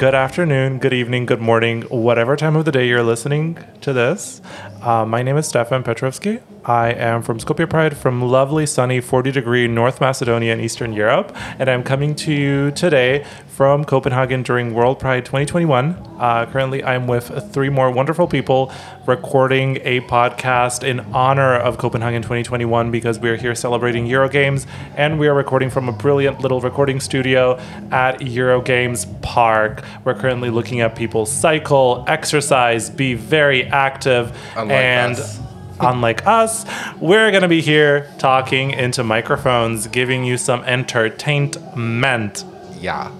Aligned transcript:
good 0.00 0.14
afternoon, 0.14 0.78
good 0.78 0.94
evening, 0.94 1.26
good 1.26 1.42
morning, 1.42 1.82
whatever 1.82 2.34
time 2.34 2.56
of 2.56 2.64
the 2.64 2.72
day 2.72 2.88
you're 2.88 3.02
listening 3.02 3.58
to 3.82 3.92
this. 3.92 4.40
Uh, 4.80 5.04
my 5.04 5.22
name 5.22 5.36
is 5.36 5.46
Stefan 5.46 5.84
Petrovski. 5.84 6.40
I 6.64 6.92
am 6.92 7.22
from 7.22 7.38
Skopje 7.38 7.68
Pride, 7.68 7.96
from 7.96 8.20
lovely, 8.20 8.66
sunny, 8.66 9.00
40 9.00 9.32
degree 9.32 9.66
North 9.66 10.00
Macedonia 10.00 10.52
in 10.52 10.60
Eastern 10.60 10.92
Europe. 10.92 11.34
And 11.58 11.70
I'm 11.70 11.82
coming 11.82 12.14
to 12.16 12.32
you 12.32 12.70
today 12.72 13.24
from 13.48 13.84
Copenhagen 13.84 14.42
during 14.42 14.74
World 14.74 14.98
Pride 14.98 15.24
2021. 15.24 15.96
Uh, 16.18 16.46
currently, 16.46 16.84
I'm 16.84 17.06
with 17.06 17.52
three 17.52 17.70
more 17.70 17.90
wonderful 17.90 18.26
people 18.26 18.72
recording 19.06 19.78
a 19.82 20.00
podcast 20.02 20.86
in 20.86 21.00
honor 21.14 21.54
of 21.56 21.78
Copenhagen 21.78 22.22
2021 22.22 22.90
because 22.90 23.18
we're 23.18 23.36
here 23.36 23.54
celebrating 23.54 24.06
Eurogames 24.06 24.66
and 24.96 25.18
we 25.18 25.28
are 25.28 25.34
recording 25.34 25.70
from 25.70 25.88
a 25.88 25.92
brilliant 25.92 26.40
little 26.40 26.60
recording 26.60 27.00
studio 27.00 27.58
at 27.90 28.20
Eurogames 28.20 29.06
Park. 29.22 29.82
We're 30.04 30.14
currently 30.14 30.50
looking 30.50 30.80
at 30.80 30.94
people 30.94 31.24
cycle, 31.24 32.04
exercise, 32.06 32.90
be 32.90 33.14
very 33.14 33.64
active, 33.64 34.36
Unlike 34.56 34.70
and 34.70 35.12
us. 35.12 35.49
Unlike 35.80 36.26
us, 36.26 36.66
we're 37.00 37.30
going 37.30 37.42
to 37.42 37.48
be 37.48 37.62
here 37.62 38.10
talking 38.18 38.70
into 38.72 39.02
microphones, 39.02 39.86
giving 39.86 40.24
you 40.24 40.36
some 40.36 40.62
entertainment. 40.64 42.44
Yeah. 42.78 43.10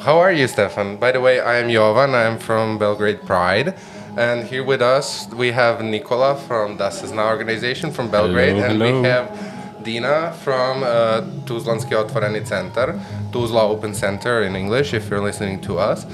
How 0.00 0.18
are 0.18 0.32
you, 0.32 0.48
Stefan? 0.48 0.96
By 0.96 1.12
the 1.12 1.20
way, 1.20 1.40
I 1.40 1.56
am 1.56 1.70
Jovan. 1.70 2.14
I 2.14 2.22
am 2.22 2.38
from 2.38 2.78
Belgrade 2.78 3.20
Pride. 3.22 3.74
And 4.16 4.46
here 4.46 4.64
with 4.64 4.82
us, 4.82 5.28
we 5.34 5.52
have 5.52 5.82
Nikola 5.82 6.36
from 6.36 6.76
Da 6.76 6.88
Se 6.88 7.06
Zna 7.06 7.28
organization 7.28 7.90
from 7.90 8.10
Belgrade. 8.10 8.56
Hello, 8.56 8.68
and 8.68 8.82
hello. 8.82 9.02
we 9.02 9.08
have 9.08 9.84
Dina 9.84 10.32
from 10.42 10.82
uh, 10.82 11.22
Tuzlanski 11.44 11.92
Otvoreni 11.92 12.46
Center, 12.46 13.00
Tuzla 13.30 13.62
Open 13.62 13.94
Center 13.94 14.42
in 14.42 14.56
English, 14.56 14.94
if 14.94 15.10
you're 15.10 15.22
listening 15.22 15.60
to 15.62 15.78
us 15.78 16.06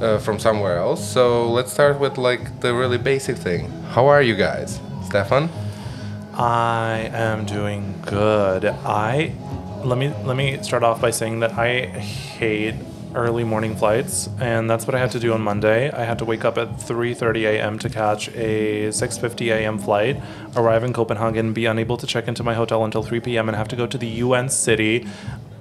uh, 0.00 0.18
from 0.18 0.38
somewhere 0.38 0.78
else. 0.78 1.06
So 1.06 1.50
let's 1.50 1.72
start 1.72 1.98
with 1.98 2.18
like 2.18 2.60
the 2.60 2.74
really 2.74 2.98
basic 2.98 3.36
thing. 3.36 3.70
How 3.90 4.06
are 4.06 4.22
you 4.22 4.34
guys? 4.34 4.80
Stefan? 5.06 5.48
I 6.34 7.10
am 7.12 7.44
doing 7.44 7.94
good. 8.06 8.64
I 8.64 9.34
let 9.84 9.98
me 9.98 10.12
let 10.24 10.36
me 10.36 10.62
start 10.62 10.82
off 10.82 11.00
by 11.00 11.10
saying 11.10 11.40
that 11.40 11.52
I 11.52 11.86
hate 11.86 12.74
early 13.14 13.44
morning 13.44 13.76
flights 13.76 14.28
and 14.40 14.68
that's 14.68 14.86
what 14.86 14.94
I 14.94 14.98
had 14.98 15.12
to 15.12 15.20
do 15.20 15.32
on 15.32 15.40
Monday. 15.40 15.90
I 15.90 16.04
had 16.04 16.18
to 16.18 16.24
wake 16.24 16.44
up 16.44 16.58
at 16.58 16.68
3:30 16.78 17.44
a.m. 17.44 17.78
to 17.78 17.88
catch 17.88 18.28
a 18.34 18.88
6:50 18.88 19.52
a.m. 19.52 19.78
flight, 19.78 20.20
arrive 20.56 20.82
in 20.82 20.92
Copenhagen, 20.92 21.52
be 21.52 21.66
unable 21.66 21.96
to 21.96 22.06
check 22.06 22.26
into 22.26 22.42
my 22.42 22.54
hotel 22.54 22.84
until 22.84 23.02
3 23.02 23.20
p.m. 23.20 23.48
and 23.48 23.56
have 23.56 23.68
to 23.68 23.76
go 23.76 23.86
to 23.86 23.98
the 23.98 24.08
UN 24.24 24.48
city 24.48 25.06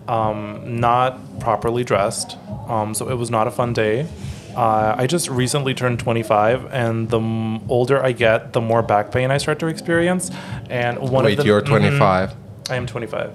um, 0.08 0.80
not 0.80 1.40
properly 1.40 1.84
dressed. 1.84 2.38
Um, 2.68 2.94
so 2.94 3.10
it 3.10 3.16
was 3.16 3.30
not 3.32 3.48
a 3.48 3.52
fun 3.52 3.74
day. 3.74 4.08
Uh, 4.56 4.94
I 4.98 5.08
just 5.08 5.30
recently 5.30 5.74
turned 5.74 6.00
25, 6.00 6.72
and 6.72 7.10
the 7.10 7.20
m- 7.20 7.68
older 7.70 8.04
I 8.04 8.12
get, 8.12 8.54
the 8.54 8.62
more 8.62 8.84
back 8.84 9.12
pain 9.12 9.32
I 9.32 9.38
start 9.40 9.58
to 9.60 9.68
experience. 9.68 10.30
And 10.70 11.00
one 11.00 11.26
Wait, 11.26 11.32
of 11.34 11.38
the 11.40 11.46
you're 11.46 11.62
Mhm. 11.62 11.66
25. 11.66 12.34
I 12.70 12.76
am 12.76 12.86
25. 12.86 13.32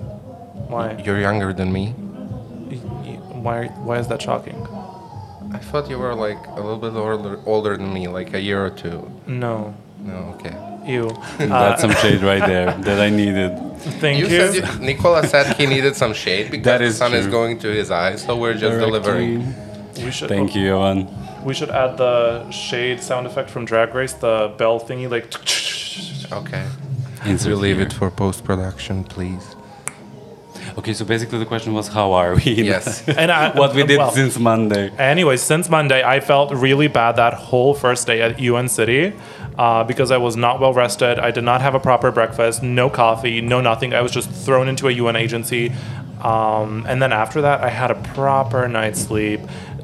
Why? 0.69 0.97
You're 1.05 1.19
younger 1.21 1.53
than 1.53 1.73
me. 1.73 1.95
Y- 2.71 2.79
y- 3.05 3.19
Why? 3.33 3.67
Why 3.83 3.99
is 3.99 4.07
that 4.09 4.23
shocking? 4.23 4.67
I 5.53 5.59
thought 5.59 5.89
you 5.91 5.99
were 5.99 6.15
like 6.15 6.39
a 6.57 6.61
little 6.61 6.77
bit 6.79 6.93
older, 6.95 7.39
older 7.47 7.77
than 7.77 7.93
me, 7.93 8.07
like 8.07 8.35
a 8.35 8.41
year 8.41 8.65
or 8.65 8.71
two. 8.71 9.11
No. 9.27 9.75
No, 10.05 10.35
okay. 10.37 10.55
You. 10.87 11.11
That's 11.39 11.81
some 11.81 11.91
shade 11.95 12.23
right 12.23 12.47
there 12.47 12.73
that 12.73 13.01
I 13.01 13.11
needed. 13.11 13.59
Thank 13.79 14.19
you. 14.19 14.27
You 14.27 14.53
said 14.53 14.55
you, 14.55 14.87
Nikola 14.87 15.27
said 15.27 15.57
he 15.57 15.67
needed 15.67 15.97
some 15.97 16.13
shade 16.13 16.51
because 16.51 16.65
That 16.65 16.79
the 16.79 16.85
is 16.85 16.97
sun 16.97 17.15
is 17.15 17.27
going 17.27 17.59
to 17.61 17.69
his 17.69 17.91
eyes, 17.91 18.23
so 18.25 18.37
we're 18.37 18.55
just 18.55 18.79
delivering. 18.79 19.55
we 19.97 20.11
should. 20.11 20.29
Thank 20.29 20.55
you, 20.55 20.69
Jovan. 20.69 21.09
We 21.45 21.55
should 21.55 21.71
add 21.71 21.97
the 21.97 22.51
shade 22.51 23.01
sound 23.01 23.27
effect 23.27 23.49
from 23.51 23.65
Drag 23.65 23.95
Race, 23.95 24.13
the 24.13 24.53
bell 24.59 24.81
thingy, 24.81 25.09
like. 25.11 25.27
Okay. 26.33 26.67
Insert 27.25 27.51
You 27.51 27.57
leave 27.57 27.81
it 27.81 27.93
for 27.93 28.11
post 28.11 28.45
production, 28.45 29.05
please. 29.05 29.57
Okay, 30.77 30.93
so 30.93 31.05
basically 31.05 31.39
the 31.39 31.47
question 31.47 31.73
was 31.75 31.89
how 31.89 32.13
are 32.13 32.35
we? 32.37 32.43
Yes. 32.73 33.09
And 33.09 33.31
I, 33.33 33.51
what 33.57 33.75
we 33.75 33.83
did 33.85 33.99
well, 33.99 34.13
since 34.13 34.39
Monday. 34.39 34.91
Anyway, 34.99 35.37
since 35.37 35.69
Monday, 35.69 36.03
I 36.05 36.21
felt 36.21 36.53
really 36.53 36.89
bad 36.89 37.17
that 37.17 37.35
whole 37.35 37.75
first 37.75 38.07
day 38.07 38.23
at 38.23 38.39
UN 38.39 38.69
City 38.69 39.13
uh, 39.59 39.83
because 39.85 40.11
I 40.13 40.17
was 40.17 40.37
not 40.37 40.61
well 40.61 40.73
rested. 40.73 41.19
I 41.19 41.33
did 41.33 41.45
not 41.45 41.61
have 41.61 41.75
a 41.75 41.81
proper 41.81 42.13
breakfast, 42.13 42.63
no 42.63 42.89
coffee, 42.89 43.41
no 43.41 43.61
nothing. 43.61 43.93
I 43.93 44.01
was 44.01 44.13
just 44.13 44.31
thrown 44.31 44.69
into 44.69 44.87
a 44.87 44.93
UN 44.93 45.17
agency. 45.17 45.73
Um, 46.23 46.87
and 46.89 47.03
then 47.03 47.13
after 47.13 47.43
that, 47.43 47.63
I 47.63 47.69
had 47.69 47.91
a 47.91 47.97
proper 47.97 48.69
night's 48.69 49.01
sleep. 49.01 49.41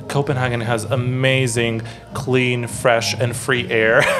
Copenhagen 0.08 0.60
has 0.60 0.84
amazing, 0.84 1.82
clean, 2.12 2.68
fresh, 2.68 3.14
and 3.14 3.34
free 3.34 3.68
air. 3.68 4.02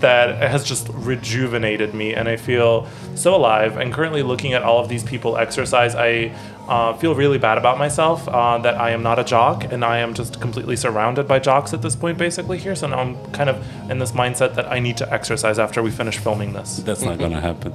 that 0.00 0.50
has 0.50 0.64
just 0.64 0.88
rejuvenated 0.90 1.94
me 1.94 2.14
and 2.14 2.28
I 2.28 2.36
feel 2.36 2.88
so 3.14 3.34
alive. 3.34 3.76
And 3.76 3.92
currently 3.92 4.22
looking 4.22 4.52
at 4.54 4.62
all 4.62 4.80
of 4.80 4.88
these 4.88 5.04
people 5.04 5.36
exercise, 5.36 5.94
I 5.94 6.34
uh, 6.68 6.92
feel 6.94 7.14
really 7.14 7.38
bad 7.38 7.58
about 7.58 7.78
myself 7.78 8.28
uh, 8.28 8.58
that 8.58 8.76
I 8.76 8.90
am 8.90 9.02
not 9.02 9.18
a 9.18 9.24
jock 9.24 9.64
and 9.72 9.84
I 9.84 9.98
am 9.98 10.14
just 10.14 10.40
completely 10.40 10.76
surrounded 10.76 11.26
by 11.26 11.38
jocks 11.38 11.72
at 11.74 11.82
this 11.82 11.96
point, 11.96 12.18
basically 12.18 12.58
here. 12.58 12.74
So 12.76 12.86
now 12.86 12.98
I'm 12.98 13.16
kind 13.32 13.50
of 13.50 13.56
in 13.90 13.98
this 13.98 14.12
mindset 14.12 14.54
that 14.54 14.70
I 14.70 14.78
need 14.78 14.96
to 14.98 15.12
exercise 15.12 15.58
after 15.58 15.82
we 15.82 15.90
finish 15.90 16.18
filming 16.18 16.52
this. 16.52 16.78
That's 16.78 17.02
not 17.02 17.18
gonna 17.18 17.40
happen. 17.40 17.72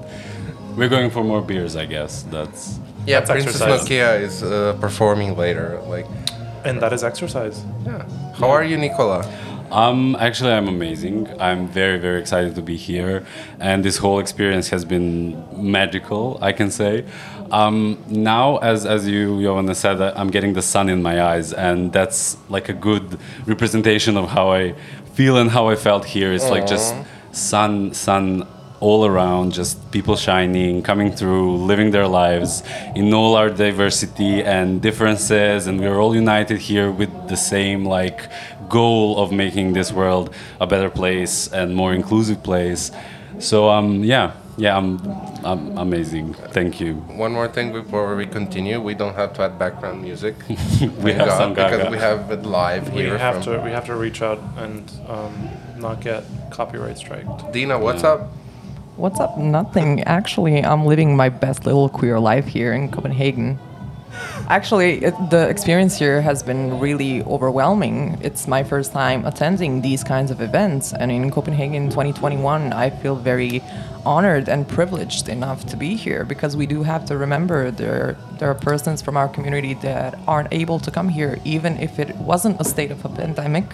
We're 0.75 0.90
going 0.90 1.09
for 1.09 1.24
more 1.24 1.42
beers, 1.42 1.75
I 1.75 1.86
guess. 1.86 2.24
That's 2.24 2.80
Yeah, 3.06 3.20
That's 3.20 3.31
Princess 3.31 3.62
exercise. 3.62 3.88
Nokia 3.90 4.22
is 4.22 4.44
uh, 4.44 4.78
performing 4.80 5.36
later. 5.36 5.81
Like, 5.88 6.06
And 6.64 6.81
that 6.81 6.94
is 6.94 7.04
exercise. 7.04 7.64
yeah. 7.86 8.06
How 8.36 8.50
are 8.52 8.64
you, 8.64 8.78
Nikola? 8.78 9.25
Um, 9.72 10.16
actually, 10.19 10.52
I'm 10.54 10.68
amazing. 10.68 11.28
I'm 11.42 11.68
very, 11.68 11.98
very 11.98 12.22
excited 12.22 12.56
to 12.56 12.62
be 12.62 12.78
here, 12.78 13.25
and 13.59 13.84
this 13.84 13.98
whole 13.98 14.19
experience 14.19 14.69
has 14.69 14.86
been 14.86 15.44
magical. 15.54 16.38
I 16.42 16.54
can 16.54 16.72
say. 16.72 17.04
Um, 17.52 18.03
now, 18.08 18.58
as 18.58 18.85
as 18.85 19.08
you, 19.08 19.41
Johanna 19.41 19.75
said, 19.75 20.02
uh, 20.02 20.13
I'm 20.16 20.30
getting 20.30 20.53
the 20.53 20.62
sun 20.62 20.90
in 20.90 21.02
my 21.02 21.22
eyes, 21.22 21.53
and 21.53 21.94
that's 21.94 22.38
like 22.50 22.69
a 22.69 22.74
good 22.74 23.18
representation 23.46 24.18
of 24.18 24.30
how 24.30 24.52
I 24.52 24.74
feel 25.13 25.38
and 25.38 25.50
how 25.50 25.69
I 25.69 25.75
felt 25.75 26.06
here. 26.06 26.34
It's 26.34 26.50
like 26.50 26.68
just 26.68 26.94
sun, 27.31 27.94
sun 27.94 28.47
all 28.80 29.06
around, 29.06 29.53
just 29.53 29.91
people 29.91 30.16
shining, 30.16 30.84
coming 30.84 31.12
through, 31.12 31.57
living 31.57 31.91
their 31.91 32.07
lives 32.07 32.63
in 32.96 33.13
all 33.13 33.36
our 33.36 33.50
diversity 33.50 34.44
and 34.44 34.81
differences, 34.81 35.68
and 35.68 35.80
we're 35.80 36.00
all 36.00 36.16
united 36.16 36.59
here 36.59 36.91
with 36.91 37.12
the 37.28 37.38
same 37.38 37.86
like 37.86 38.30
goal 38.69 39.18
of 39.18 39.31
making 39.31 39.74
this 39.74 39.91
world 39.91 40.34
a 40.59 40.68
better 40.68 40.90
place 40.90 41.52
and 41.52 41.75
more 41.75 41.94
inclusive 41.94 42.44
place. 42.44 42.91
So 43.40 43.69
um, 43.69 44.03
yeah, 44.03 44.34
yeah, 44.57 44.75
I'm, 44.75 45.00
I'm 45.45 45.78
amazing. 45.78 46.34
Thank 46.34 46.81
you. 46.81 46.95
One 46.95 47.31
more 47.31 47.47
thing 47.47 47.72
before 47.72 48.16
we 48.16 48.25
continue. 48.25 48.81
We 48.81 48.95
don't 48.95 49.16
have 49.16 49.34
to 49.34 49.44
add 49.44 49.59
background 49.59 50.01
music. 50.01 50.35
We 51.03 51.13
have 51.13 51.28
God, 51.28 51.38
some 51.38 51.53
because 51.53 51.78
Gaga. 51.84 51.91
we 51.91 51.97
have 51.97 52.31
it 52.31 52.44
live 52.44 52.91
We 52.94 53.01
here. 53.03 53.18
have 53.18 53.44
from 53.44 53.56
to 53.56 53.62
we 53.62 53.72
have 53.72 53.85
to 53.85 53.95
reach 53.95 54.22
out 54.22 54.40
and 54.57 54.91
um, 55.07 55.50
not 55.78 56.01
get 56.01 56.23
copyright 56.50 56.97
striked. 56.97 57.51
Dina, 57.53 57.78
what's 57.79 58.03
up? 58.03 58.31
What's 58.95 59.19
up? 59.19 59.38
Nothing. 59.38 60.01
Actually, 60.03 60.63
I'm 60.63 60.85
living 60.85 61.16
my 61.16 61.29
best 61.29 61.66
little 61.66 61.88
queer 61.89 62.19
life 62.19 62.47
here 62.47 62.74
in 62.74 62.89
Copenhagen. 62.89 63.59
Actually, 64.50 65.03
it, 65.03 65.13
the 65.30 65.50
experience 65.50 65.97
here 65.97 66.22
has 66.22 66.41
been 66.41 66.80
really 66.80 67.22
overwhelming. 67.24 68.18
It's 68.22 68.47
my 68.47 68.63
first 68.63 68.94
time 68.94 69.25
attending 69.25 69.81
these 69.81 70.06
kinds 70.06 70.31
of 70.31 70.40
events, 70.40 70.94
and 70.94 71.12
in 71.12 71.30
Copenhagen 71.31 71.90
2021, 71.90 72.72
I 72.72 72.90
feel 72.90 73.18
very 73.18 73.62
honored 74.06 74.47
and 74.47 74.66
privileged 74.66 75.28
enough 75.28 75.66
to 75.66 75.75
be 75.75 75.97
here 75.97 76.24
because 76.24 76.56
we 76.56 76.66
do 76.66 76.81
have 76.81 77.04
to 77.04 77.18
remember 77.18 77.72
there 77.72 78.16
there 78.39 78.50
are 78.50 78.56
persons 78.56 79.01
from 79.01 79.18
our 79.18 79.27
community 79.27 79.74
that 79.74 80.18
aren't 80.27 80.54
able 80.54 80.80
to 80.80 80.92
come 80.92 81.10
here, 81.10 81.39
even 81.44 81.77
if 81.77 82.00
it 82.00 82.16
wasn't 82.18 82.62
a 82.62 82.63
state 82.63 82.92
of 82.92 83.04
a 83.04 83.10
pandemic 83.10 83.66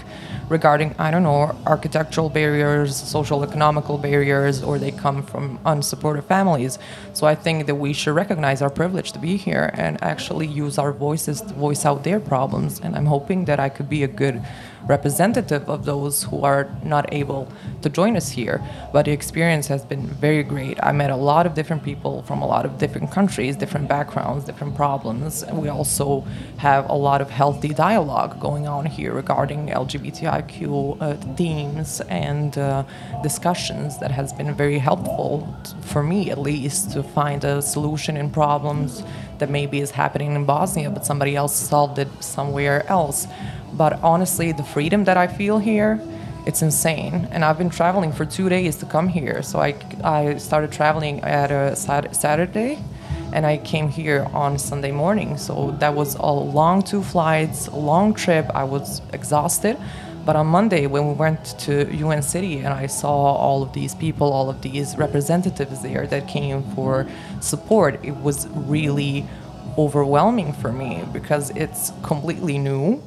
regarding, 0.50 0.95
I 0.98 1.12
don't 1.12 1.24
know, 1.24 1.56
architectural 1.65 2.30
barriers, 2.30 2.95
social 2.95 3.44
economical 3.44 3.98
barriers, 3.98 4.63
or 4.63 4.80
they 4.80 4.92
come 4.92 5.21
from 5.24 5.59
unsupportive 5.65 6.25
families. 6.25 6.80
So 7.13 7.27
I 7.27 7.36
think 7.36 7.65
that 7.68 7.75
we 7.75 7.94
should 7.94 8.15
recognize 8.15 8.62
our 8.62 8.69
privilege 8.69 9.12
to 9.13 9.19
be 9.19 9.38
here 9.38 9.71
and 9.74 10.01
actually 10.01 10.48
use 10.63 10.77
our 10.77 10.94
voices 11.07 11.42
to 11.42 11.54
voice 11.54 11.86
out 11.86 12.04
their 12.04 12.19
problems. 12.19 12.80
And 12.83 12.95
I'm 12.95 13.10
hoping 13.15 13.45
that 13.45 13.60
I 13.60 13.69
could 13.69 13.89
be 13.89 14.04
a 14.04 14.12
good 14.24 14.42
representative 14.86 15.69
of 15.69 15.86
those 15.86 16.24
who 16.24 16.42
are 16.42 16.69
not 16.83 17.06
able 17.13 17.48
to 17.81 17.89
join 17.89 18.18
us 18.18 18.30
here. 18.30 18.62
But 18.92 19.06
the 19.06 19.12
experience 19.12 19.68
has 19.68 19.83
been 19.86 20.06
very 20.07 20.44
great. 20.44 20.77
I 20.83 20.92
met 20.92 21.10
a 21.10 21.15
lot 21.15 21.45
of 21.45 21.54
different 21.54 21.83
people 21.83 22.24
from 22.24 22.42
a 22.42 22.48
lot 22.48 22.65
of 22.65 22.77
different 22.77 23.12
countries, 23.12 23.56
different 23.56 23.88
backgrounds, 23.88 24.45
different 24.45 24.75
problems. 24.75 25.44
And 25.44 25.62
we 25.62 25.69
also 25.69 26.21
have 26.57 26.89
a 26.89 26.98
lot 27.10 27.21
of 27.21 27.30
healthy 27.30 27.74
dialogue 27.74 28.39
going 28.39 28.68
on 28.68 28.86
here 28.86 29.13
regarding 29.13 29.68
LGBTIQ 29.68 30.98
uh, 31.01 31.15
themes 31.36 32.01
and 32.10 32.57
uh, 32.57 32.83
discussions 33.21 34.00
that 34.00 34.12
has 34.12 34.33
been 34.33 34.54
very 34.54 34.80
helpful 34.80 35.33
t- 35.63 35.74
for 35.81 36.04
me 36.04 36.31
at 36.31 36.38
least 36.38 36.92
to 36.92 37.04
find 37.04 37.44
a 37.44 37.62
solution 37.62 38.18
in 38.18 38.30
problems 38.30 39.04
that 39.44 39.50
maybe 39.50 39.81
is 39.81 39.92
happening 39.92 40.36
in 40.36 40.45
Bosnia 40.45 40.90
but 40.90 41.06
somebody 41.06 41.36
else 41.36 41.54
solved 41.54 42.00
it 42.00 42.07
somewhere 42.24 42.80
else 42.90 43.28
but 43.74 43.94
honestly 44.01 44.54
the 44.54 44.63
freedom 44.63 45.04
that 45.04 45.18
I 45.18 45.28
feel 45.28 45.60
here 45.60 46.00
it's 46.45 46.62
insane 46.62 47.28
and 47.31 47.44
I've 47.44 47.57
been 47.57 47.69
traveling 47.69 48.13
for 48.13 48.25
2 48.25 48.48
days 48.48 48.78
to 48.78 48.86
come 48.86 49.10
here 49.19 49.44
so 49.44 49.60
I 49.60 49.72
I 50.18 50.38
started 50.38 50.72
traveling 50.72 51.16
at 51.42 51.51
a 51.51 51.75
Sat- 51.75 52.16
Saturday 52.16 52.74
and 53.34 53.45
I 53.45 53.57
came 53.57 53.90
here 53.90 54.28
on 54.34 54.60
Sunday 54.60 54.92
morning. 54.92 55.38
So 55.38 55.75
that 55.80 55.94
was 55.96 56.16
a 56.16 56.31
long 56.60 56.84
two 56.84 57.01
flights, 57.01 57.68
a 57.68 57.75
long 57.75 58.13
trip. 58.13 58.46
I 58.54 58.63
was 58.63 59.01
exhausted. 59.12 59.75
But 60.25 60.38
on 60.38 60.48
Monday, 60.48 60.88
when 60.88 61.08
we 61.08 61.14
went 61.14 61.60
to 61.60 61.94
UN 61.94 62.22
City 62.22 62.60
and 62.60 62.68
I 62.68 62.88
saw 62.88 63.12
all 63.12 63.62
of 63.62 63.74
these 63.74 63.94
people, 63.94 64.31
all 64.31 64.50
of 64.50 64.62
these 64.62 64.96
representatives 64.98 65.81
there 65.81 66.08
that 66.08 66.28
came 66.28 66.64
for 66.75 67.06
support, 67.42 68.00
it 68.04 68.16
was 68.16 68.48
really 68.48 69.25
overwhelming 69.78 70.54
for 70.54 70.72
me 70.72 71.04
because 71.12 71.50
it's 71.52 71.92
completely 72.04 72.58
new. 72.58 73.04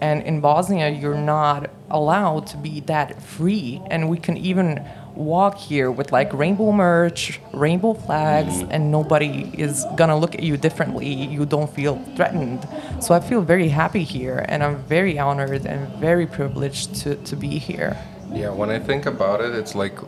And 0.00 0.24
in 0.24 0.40
Bosnia, 0.40 0.88
you're 0.88 1.14
not 1.14 1.70
allowed 1.88 2.48
to 2.48 2.56
be 2.56 2.80
that 2.80 3.22
free. 3.22 3.80
And 3.88 4.10
we 4.10 4.18
can 4.18 4.36
even 4.36 4.84
walk 5.14 5.56
here 5.58 5.90
with 5.90 6.12
like 6.12 6.32
rainbow 6.32 6.72
merch, 6.72 7.40
rainbow 7.52 7.94
flags, 7.94 8.54
mm-hmm. 8.54 8.72
and 8.72 8.90
nobody 8.90 9.50
is 9.56 9.84
gonna 9.96 10.18
look 10.18 10.34
at 10.34 10.42
you 10.42 10.56
differently. 10.56 11.12
You 11.12 11.46
don't 11.46 11.72
feel 11.72 11.96
threatened. 12.16 12.66
So 13.00 13.14
I 13.14 13.20
feel 13.20 13.42
very 13.42 13.68
happy 13.68 14.04
here, 14.04 14.44
and 14.48 14.62
I'm 14.62 14.76
very 14.84 15.18
honored 15.18 15.66
and 15.66 15.88
very 15.96 16.26
privileged 16.26 16.94
to, 17.02 17.16
to 17.16 17.36
be 17.36 17.58
here. 17.58 17.96
Yeah, 18.32 18.50
when 18.50 18.70
I 18.70 18.78
think 18.78 19.06
about 19.06 19.40
it, 19.40 19.54
it's 19.54 19.74
like 19.74 19.98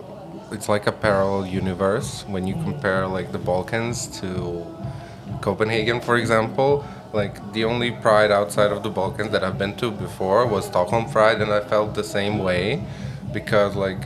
it's 0.50 0.68
like 0.68 0.86
a 0.86 0.92
parallel 0.92 1.46
universe 1.46 2.24
when 2.26 2.46
you 2.46 2.54
compare 2.54 3.06
like 3.06 3.32
the 3.32 3.38
Balkans 3.38 4.06
to 4.20 4.66
Copenhagen, 5.40 6.00
for 6.00 6.16
example. 6.16 6.84
Like 7.12 7.52
the 7.52 7.64
only 7.64 7.92
pride 7.92 8.32
outside 8.32 8.72
of 8.72 8.82
the 8.82 8.90
Balkans 8.90 9.30
that 9.30 9.44
I've 9.44 9.58
been 9.58 9.76
to 9.76 9.90
before 9.90 10.46
was 10.46 10.66
Stockholm 10.66 11.08
Pride, 11.10 11.40
and 11.40 11.52
I 11.52 11.60
felt 11.60 11.94
the 11.94 12.02
same 12.02 12.38
way 12.38 12.82
because 13.32 13.76
like 13.76 14.02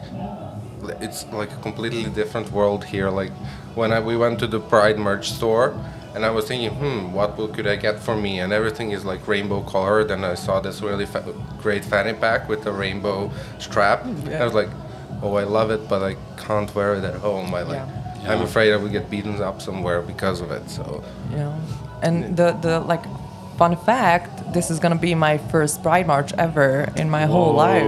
it's 1.01 1.27
like 1.33 1.53
a 1.53 1.57
completely 1.57 2.05
different 2.11 2.51
world 2.53 2.85
here. 2.85 3.11
Like 3.11 3.33
when 3.75 3.93
I, 3.93 4.01
we 4.01 4.17
went 4.17 4.39
to 4.41 4.47
the 4.47 4.61
Pride 4.61 4.99
merch 4.99 5.31
store, 5.31 5.75
and 6.15 6.25
I 6.25 6.31
was 6.31 6.47
thinking, 6.47 6.71
hmm, 6.71 7.13
what 7.13 7.37
will, 7.37 7.49
could 7.49 7.67
I 7.67 7.77
get 7.77 8.01
for 8.01 8.17
me? 8.17 8.41
And 8.41 8.53
everything 8.53 8.91
is 8.93 9.05
like 9.05 9.29
rainbow 9.29 9.63
colored. 9.63 10.11
And 10.11 10.25
I 10.25 10.35
saw 10.35 10.59
this 10.59 10.81
really 10.83 11.07
fa- 11.07 11.35
great 11.63 11.85
fanny 11.85 12.13
pack 12.15 12.49
with 12.49 12.67
a 12.67 12.73
rainbow 12.73 13.31
strap. 13.59 14.05
I 14.05 14.45
was 14.45 14.55
like, 14.55 14.71
oh, 15.23 15.35
I 15.37 15.45
love 15.45 15.71
it, 15.71 15.89
but 15.89 16.03
I 16.03 16.17
can't 16.37 16.75
wear 16.75 16.95
it 16.95 17.05
at 17.05 17.15
home. 17.17 17.55
I 17.55 17.63
like, 17.63 17.87
Yeah. 18.23 18.33
I'm 18.33 18.43
afraid 18.43 18.73
I 18.73 18.77
will 18.77 18.89
get 18.89 19.09
beaten 19.11 19.41
up 19.41 19.61
somewhere 19.63 20.03
because 20.03 20.41
of 20.41 20.51
it. 20.51 20.69
So 20.71 21.05
Yeah. 21.31 21.55
And 22.03 22.37
the, 22.37 22.53
the 22.63 22.81
like 22.81 23.05
fun 23.59 23.77
fact, 23.77 24.53
this 24.55 24.71
is 24.71 24.79
gonna 24.79 24.95
be 25.11 25.15
my 25.17 25.37
first 25.37 25.83
Pride 25.83 26.07
March 26.07 26.33
ever 26.35 26.91
in 26.97 27.11
my 27.11 27.27
whole 27.27 27.53
life. 27.53 27.83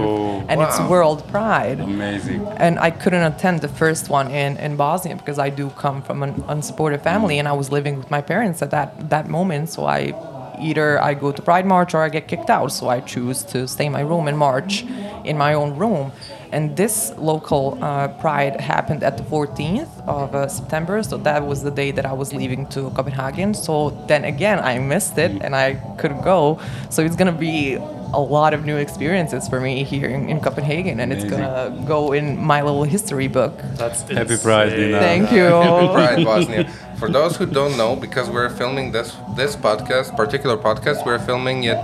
And 0.49 0.61
it's 0.61 0.77
World 0.81 1.25
Pride. 1.29 1.79
Amazing. 1.79 2.45
and 2.57 2.77
I 2.77 2.91
couldn't 2.91 3.23
attend 3.23 3.61
the 3.61 3.69
first 3.69 4.09
one 4.09 4.29
in, 4.29 4.57
in 4.57 4.75
Bosnia 4.75 5.15
because 5.15 5.39
I 5.39 5.49
do 5.49 5.69
come 5.69 6.01
from 6.01 6.23
an 6.23 6.33
unsupportive 6.55 7.01
family 7.01 7.39
and 7.39 7.47
I 7.47 7.53
was 7.53 7.71
living 7.71 7.97
with 7.97 8.11
my 8.11 8.21
parents 8.21 8.61
at 8.61 8.71
that, 8.71 9.09
that 9.09 9.29
moment. 9.29 9.69
So 9.69 9.85
I 9.85 10.13
either 10.59 11.01
I 11.01 11.13
go 11.13 11.31
to 11.31 11.41
Pride 11.41 11.65
March 11.65 11.93
or 11.93 12.03
I 12.03 12.09
get 12.09 12.27
kicked 12.27 12.49
out. 12.49 12.71
So 12.73 12.89
I 12.89 12.99
choose 12.99 13.43
to 13.45 13.67
stay 13.67 13.85
in 13.85 13.93
my 13.93 14.01
room 14.01 14.27
and 14.27 14.37
march 14.37 14.83
in 15.23 15.37
my 15.37 15.53
own 15.53 15.77
room. 15.77 16.11
And 16.51 16.75
this 16.75 17.13
local 17.17 17.77
uh, 17.81 18.09
Pride 18.19 18.59
happened 18.59 19.03
at 19.03 19.17
the 19.17 19.23
14th 19.23 19.89
of 20.07 20.35
uh, 20.35 20.47
September. 20.47 21.01
So 21.03 21.17
that 21.17 21.45
was 21.45 21.63
the 21.63 21.71
day 21.71 21.91
that 21.91 22.05
I 22.05 22.13
was 22.13 22.33
leaving 22.33 22.67
to 22.67 22.89
Copenhagen. 22.91 23.53
So 23.53 23.91
then 24.07 24.25
again, 24.25 24.59
I 24.59 24.79
missed 24.79 25.17
it 25.17 25.31
and 25.41 25.55
I 25.55 25.75
couldn't 25.97 26.21
go. 26.21 26.59
So 26.89 27.03
it's 27.03 27.15
going 27.15 27.33
to 27.33 27.39
be 27.39 27.75
a 28.13 28.19
lot 28.19 28.53
of 28.53 28.65
new 28.65 28.75
experiences 28.75 29.47
for 29.47 29.61
me 29.61 29.83
here 29.85 30.09
in, 30.09 30.27
in 30.29 30.41
Copenhagen. 30.41 30.99
And 30.99 31.13
it's 31.13 31.23
going 31.23 31.41
to 31.41 31.83
go 31.87 32.11
in 32.11 32.37
my 32.37 32.61
little 32.61 32.83
history 32.83 33.27
book. 33.27 33.53
That's 33.75 34.01
Happy 34.01 34.37
Pride, 34.37 34.73
insane. 34.73 34.87
Dina. 34.87 34.99
Thank 34.99 35.31
you. 35.37 35.43
Happy 35.43 35.93
Pride 35.93 36.25
Bosnia. 36.25 36.73
For 36.99 37.09
those 37.09 37.35
who 37.35 37.47
don't 37.47 37.77
know, 37.77 37.95
because 37.95 38.29
we're 38.29 38.49
filming 38.49 38.91
this 38.91 39.17
this 39.35 39.55
podcast, 39.55 40.15
particular 40.15 40.55
podcast, 40.55 41.03
we're 41.03 41.17
filming 41.17 41.63
it 41.63 41.79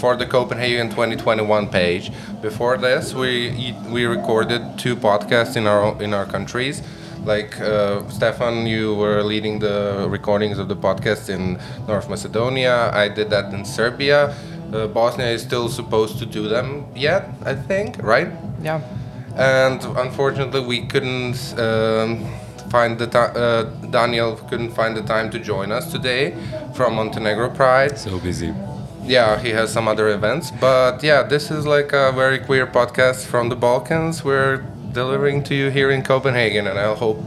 for 0.00 0.16
the 0.16 0.26
Copenhagen 0.26 0.88
2021 0.90 1.68
page. 1.68 2.10
Before 2.40 2.76
this, 2.76 3.14
we 3.14 3.74
we 3.88 4.04
recorded 4.06 4.78
two 4.78 4.96
podcasts 4.96 5.56
in 5.56 5.66
our 5.66 6.00
in 6.02 6.14
our 6.14 6.26
countries. 6.26 6.82
Like 7.24 7.60
uh, 7.60 8.02
Stefan, 8.08 8.66
you 8.66 8.94
were 8.96 9.22
leading 9.22 9.60
the 9.60 10.06
recordings 10.08 10.58
of 10.58 10.66
the 10.68 10.74
podcast 10.76 11.28
in 11.28 11.58
North 11.86 12.08
Macedonia. 12.10 12.90
I 12.92 13.08
did 13.08 13.30
that 13.30 13.52
in 13.54 13.64
Serbia. 13.64 14.34
Uh, 14.72 14.86
Bosnia 14.88 15.28
is 15.28 15.42
still 15.42 15.68
supposed 15.68 16.18
to 16.18 16.26
do 16.26 16.48
them 16.48 16.86
yet, 16.96 17.28
I 17.44 17.54
think, 17.54 17.96
right? 18.02 18.28
Yeah. 18.62 18.80
and 19.36 19.80
unfortunately 19.96 20.60
we 20.60 20.86
couldn't 20.86 21.38
um, 21.58 22.20
find 22.70 22.98
the 22.98 23.06
time 23.06 23.32
uh, 23.34 23.62
daniel 23.90 24.36
couldn't 24.50 24.72
find 24.72 24.94
the 24.94 25.02
time 25.02 25.30
to 25.30 25.38
join 25.38 25.72
us 25.72 25.90
today 25.90 26.34
from 26.74 26.94
montenegro 26.96 27.48
pride 27.48 27.98
So 27.98 28.18
busy. 28.18 28.52
Yeah 29.04 29.38
he 29.40 29.50
has 29.50 29.72
some 29.72 29.88
other 29.88 30.08
events 30.08 30.50
but 30.60 31.02
yeah 31.02 31.22
this 31.22 31.50
is 31.50 31.66
like 31.66 31.92
a 31.92 32.12
very 32.12 32.38
queer 32.38 32.66
podcast 32.66 33.26
from 33.26 33.48
the 33.48 33.56
balkans 33.56 34.22
we're 34.24 34.58
delivering 34.92 35.42
to 35.42 35.54
you 35.54 35.70
here 35.70 35.90
in 35.90 36.02
copenhagen 36.02 36.66
and 36.66 36.78
i 36.78 36.94
hope 36.94 37.18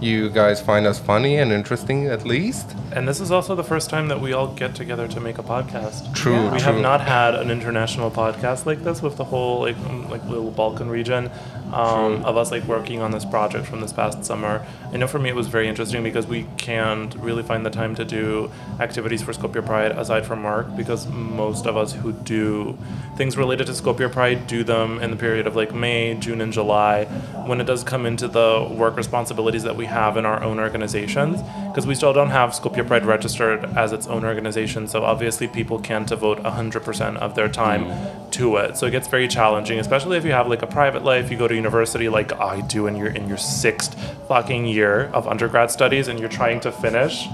you 0.00 0.30
guys 0.30 0.62
find 0.62 0.86
us 0.86 0.98
funny 0.98 1.36
and 1.36 1.52
interesting 1.52 2.06
at 2.06 2.24
least 2.24 2.74
And 2.92 3.06
this 3.06 3.20
is 3.20 3.30
also 3.30 3.54
the 3.54 3.62
first 3.62 3.90
time 3.90 4.08
that 4.08 4.20
we 4.20 4.32
all 4.32 4.48
get 4.48 4.74
together 4.74 5.06
to 5.08 5.20
make 5.20 5.38
a 5.38 5.42
podcast. 5.44 6.12
True, 6.14 6.32
Yeah. 6.32 6.52
We 6.54 6.58
true. 6.58 6.72
have 6.72 6.80
not 6.80 7.00
had 7.02 7.34
an 7.36 7.50
international 7.50 8.10
podcast 8.10 8.64
like 8.66 8.82
this 8.82 9.00
with 9.02 9.16
the 9.16 9.24
whole 9.24 9.60
like 9.60 9.76
like 10.10 10.24
little 10.24 10.50
Balkan 10.50 10.88
region 10.88 11.30
um, 11.72 12.24
of 12.24 12.36
us 12.36 12.50
like 12.50 12.64
working 12.64 13.00
on 13.00 13.10
this 13.10 13.24
project 13.24 13.66
from 13.66 13.80
this 13.80 13.92
past 13.92 14.24
summer. 14.24 14.64
I 14.92 14.96
know 14.96 15.06
for 15.06 15.18
me 15.18 15.28
it 15.28 15.36
was 15.36 15.46
very 15.46 15.68
interesting 15.68 16.02
because 16.02 16.26
we 16.26 16.46
can't 16.56 17.14
really 17.16 17.42
find 17.42 17.64
the 17.64 17.70
time 17.70 17.94
to 17.96 18.04
do 18.04 18.50
activities 18.80 19.22
for 19.22 19.32
Skopje 19.32 19.64
Pride 19.64 19.92
aside 19.92 20.26
from 20.26 20.42
Mark 20.42 20.76
because 20.76 21.06
most 21.08 21.66
of 21.66 21.76
us 21.76 21.92
who 21.92 22.12
do 22.12 22.76
things 23.16 23.36
related 23.36 23.66
to 23.66 23.72
Skopje 23.72 24.10
Pride 24.10 24.46
do 24.46 24.64
them 24.64 25.00
in 25.00 25.10
the 25.10 25.16
period 25.16 25.46
of 25.46 25.54
like 25.54 25.74
May, 25.74 26.14
June, 26.14 26.40
and 26.40 26.52
July 26.52 27.04
when 27.46 27.60
it 27.60 27.64
does 27.64 27.84
come 27.84 28.06
into 28.06 28.26
the 28.26 28.66
work 28.70 28.96
responsibilities 28.96 29.62
that 29.62 29.76
we 29.76 29.86
have 29.86 30.16
in 30.16 30.26
our 30.26 30.42
own 30.42 30.58
organizations 30.58 31.40
because 31.68 31.86
we 31.86 31.94
still 31.94 32.12
don't 32.12 32.30
have 32.30 32.50
Skopje 32.50 32.86
Pride 32.86 33.06
registered 33.06 33.64
as 33.76 33.92
its 33.92 34.06
own 34.06 34.24
organization. 34.24 34.88
So 34.88 35.04
obviously 35.04 35.46
people 35.46 35.78
can't 35.78 36.08
devote 36.08 36.42
100% 36.42 37.16
of 37.16 37.34
their 37.34 37.48
time 37.48 37.86
to 38.32 38.56
it. 38.56 38.76
So 38.76 38.86
it 38.86 38.90
gets 38.90 39.08
very 39.08 39.28
challenging, 39.28 39.78
especially 39.78 40.16
if 40.16 40.24
you 40.24 40.32
have 40.32 40.48
like 40.48 40.62
a 40.62 40.66
private 40.66 41.04
life, 41.04 41.30
you 41.30 41.36
go 41.36 41.48
to 41.48 41.59
university 41.62 42.08
like 42.08 42.32
I 42.32 42.60
do 42.60 42.86
and 42.86 42.96
you're 42.96 43.14
in 43.20 43.28
your 43.28 43.38
sixth 43.38 43.94
fucking 44.28 44.66
year 44.66 45.10
of 45.12 45.26
undergrad 45.26 45.70
studies 45.70 46.08
and 46.08 46.18
you're 46.18 46.28
trying 46.28 46.60
to 46.60 46.72
finish. 46.72 47.26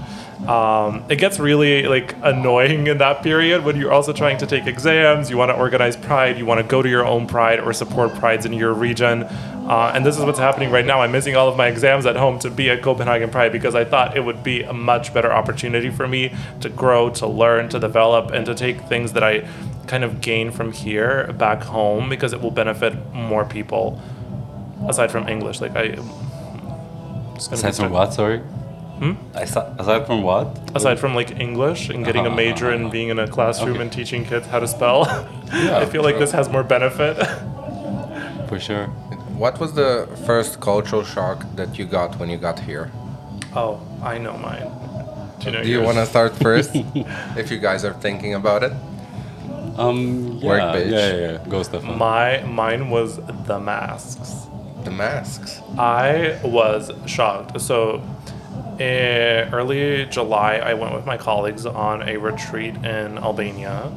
Um, 0.47 1.03
it 1.09 1.15
gets 1.15 1.39
really 1.39 1.87
like 1.87 2.15
annoying 2.21 2.87
in 2.87 2.99
that 2.99 3.23
period 3.23 3.65
when 3.65 3.75
you're 3.75 3.91
also 3.91 4.13
trying 4.13 4.37
to 4.37 4.45
take 4.45 4.67
exams, 4.67 5.29
you 5.29 5.37
want 5.37 5.49
to 5.49 5.57
organize 5.57 5.97
pride, 5.97 6.37
you 6.37 6.45
want 6.45 6.59
to 6.59 6.67
go 6.67 6.81
to 6.81 6.89
your 6.89 7.05
own 7.05 7.25
pride 7.25 7.59
or 7.59 7.73
support 7.73 8.13
prides 8.15 8.45
in 8.45 8.53
your 8.53 8.73
region. 8.73 9.23
Uh, 9.23 9.91
and 9.93 10.05
this 10.05 10.17
is 10.17 10.23
what's 10.23 10.39
happening 10.39 10.71
right 10.71 10.85
now. 10.85 11.01
I'm 11.01 11.11
missing 11.11 11.35
all 11.35 11.49
of 11.49 11.57
my 11.57 11.67
exams 11.67 12.05
at 12.05 12.15
home 12.15 12.39
to 12.39 12.49
be 12.49 12.69
at 12.69 12.81
Copenhagen 12.81 13.29
Pride 13.29 13.51
because 13.51 13.75
I 13.75 13.83
thought 13.83 14.15
it 14.15 14.21
would 14.21 14.41
be 14.41 14.63
a 14.63 14.71
much 14.71 15.13
better 15.13 15.31
opportunity 15.31 15.89
for 15.89 16.07
me 16.07 16.33
to 16.61 16.69
grow, 16.69 17.09
to 17.11 17.27
learn, 17.27 17.67
to 17.69 17.79
develop, 17.79 18.31
and 18.31 18.45
to 18.45 18.55
take 18.55 18.79
things 18.83 19.11
that 19.13 19.23
I 19.23 19.45
kind 19.87 20.03
of 20.03 20.21
gain 20.21 20.51
from 20.51 20.71
here 20.71 21.33
back 21.33 21.63
home 21.63 22.07
because 22.07 22.31
it 22.31 22.41
will 22.41 22.51
benefit 22.51 23.13
more 23.13 23.43
people 23.43 24.01
aside 24.87 25.11
from 25.11 25.27
English. 25.27 25.61
Like 25.61 25.75
I. 25.75 25.95
it's 27.35 27.47
Aside 27.51 27.75
from 27.75 27.91
what? 27.91 28.13
Sorry. 28.13 28.39
Hmm? 28.99 29.13
Asi- 29.35 29.69
Aside 29.77 30.07
from 30.07 30.23
what? 30.23 30.47
Aside 30.75 30.97
from 30.99 31.13
like 31.13 31.39
English 31.39 31.89
and 31.89 32.03
getting 32.03 32.25
a 32.25 32.29
Uh-huh, 32.29 32.35
major 32.43 32.71
and 32.71 32.85
uh-huh. 32.85 32.91
being 32.97 33.09
in 33.09 33.19
a 33.19 33.27
classroom 33.27 33.73
Okay. 33.73 33.81
and 33.83 33.91
teaching 33.91 34.25
kids 34.25 34.47
how 34.47 34.59
to 34.59 34.67
spell, 34.67 35.05
Yeah, 35.53 35.77
I 35.77 35.85
feel 35.85 36.01
like 36.03 36.17
this 36.17 36.31
has 36.31 36.49
more 36.49 36.63
benefit. 36.63 37.15
For 38.49 38.59
sure. 38.59 38.87
what 39.37 39.59
was 39.59 39.73
the 39.73 40.07
first 40.25 40.59
cultural 40.61 41.03
shock 41.03 41.45
that 41.57 41.77
you 41.77 41.85
got 41.85 42.17
when 42.19 42.29
you 42.29 42.37
got 42.37 42.57
here 42.59 42.89
oh, 43.55 43.79
I 44.01 44.17
know 44.17 44.35
mine. 44.37 44.65
Do 45.39 45.45
you 45.45 45.51
know 45.51 45.61
do 45.63 45.69
you 45.69 45.81
want 45.83 45.97
to 45.97 46.05
start 46.07 46.31
first 46.35 46.71
if 47.41 47.51
you 47.51 47.59
guys 47.59 47.85
are 47.85 47.93
thinking 48.05 48.33
about 48.33 48.63
it 48.63 48.73
Um, 49.77 50.39
yeah, 50.41 50.47
Work, 50.49 50.61
yeah, 50.75 50.89
yeah, 50.89 51.15
yeah. 51.25 51.37
Go, 51.51 51.61
Stefan. 51.61 51.97
My 51.99 52.41
mine 52.61 52.89
was 52.89 53.19
the 53.45 53.59
masks. 53.59 54.46
The 54.87 54.93
masks. 54.93 55.61
I 55.77 56.39
was 56.45 56.93
shocked. 57.07 57.59
So, 57.59 58.01
in 58.79 59.53
early 59.53 60.05
July, 60.05 60.59
I 60.63 60.75
went 60.75 60.95
with 60.95 61.05
my 61.05 61.17
colleagues 61.17 61.65
on 61.65 62.07
a 62.07 62.15
retreat 62.15 62.73
in 62.75 63.17
Albania 63.17 63.91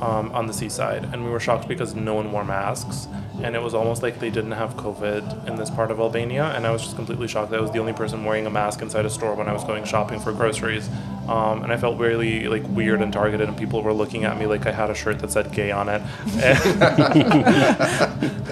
um, 0.00 0.32
on 0.32 0.48
the 0.48 0.52
seaside, 0.52 1.04
and 1.04 1.24
we 1.24 1.30
were 1.30 1.38
shocked 1.38 1.68
because 1.68 1.94
no 1.94 2.14
one 2.14 2.32
wore 2.32 2.44
masks. 2.44 3.06
And 3.42 3.56
it 3.56 3.62
was 3.62 3.74
almost 3.74 4.02
like 4.02 4.20
they 4.20 4.30
didn't 4.30 4.52
have 4.52 4.76
COVID 4.76 5.48
in 5.48 5.56
this 5.56 5.68
part 5.68 5.90
of 5.90 5.98
Albania, 5.98 6.44
and 6.54 6.66
I 6.66 6.70
was 6.70 6.82
just 6.82 6.96
completely 6.96 7.26
shocked 7.28 7.50
that 7.50 7.58
I 7.58 7.62
was 7.62 7.72
the 7.72 7.78
only 7.78 7.92
person 7.92 8.24
wearing 8.24 8.46
a 8.46 8.50
mask 8.50 8.80
inside 8.80 9.04
a 9.04 9.10
store 9.10 9.34
when 9.34 9.48
I 9.48 9.52
was 9.52 9.64
going 9.64 9.84
shopping 9.84 10.20
for 10.20 10.32
groceries. 10.32 10.88
Um, 11.28 11.62
and 11.62 11.72
I 11.72 11.76
felt 11.76 11.98
really 11.98 12.46
like 12.48 12.62
weird 12.68 13.02
and 13.02 13.12
targeted, 13.12 13.48
and 13.48 13.56
people 13.56 13.82
were 13.82 13.92
looking 13.92 14.24
at 14.24 14.38
me 14.38 14.46
like 14.46 14.66
I 14.66 14.72
had 14.72 14.90
a 14.90 14.94
shirt 14.94 15.18
that 15.20 15.32
said 15.32 15.52
"gay" 15.52 15.70
on 15.72 15.88
it, 15.88 16.00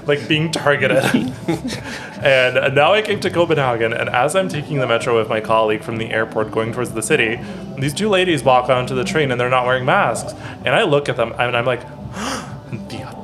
like 0.07 0.27
being 0.29 0.51
targeted. 0.51 1.33
And 2.23 2.77
now 2.77 2.93
I 2.93 3.03
came 3.03 3.19
to 3.19 3.31
Copenhagen, 3.31 3.93
and 3.93 4.09
as 4.09 4.37
I'm 4.37 4.49
taking 4.49 4.79
the 4.79 4.87
metro 4.87 5.19
with 5.19 5.29
my 5.29 5.41
colleague 5.41 5.83
from 5.83 5.97
the 5.97 6.13
airport 6.13 6.53
going 6.53 6.73
towards 6.73 6.93
the 6.93 7.03
city, 7.03 7.41
these 7.77 7.93
two 7.93 8.09
ladies 8.09 8.45
walk 8.45 8.71
onto 8.71 8.95
the 8.95 9.03
train 9.03 9.33
and 9.33 9.41
they're 9.41 9.51
not 9.51 9.67
wearing 9.67 9.85
masks. 9.85 10.33
And 10.65 10.69
I 10.69 10.85
look 10.85 11.09
at 11.09 11.17
them 11.17 11.33
and 11.37 11.57
I'm 11.57 11.67
like, 11.67 11.83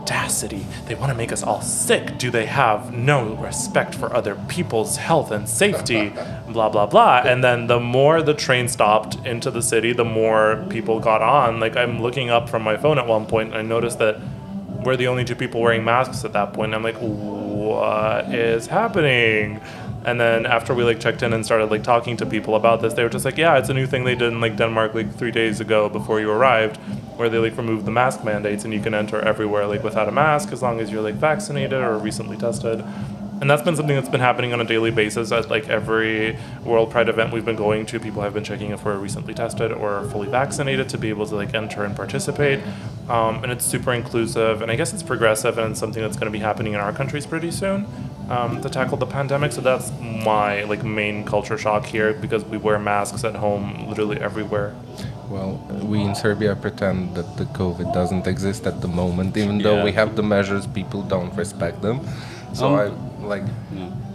audacity. 0.09 0.65
They 0.87 0.95
want 0.95 1.11
to 1.11 1.17
make 1.17 1.33
us 1.33 1.43
all 1.43 1.61
sick. 1.61 2.19
Do 2.19 2.31
they 2.31 2.47
have 2.47 2.93
no 2.95 3.35
respect 3.35 3.95
for 3.95 4.15
other 4.15 4.37
people's 4.49 4.97
health 4.97 5.31
and 5.31 5.49
safety? 5.49 6.09
blah, 6.49 6.69
blah, 6.69 6.87
blah. 6.87 7.23
And 7.25 7.45
then 7.45 7.67
the 7.67 7.79
more 7.79 8.23
the 8.23 8.35
train 8.35 8.69
stopped 8.69 9.17
into 9.27 9.51
the 9.51 9.63
city, 9.63 9.93
the 9.93 10.05
more 10.05 10.65
people 10.71 10.99
got 10.99 11.21
on. 11.21 11.61
Like 11.61 11.77
I'm 11.77 12.01
looking 12.01 12.31
up 12.31 12.49
from 12.49 12.63
my 12.63 12.77
phone 12.77 12.99
at 12.99 13.07
one 13.07 13.27
point 13.27 13.51
and 13.51 13.59
I 13.59 13.63
noticed 13.63 13.99
that 13.99 14.19
we're 14.85 14.97
the 14.97 15.09
only 15.09 15.25
two 15.25 15.35
people 15.35 15.61
wearing 15.61 15.85
masks 15.85 16.25
at 16.25 16.33
that 16.33 16.53
point. 16.53 16.75
I'm 16.75 16.83
like, 16.83 16.97
what 16.97 18.33
is 18.33 18.67
happening? 18.67 19.61
And 20.05 20.21
then 20.21 20.47
after 20.47 20.75
we 20.75 20.85
like 20.85 21.01
checked 21.01 21.23
in 21.23 21.33
and 21.33 21.45
started 21.45 21.71
like 21.71 21.83
talking 21.83 22.17
to 22.19 22.27
people 22.27 22.55
about 22.55 22.81
this, 22.81 22.95
they 22.95 23.03
were 23.03 23.09
just 23.09 23.25
like, 23.25 23.37
yeah, 23.37 23.59
it's 23.59 23.69
a 23.69 23.75
new 23.75 23.87
thing 23.87 24.05
they 24.05 24.15
did 24.15 24.33
in 24.33 24.41
like 24.41 24.57
Denmark 24.57 24.95
like 24.95 25.15
three 25.15 25.31
days 25.31 25.61
ago 25.61 25.89
before 25.89 26.21
you 26.21 26.31
arrived, 26.31 26.77
where 27.17 27.29
they 27.29 27.39
like 27.39 27.57
removed 27.57 27.85
the 27.85 27.91
mask 27.91 28.25
mandates 28.25 28.65
and 28.65 28.73
you 28.73 28.81
can 28.81 28.95
enter 28.95 29.21
everywhere 29.21 29.67
like 29.67 29.83
without 29.83 30.09
a 30.09 30.13
mask 30.13 30.53
as 30.53 30.63
long 30.63 30.81
as 30.81 30.91
you're 30.91 31.03
like 31.03 31.17
vaccinated 31.17 31.75
or 31.75 31.99
recently 31.99 32.37
tested. 32.37 32.83
And 33.41 33.49
that's 33.49 33.63
been 33.63 33.77
something 33.77 33.95
that's 33.95 34.09
been 34.09 34.21
happening 34.21 34.53
on 34.53 34.61
a 34.61 34.65
daily 34.65 34.91
basis 34.91 35.31
at 35.31 35.49
like 35.49 35.69
every 35.69 36.37
World 36.65 36.91
Pride 36.91 37.09
event 37.09 37.33
we've 37.33 37.45
been 37.45 37.57
going 37.57 37.87
to. 37.87 38.01
People 38.01 38.23
have 38.23 38.35
been 38.35 38.43
checking 38.43 38.71
if 38.73 38.85
we're 38.85 38.99
recently 38.99 39.33
tested 39.33 39.71
or 39.73 40.05
fully 40.11 40.29
vaccinated 40.29 40.89
to 40.89 40.99
be 40.99 41.09
able 41.09 41.27
to 41.27 41.37
like 41.37 41.55
enter 41.55 41.85
and 41.85 41.95
participate. 41.95 42.61
Um, 43.09 43.43
and 43.45 43.53
it's 43.53 43.65
super 43.65 43.93
inclusive, 43.93 44.61
and 44.61 44.71
I 44.71 44.77
guess 44.77 44.93
it's 44.93 45.05
progressive, 45.05 45.57
and 45.57 45.71
it's 45.71 45.81
something 45.81 46.03
that's 46.03 46.17
going 46.17 46.31
to 46.31 46.37
be 46.37 46.43
happening 46.43 46.75
in 46.75 46.81
our 46.81 46.93
countries 46.93 47.27
pretty 47.27 47.51
soon 47.53 47.87
um, 48.29 48.61
to 48.61 48.69
tackle 48.69 48.97
the 48.97 49.07
pandemic. 49.07 49.53
So 49.53 49.61
that's 49.61 49.93
my 50.01 50.65
like 50.65 50.83
main 50.85 51.25
culture 51.25 51.57
shock 51.57 51.87
here 51.87 52.13
because 52.15 52.45
we 52.45 52.59
wear 52.59 52.79
masks 52.79 53.23
at 53.25 53.37
home 53.37 53.89
literally 53.89 54.21
everywhere. 54.21 54.75
Well, 55.29 55.63
we 55.83 56.01
in 56.03 56.15
Serbia 56.15 56.57
pretend 56.57 57.15
that 57.15 57.37
the 57.37 57.45
COVID 57.45 57.93
doesn't 57.95 58.27
exist 58.27 58.67
at 58.67 58.81
the 58.81 58.89
moment, 58.89 59.37
even 59.37 59.59
though 59.59 59.85
we 59.85 59.93
have 59.93 60.17
the 60.17 60.23
measures. 60.23 60.67
People 60.67 61.03
don't 61.03 61.33
respect 61.37 61.83
them. 61.83 62.01
So 62.55 62.67
Um, 62.67 62.75
I 62.75 63.08
like. 63.29 63.45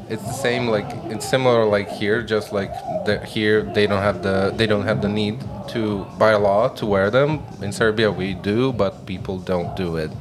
It's 0.10 0.24
the 0.24 0.34
same. 0.34 0.67
Like 0.67 0.89
it's 1.13 1.27
similar. 1.27 1.63
Like 1.65 1.89
here, 1.89 2.22
just 2.22 2.51
like 2.51 2.72
the, 3.05 3.20
here, 3.25 3.63
they 3.63 3.88
don't 3.88 4.01
have 4.01 4.22
the 4.22 4.53
they 4.55 4.67
don't 4.67 4.84
have 4.84 5.01
the 5.01 5.08
need 5.08 5.39
to 5.70 6.05
by 6.20 6.36
law 6.36 6.67
to 6.79 6.86
wear 6.86 7.10
them. 7.10 7.41
In 7.62 7.72
Serbia, 7.72 8.12
we 8.12 8.34
do, 8.34 8.74
but 8.74 9.05
people 9.05 9.39
don't 9.39 9.75
do 9.77 9.96
it. 9.96 10.12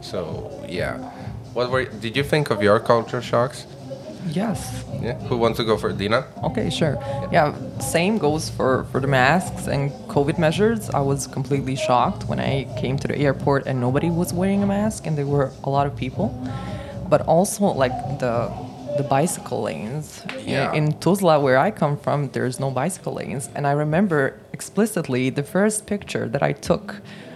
So 0.00 0.50
yeah. 0.66 0.96
What 1.52 1.70
were? 1.70 1.84
Did 1.84 2.16
you 2.16 2.24
think 2.24 2.50
of 2.50 2.62
your 2.62 2.80
culture 2.80 3.20
shocks? 3.20 3.66
Yes. 4.26 4.84
Yeah. 5.00 5.14
Who 5.28 5.36
wants 5.36 5.58
to 5.58 5.64
go 5.64 5.76
for 5.76 5.92
Dina? 5.92 6.26
Okay, 6.44 6.70
sure. 6.70 6.98
Yeah, 7.32 7.54
same 7.80 8.18
goes 8.18 8.50
for, 8.50 8.84
for 8.90 9.00
the 9.00 9.06
masks 9.06 9.66
and 9.66 9.90
COVID 10.08 10.38
measures. 10.38 10.90
I 10.90 11.00
was 11.00 11.26
completely 11.26 11.76
shocked 11.76 12.24
when 12.24 12.40
I 12.40 12.64
came 12.78 12.98
to 12.98 13.08
the 13.08 13.16
airport 13.16 13.66
and 13.66 13.80
nobody 13.80 14.10
was 14.10 14.32
wearing 14.32 14.62
a 14.62 14.66
mask 14.66 15.06
and 15.06 15.16
there 15.16 15.26
were 15.26 15.52
a 15.64 15.70
lot 15.70 15.86
of 15.86 15.96
people. 15.96 16.34
But 17.08 17.20
also 17.26 17.64
like 17.66 18.18
the 18.18 18.50
the 18.96 19.04
bicycle 19.04 19.62
lanes. 19.62 20.22
In- 20.38 20.48
Yeah. 20.48 20.72
In 20.78 20.92
Tuzla, 20.94 21.40
where 21.40 21.58
I 21.66 21.70
come 21.70 21.96
from, 21.96 22.28
there's 22.32 22.58
no 22.58 22.70
bicycle 22.70 23.12
lanes. 23.14 23.48
And 23.54 23.64
I 23.66 23.72
remember 23.72 24.20
explicitly 24.52 25.30
the 25.30 25.42
first 25.44 25.86
picture 25.86 26.28
that 26.28 26.42
I 26.42 26.52
took 26.52 26.86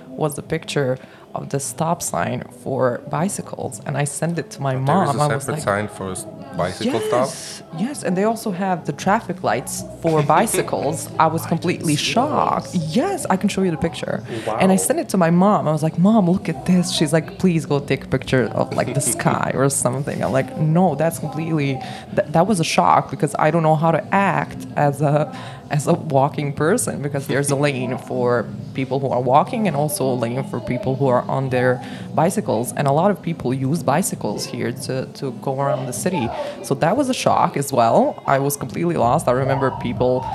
was 0.09 0.35
the 0.35 0.43
picture 0.43 0.99
of 1.35 1.49
the 1.51 1.61
stop 1.61 2.03
sign 2.03 2.43
for 2.63 3.01
bicycles. 3.11 3.81
And 3.87 3.97
I 3.97 4.05
sent 4.05 4.39
it 4.39 4.51
to 4.55 4.61
my 4.63 4.73
There 4.75 4.81
mom. 4.81 5.09
is 5.09 5.17
a 5.17 5.23
I 5.23 5.35
was 5.35 5.49
like, 5.49 5.61
sign 5.63 5.89
for 5.89 6.15
bicycle. 6.57 7.01
Yes, 7.01 7.63
yes, 7.79 8.03
and 8.03 8.17
they 8.17 8.25
also 8.25 8.51
have 8.51 8.87
the 8.87 8.93
traffic 8.93 9.43
lights 9.43 9.85
for 10.01 10.23
bicycles. 10.37 11.09
I 11.19 11.27
was 11.27 11.47
completely 11.47 11.97
shocked. 11.97 12.75
Yes, 12.75 13.27
I 13.31 13.37
can 13.37 13.49
show 13.49 13.63
you 13.63 13.71
the 13.71 13.77
picture. 13.77 14.23
And 14.61 14.73
I 14.73 14.77
sent 14.77 14.99
it 15.01 15.09
to 15.11 15.17
my 15.17 15.31
mom. 15.31 15.69
I 15.69 15.73
was 15.73 15.83
like, 15.83 15.99
"Mom, 15.99 16.31
look 16.31 16.49
at 16.49 16.67
this." 16.67 16.93
She's 16.93 17.13
like, 17.13 17.39
"Please 17.39 17.67
go 17.67 17.81
take 17.81 18.05
a 18.05 18.09
picture 18.09 18.45
of 18.49 18.73
like 18.75 18.95
the 18.95 19.01
sky 19.17 19.53
or 19.55 19.69
something." 19.71 20.23
I'm 20.23 20.33
like, 20.33 20.57
"No, 20.59 20.95
that's 20.95 21.19
completely 21.19 21.81
that, 22.15 22.33
that 22.33 22.47
was 22.47 22.61
a 22.61 22.65
shock 22.65 23.11
because 23.11 23.35
I 23.39 23.51
don't 23.51 23.63
know 23.63 23.77
how 23.77 23.91
to 23.91 24.03
act 24.15 24.67
as 24.77 25.01
a 25.03 25.33
as 25.73 25.87
a 25.87 25.95
walking 25.95 26.53
person 26.53 27.01
because 27.01 27.27
there's 27.27 27.51
a 27.51 27.57
lane 27.57 27.97
for 27.97 28.47
people 28.75 29.01
who 29.01 29.09
are 29.09 29.23
walking 29.23 29.67
and 29.67 29.75
also 29.75 30.05
a 30.05 30.15
lane 30.15 30.45
for 30.45 30.61
people 30.61 30.97
who 30.97 31.07
are 31.07 31.23
on 31.23 31.49
their 31.49 31.83
bicycles. 32.15 32.73
And 32.75 32.87
a 32.87 32.93
lot 32.93 33.11
of 33.11 33.23
people 33.23 33.55
use 33.55 33.83
bicycles 33.83 34.45
here 34.45 34.71
to, 34.73 35.07
to 35.07 35.33
go 35.41 35.59
around 35.59 35.87
the 35.87 35.93
city. 35.93 36.29
So 36.63 36.75
that 36.75 36.97
was 36.97 37.09
a 37.09 37.15
shock 37.15 37.57
as 37.57 37.73
well. 37.73 38.23
I 38.27 38.39
was 38.39 38.57
completely 38.57 38.97
lost. 38.97 39.27
I 39.29 39.33
remember 39.33 39.71
people 39.81 40.27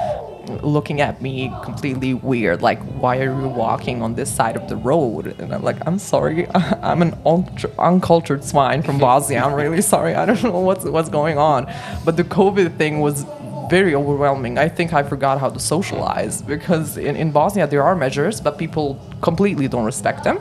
looking 0.64 1.02
at 1.02 1.22
me 1.22 1.54
completely 1.62 2.14
weird 2.14 2.62
like 2.62 2.80
why 3.02 3.18
are 3.18 3.38
you 3.42 3.50
walking 3.50 4.02
on 4.02 4.16
this 4.16 4.34
side 4.34 4.56
of 4.56 4.70
the 4.70 4.78
road? 4.78 5.38
And 5.40 5.54
i'm 5.54 5.62
like 5.62 5.76
i'm 5.86 6.00
sorry. 6.00 6.48
I'm 6.82 7.02
an 7.02 7.18
ultra- 7.26 7.72
uncultured 7.78 8.44
swine 8.44 8.82
from 8.82 8.98
bosnia. 8.98 9.44
I'm 9.44 9.54
really 9.54 9.82
sorry. 9.82 10.16
I 10.16 10.26
don't 10.26 10.42
know 10.44 10.60
what's 10.60 10.86
what's 10.86 11.10
going 11.10 11.38
on. 11.38 11.72
But 12.06 12.16
the 12.18 12.24
covid 12.24 12.78
thing 12.78 13.02
was 13.02 13.26
very 13.70 13.96
overwhelming. 13.96 14.58
I 14.58 14.70
think 14.70 14.94
I 14.94 15.04
forgot 15.04 15.40
how 15.40 15.50
to 15.50 15.60
socialize 15.60 16.42
because 16.42 16.98
in, 16.98 17.16
in 17.16 17.32
Bosnia 17.32 17.68
there 17.68 17.84
are 17.84 17.96
measures, 17.96 18.40
but 18.42 18.58
people 18.58 19.00
completely 19.22 19.68
don't 19.68 19.86
respect 19.86 20.24
them. 20.24 20.40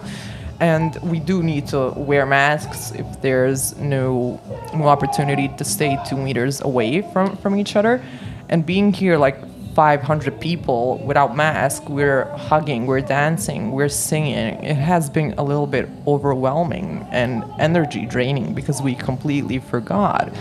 And 0.60 0.96
we 1.02 1.20
do 1.20 1.42
need 1.42 1.66
to 1.68 1.90
wear 1.90 2.24
masks 2.24 2.92
if 2.92 3.20
there's 3.20 3.76
no, 3.76 4.40
no 4.74 4.88
opportunity 4.88 5.48
to 5.48 5.64
stay 5.64 5.98
two 6.06 6.16
meters 6.16 6.62
away 6.62 7.02
from, 7.12 7.36
from 7.36 7.56
each 7.56 7.76
other. 7.76 8.02
And 8.48 8.64
being 8.64 8.92
here 8.92 9.18
like 9.18 9.36
500 9.74 10.40
people 10.40 10.96
without 11.04 11.36
mask, 11.36 11.90
we're 11.90 12.24
hugging, 12.36 12.86
we're 12.86 13.02
dancing, 13.02 13.72
we're 13.72 13.90
singing. 13.90 14.64
It 14.64 14.76
has 14.76 15.10
been 15.10 15.34
a 15.36 15.42
little 15.42 15.66
bit 15.66 15.90
overwhelming 16.06 17.06
and 17.10 17.44
energy 17.58 18.06
draining 18.06 18.54
because 18.54 18.80
we 18.80 18.94
completely 18.94 19.58
forgot 19.58 20.32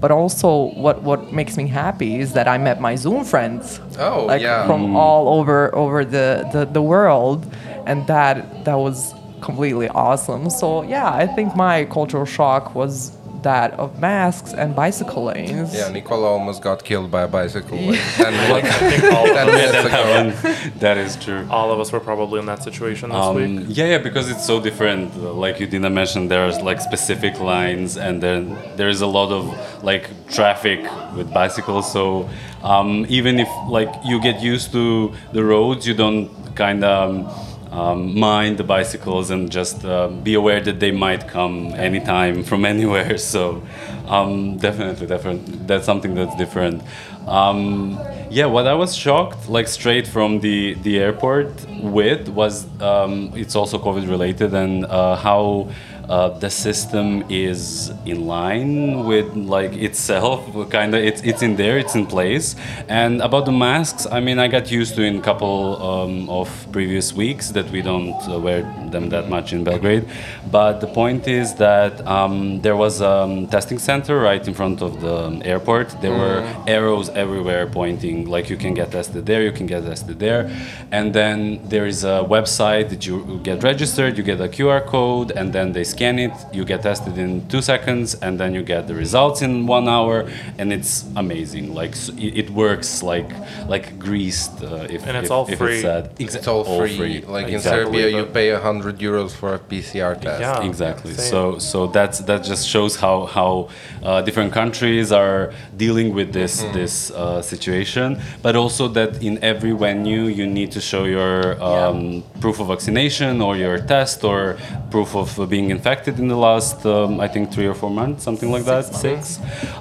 but 0.00 0.10
also 0.10 0.72
what 0.74 1.02
what 1.02 1.32
makes 1.32 1.56
me 1.56 1.68
happy 1.68 2.18
is 2.20 2.32
that 2.32 2.48
I 2.48 2.58
met 2.58 2.80
my 2.80 2.96
Zoom 2.96 3.24
friends. 3.24 3.80
Oh, 3.98 4.24
like 4.26 4.42
yeah. 4.42 4.66
from 4.66 4.92
mm. 4.92 4.96
all 4.96 5.38
over 5.38 5.74
over 5.74 6.04
the, 6.04 6.48
the 6.52 6.64
the 6.64 6.82
world, 6.82 7.46
and 7.86 8.06
that 8.06 8.64
that 8.64 8.78
was 8.78 9.14
completely 9.42 9.88
awesome. 9.88 10.50
So 10.50 10.82
yeah, 10.82 11.12
I 11.12 11.26
think 11.26 11.54
my 11.54 11.84
cultural 11.84 12.24
shock 12.24 12.74
was 12.74 13.12
that 13.42 13.72
of 13.74 13.98
masks 14.00 14.52
and 14.52 14.74
bicycle 14.76 15.24
lanes. 15.24 15.74
Yeah, 15.74 15.88
Nikola 15.90 16.26
almost 16.26 16.62
got 16.62 16.84
killed 16.84 17.10
by 17.10 17.22
a 17.22 17.28
bicycle. 17.28 17.78
Like, 17.80 18.00
10 18.16 18.26
I 18.26 18.30
minutes, 18.48 18.76
think 18.78 19.04
all 19.14 19.30
of 19.30 19.36
us, 19.48 19.82
that 19.82 19.86
ago. 19.86 20.70
that 20.78 20.96
is 20.98 21.16
true. 21.16 21.46
all 21.50 21.70
of 21.72 21.78
us 21.80 21.92
were 21.92 22.00
probably 22.00 22.40
in 22.40 22.46
that 22.46 22.62
situation 22.62 23.10
this 23.10 23.18
Um, 23.18 23.36
week. 23.36 23.66
yeah, 23.68 23.86
yeah, 23.86 23.98
because 23.98 24.30
it's 24.30 24.44
so 24.46 24.60
different. 24.60 25.16
Like 25.16 25.60
you 25.60 25.66
didn't 25.66 25.92
mention, 25.94 26.28
there's 26.28 26.60
like 26.60 26.80
specific 26.80 27.38
lines, 27.40 27.96
and 27.96 28.22
then 28.22 28.56
there 28.76 28.88
is 28.88 29.00
a 29.00 29.06
lot 29.06 29.30
of 29.32 29.44
like 29.84 30.04
traffic 30.30 30.80
with 31.16 31.32
bicycles. 31.32 31.90
So 31.92 32.28
um, 32.62 33.06
even 33.08 33.38
if 33.38 33.48
like 33.68 33.92
you 34.04 34.20
get 34.20 34.40
used 34.40 34.72
to 34.72 35.12
the 35.32 35.42
roads, 35.44 35.86
you 35.86 35.94
don't 35.94 36.28
kind 36.56 36.84
of 36.84 37.10
um, 37.10 37.49
mind 37.70 38.58
the 38.58 38.64
bicycles 38.64 39.30
and 39.30 39.50
just 39.50 39.84
uh, 39.84 40.08
be 40.08 40.34
aware 40.34 40.60
that 40.60 40.80
they 40.80 40.90
might 40.90 41.28
come 41.28 41.72
anytime 41.74 42.42
from 42.42 42.64
anywhere. 42.74 43.16
So 43.30 43.62
um, 44.08 44.56
definitely, 44.56 45.06
definitely, 45.06 45.56
that's 45.66 45.86
something 45.86 46.14
that's 46.14 46.34
different. 46.36 46.82
Um, 47.28 47.98
yeah, 48.28 48.46
what 48.46 48.66
I 48.66 48.74
was 48.74 48.94
shocked, 48.96 49.48
like 49.48 49.68
straight 49.68 50.06
from 50.06 50.40
the 50.40 50.74
the 50.74 50.98
airport 50.98 51.52
with, 51.82 52.28
was 52.28 52.66
um, 52.80 53.32
it's 53.34 53.54
also 53.54 53.78
COVID 53.78 54.08
related 54.08 54.52
and 54.54 54.84
uh, 54.84 55.16
how 55.16 55.68
uh, 56.10 56.28
the 56.40 56.50
system 56.50 57.24
is 57.30 57.92
in 58.04 58.26
line 58.26 59.04
with 59.04 59.32
like 59.36 59.72
itself, 59.74 60.42
kind 60.68 60.92
of. 60.92 61.00
It's 61.00 61.22
it's 61.22 61.40
in 61.40 61.54
there, 61.54 61.78
it's 61.78 61.94
in 61.94 62.06
place. 62.06 62.56
And 62.88 63.22
about 63.22 63.44
the 63.46 63.52
masks, 63.52 64.08
I 64.10 64.18
mean, 64.18 64.40
I 64.40 64.48
got 64.48 64.72
used 64.72 64.96
to 64.96 65.02
in 65.02 65.18
a 65.18 65.22
couple 65.22 65.80
um, 65.80 66.28
of 66.28 66.48
previous 66.72 67.12
weeks 67.12 67.50
that 67.50 67.70
we 67.70 67.80
don't 67.80 68.20
uh, 68.28 68.40
wear 68.40 68.62
them 68.90 69.08
that 69.10 69.28
much 69.28 69.52
in 69.52 69.62
Belgrade. 69.62 70.04
But 70.50 70.80
the 70.80 70.88
point 70.88 71.28
is 71.28 71.54
that 71.54 72.04
um, 72.08 72.60
there 72.60 72.76
was 72.76 73.00
a 73.00 73.10
um, 73.20 73.46
testing 73.46 73.78
center 73.78 74.18
right 74.18 74.44
in 74.46 74.52
front 74.52 74.82
of 74.82 75.00
the 75.00 75.40
airport. 75.44 75.88
There 76.02 76.16
were 76.22 76.40
arrows 76.66 77.08
everywhere 77.10 77.68
pointing, 77.68 78.26
like 78.26 78.50
you 78.50 78.56
can 78.56 78.74
get 78.74 78.90
tested 78.90 79.26
there, 79.26 79.42
you 79.42 79.52
can 79.52 79.66
get 79.66 79.84
tested 79.84 80.18
there. 80.18 80.50
And 80.90 81.14
then 81.14 81.60
there 81.68 81.86
is 81.86 82.02
a 82.02 82.26
website 82.36 82.88
that 82.88 83.06
you 83.06 83.40
get 83.44 83.62
registered, 83.62 84.18
you 84.18 84.24
get 84.24 84.40
a 84.40 84.48
QR 84.48 84.84
code, 84.84 85.30
and 85.30 85.52
then 85.52 85.72
they 85.72 85.84
scan 85.84 85.99
it, 86.08 86.32
you 86.52 86.64
get 86.64 86.82
tested 86.82 87.18
in 87.18 87.46
two 87.48 87.60
seconds, 87.60 88.14
and 88.14 88.38
then 88.40 88.54
you 88.54 88.62
get 88.62 88.86
the 88.88 88.94
results 88.94 89.42
in 89.42 89.66
one 89.66 89.86
hour, 89.88 90.28
and 90.58 90.72
it's 90.72 91.04
amazing. 91.16 91.74
Like 91.74 91.92
s- 91.92 92.08
it, 92.16 92.38
it 92.38 92.50
works 92.50 93.02
like 93.02 93.30
like 93.68 93.98
greased. 93.98 94.62
Uh, 94.62 94.86
if, 94.88 95.06
And 95.06 95.16
it's 95.16 95.26
if- 95.26 95.30
all 95.32 95.46
if 95.48 95.58
free. 95.58 95.74
It's, 95.74 95.82
sad. 95.82 96.16
Exa- 96.16 96.36
It's 96.36 96.48
all 96.48 96.64
free. 96.64 97.20
Like 97.26 97.48
in 97.48 97.60
Serbia, 97.60 98.08
you 98.08 98.22
But- 98.24 98.32
pay 98.34 98.50
hundred 98.54 98.98
euros 98.98 99.32
for 99.32 99.54
a 99.54 99.58
PCR 99.58 100.14
test. 100.20 100.40
Yeah. 100.40 100.62
exactly 100.70 101.12
Same. 101.14 101.30
so 101.30 101.58
so 101.58 101.86
that's 101.86 102.18
that 102.28 102.44
just 102.44 102.66
shows 102.68 102.96
how 102.96 103.26
how 103.36 103.68
uh, 104.02 104.22
different 104.26 104.52
countries 104.52 105.12
are 105.12 105.52
dealing 105.76 106.14
with 106.14 106.32
this 106.32 106.54
this 106.72 107.10
uh, 107.10 107.42
situation 107.42 108.18
but 108.42 108.54
also 108.56 108.88
that 108.88 109.22
in 109.22 109.34
every 109.42 109.72
venue 109.72 110.24
you 110.38 110.46
need 110.46 110.70
to 110.72 110.80
show 110.80 111.04
your 111.04 111.38
um, 111.62 112.22
proof 112.40 112.60
of 112.60 112.66
vaccination 112.68 113.40
or 113.40 113.56
your 113.56 113.78
test 113.94 114.24
or 114.24 114.56
proof 114.90 115.14
of 115.16 115.28
uh, 115.38 115.44
being 115.46 115.70
infected 115.70 115.89
in 116.18 116.28
the 116.28 116.36
last 116.36 116.86
um, 116.86 117.20
i 117.20 117.28
think 117.28 117.52
three 117.52 117.66
or 117.66 117.74
four 117.74 117.90
months 117.90 118.22
something 118.22 118.50
like 118.50 118.64
that 118.64 118.84
six 118.84 119.38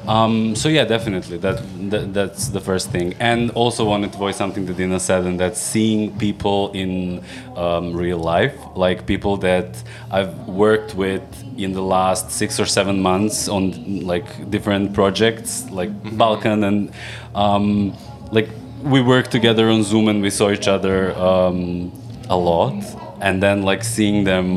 um, 0.07 0.55
so 0.55 0.69
yeah 0.69 0.85
definitely. 0.85 1.37
That, 1.37 1.57
that 1.91 2.13
that's 2.13 2.49
the 2.49 2.59
first 2.59 2.89
thing. 2.89 3.13
And 3.19 3.51
also 3.51 3.85
wanted 3.85 4.11
to 4.13 4.17
voice 4.17 4.37
something 4.37 4.65
that 4.65 4.77
dina 4.77 4.99
said 4.99 5.23
and 5.25 5.39
that's 5.39 5.61
seeing 5.61 6.17
people 6.17 6.71
in 6.73 7.23
um, 7.55 7.93
real 7.95 8.17
life 8.17 8.55
like 8.75 9.05
people 9.05 9.37
that 9.37 9.83
i've 10.11 10.33
worked 10.47 10.95
with 10.95 11.23
in 11.57 11.73
the 11.73 11.81
last 11.81 12.31
six 12.31 12.59
or 12.59 12.65
seven 12.65 13.01
months 13.01 13.47
on 13.47 14.01
like 14.13 14.49
different 14.49 14.93
projects 14.93 15.69
like 15.69 15.91
balkan 16.17 16.63
and 16.63 16.91
um, 17.35 17.93
like 18.31 18.49
we 18.83 19.01
worked 19.01 19.31
together 19.31 19.69
on 19.69 19.83
zoom 19.83 20.07
and 20.07 20.21
we 20.21 20.29
saw 20.29 20.49
each 20.49 20.67
other 20.67 21.13
um, 21.17 21.91
a 22.29 22.37
lot 22.37 22.73
and 23.21 23.43
then 23.43 23.63
like 23.63 23.83
seeing 23.83 24.23
them 24.23 24.47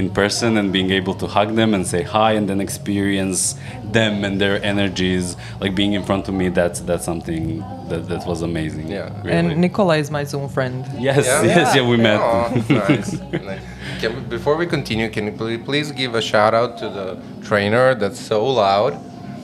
in 0.00 0.10
person 0.10 0.56
and 0.58 0.72
being 0.72 0.90
able 0.90 1.14
to 1.14 1.26
hug 1.26 1.54
them 1.54 1.72
and 1.74 1.86
say 1.86 2.02
hi 2.02 2.32
and 2.32 2.48
then 2.48 2.60
experience 2.60 3.54
them 3.92 4.24
and 4.24 4.40
their 4.40 4.62
energies 4.62 5.36
like 5.60 5.74
being 5.74 5.94
in 5.94 6.02
front 6.02 6.28
of 6.28 6.34
me 6.34 6.48
that's 6.50 6.80
that's 6.80 7.04
something 7.04 7.60
that, 7.88 8.06
that 8.08 8.26
was 8.26 8.42
amazing 8.42 8.88
Yeah. 8.88 9.08
really. 9.22 9.36
And 9.36 9.56
Nikola 9.60 9.96
is 9.96 10.10
my 10.10 10.24
Zoom 10.24 10.48
friend. 10.48 10.84
yes 10.98 11.24
Yeah? 11.26 11.42
yes 11.58 11.74
yeah 11.76 11.88
we 11.88 11.96
met 11.96 12.20
Aw, 12.20 12.48
nice. 12.88 13.12
nice. 13.32 13.62
Can 14.00 14.12
before 14.28 14.56
we 14.56 14.66
continue, 14.66 15.08
can 15.10 15.24
you 15.26 15.58
please 15.70 15.90
give 15.92 16.14
a 16.14 16.22
shout 16.22 16.54
out 16.54 16.78
to 16.78 16.86
the 16.88 17.06
trainer 17.48 17.94
that's 17.94 18.20
so 18.20 18.46
loud, 18.46 18.92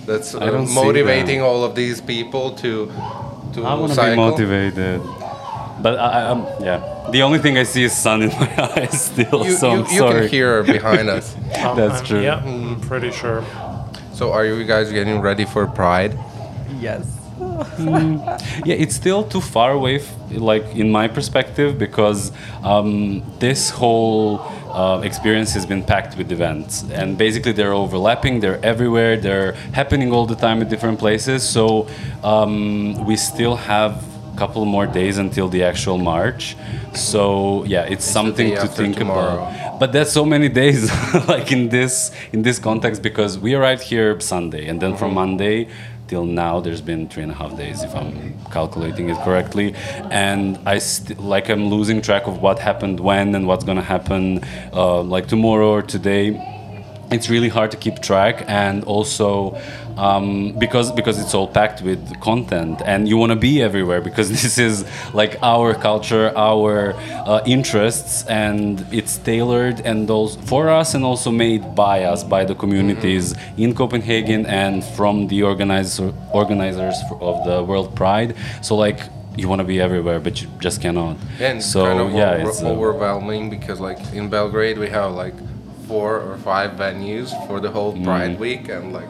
that's 0.06 0.35
uh, 0.35 0.38
I 0.40 0.47
don't 0.54 0.66
see 0.66 0.75
motivating 0.85 1.40
all 1.42 1.64
of 1.64 1.75
these 1.75 2.00
people 2.00 2.52
to 2.62 2.71
to 3.54 3.59
I 3.64 3.75
want 3.75 3.92
to 3.95 4.02
be 4.11 4.16
motivated. 4.16 5.00
But 5.87 6.00
I, 6.00 6.09
I, 6.09 6.23
um, 6.33 6.40
yeah, 6.69 6.81
the 7.12 7.23
only 7.23 7.38
thing 7.38 7.57
I 7.59 7.62
see 7.62 7.85
is 7.85 7.97
sun 7.97 8.23
in 8.23 8.31
my 8.45 8.52
eyes 8.75 9.00
still. 9.11 9.45
You, 9.47 9.52
so 9.52 9.66
you, 9.73 9.78
I'm 9.85 9.90
you 9.93 9.99
sorry. 9.99 10.21
can 10.23 10.28
hear 10.28 10.62
behind 10.64 11.09
us. 11.09 11.26
Um, 11.64 11.76
That's 11.76 11.99
I'm- 11.99 12.05
true. 12.07 12.23
Yeah, 12.23 12.43
I'm 12.45 12.81
pretty 12.81 13.12
sure. 13.12 13.45
So 14.12 14.33
are 14.33 14.45
you 14.45 14.64
guys 14.64 14.90
getting 14.90 15.21
ready 15.21 15.45
for 15.45 15.64
Pride? 15.69 16.19
Yes. 16.81 17.05
Yeah, 17.78 18.83
it's 18.85 18.97
still 18.97 19.23
too 19.23 19.40
far 19.40 19.71
away, 19.73 19.97
f- 19.97 20.12
like 20.31 20.64
in 20.75 20.90
my 20.90 21.07
perspective, 21.07 21.78
because 21.78 22.33
um, 22.64 23.23
this 23.38 23.71
whole 23.71 24.40
uh, 24.81 25.00
experience 25.05 25.52
has 25.55 25.66
been 25.66 25.85
packed 25.85 26.16
with 26.19 26.33
events, 26.33 26.83
and 26.90 27.16
basically 27.16 27.52
they're 27.52 27.75
overlapping. 27.75 28.40
They're 28.40 28.59
everywhere. 28.64 29.16
They're 29.16 29.52
happening 29.81 30.11
all 30.12 30.26
the 30.26 30.35
time 30.47 30.61
at 30.62 30.69
different 30.69 30.99
places. 30.99 31.49
So 31.49 31.87
um, 32.25 33.05
we 33.05 33.14
still 33.16 33.55
have 33.57 33.93
a 33.93 34.15
couple 34.37 34.64
more 34.64 34.87
days 34.87 35.19
until 35.19 35.49
the 35.49 35.62
actual 35.64 35.99
march. 35.99 36.57
So 36.95 37.64
yeah, 37.64 37.83
it's 37.83 38.05
something 38.05 38.55
to 38.55 38.66
think 38.69 38.97
tomorrow. 38.97 39.38
about. 39.43 39.81
But 39.81 39.93
that's 39.93 40.12
so 40.12 40.25
many 40.25 40.49
days, 40.49 40.90
like 41.28 41.52
in 41.52 41.69
this 41.69 42.11
in 42.33 42.43
this 42.43 42.59
context, 42.59 43.02
because 43.02 43.38
we 43.38 43.55
arrived 43.55 43.83
here 43.83 44.19
Sunday, 44.21 44.66
and 44.69 44.81
then 44.81 44.97
from 44.97 45.14
Monday 45.14 45.69
till 46.09 46.25
now, 46.25 46.61
there's 46.61 46.81
been 46.81 47.09
three 47.09 47.25
and 47.25 47.33
a 47.33 47.35
half 47.35 47.57
days, 47.57 47.83
if 47.83 47.95
I'm 47.95 48.35
calculating 48.52 49.11
it 49.11 49.19
correctly, 49.19 49.75
and 50.11 50.59
I 50.64 50.78
st- 50.78 51.21
like 51.21 51.49
I'm 51.50 51.66
losing 51.69 52.00
track 52.00 52.26
of 52.26 52.40
what 52.40 52.59
happened 52.59 53.01
when 53.01 53.35
and 53.35 53.46
what's 53.46 53.64
gonna 53.64 53.83
happen, 53.83 54.44
uh, 54.72 55.03
like 55.03 55.27
tomorrow 55.27 55.70
or 55.70 55.83
today 55.83 56.56
it's 57.11 57.29
really 57.31 57.49
hard 57.49 57.71
to 57.71 57.77
keep 57.77 58.01
track 58.01 58.45
and 58.49 58.85
also 58.85 59.57
um, 59.97 60.53
because 60.59 60.92
because 60.92 61.19
it's 61.19 61.35
all 61.35 61.49
packed 61.49 61.81
with 61.83 62.21
content 62.21 62.83
and 62.85 63.09
you 63.09 63.16
want 63.16 63.31
to 63.31 63.37
be 63.37 63.62
everywhere 63.62 64.01
because 64.01 64.29
this 64.42 64.59
is 64.59 64.85
like 65.14 65.38
our 65.42 65.75
culture 65.75 66.33
our 66.37 66.92
uh, 67.25 67.40
interests 67.47 68.27
and 68.27 68.85
it's 68.92 69.19
tailored 69.19 69.81
and 69.81 70.09
those 70.09 70.37
for 70.47 70.69
us 70.69 70.95
and 70.95 71.05
also 71.05 71.31
made 71.31 71.75
by 71.75 72.05
us 72.05 72.25
by 72.25 72.45
the 72.45 72.55
communities 72.55 73.35
in 73.57 73.75
Copenhagen 73.75 74.45
and 74.47 74.85
from 74.85 75.29
the 75.29 75.42
organizer, 75.42 76.12
organizers 76.33 76.97
of 77.21 77.45
the 77.47 77.62
World 77.62 77.95
Pride. 77.97 78.35
So 78.62 78.77
like 78.77 79.01
you 79.37 79.49
want 79.49 79.61
to 79.61 79.64
be 79.66 79.81
everywhere 79.81 80.19
but 80.19 80.42
you 80.42 80.49
just 80.61 80.81
cannot. 80.81 81.16
And 81.40 81.62
so 81.62 81.85
kind 81.85 82.01
of 82.01 82.12
yeah 82.12 82.33
over- 82.33 82.49
it's 82.51 82.62
overwhelming 82.62 83.49
because 83.51 83.81
like 83.81 83.99
in 84.12 84.29
Belgrade 84.29 84.77
we 84.79 84.88
have 84.88 85.12
like 85.12 85.35
four 85.88 86.20
or 86.20 86.37
five 86.38 86.70
venues 86.72 87.31
for 87.46 87.61
the 87.61 87.70
whole 87.70 87.92
Mm. 87.94 88.05
Pride 88.05 88.38
week 88.40 88.68
and 88.68 88.92
like 88.92 89.09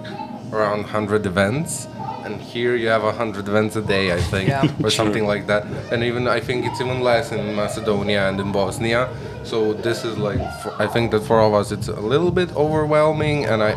around 0.53 0.83
100 0.83 1.27
events. 1.27 1.89
And 2.25 2.41
here 2.41 2.75
you 2.75 2.89
have 2.89 3.05
100 3.05 3.47
events 3.49 3.77
a 3.77 3.83
day, 3.83 4.12
I 4.12 4.21
think, 4.21 4.49
Yeah. 4.49 4.67
or 4.85 4.91
something 4.91 5.27
like 5.27 5.47
that. 5.47 5.65
And 5.93 6.03
even 6.03 6.27
I 6.27 6.41
think 6.41 6.67
it's 6.67 6.81
even 6.81 7.01
less 7.01 7.31
in 7.33 7.55
Macedonia 7.55 8.29
and 8.29 8.41
in 8.41 8.51
Bosnia. 8.53 9.09
So 9.45 9.73
this 9.75 10.05
is 10.05 10.19
like, 10.19 10.41
for, 10.62 10.73
I 10.79 10.87
think 10.89 11.11
that 11.12 11.23
for 11.23 11.39
all 11.41 11.49
of 11.55 11.61
us 11.61 11.71
it's 11.73 11.89
a 11.89 12.01
little 12.12 12.33
bit 12.33 12.51
overwhelming, 12.57 13.45
and 13.47 13.62
I 13.62 13.73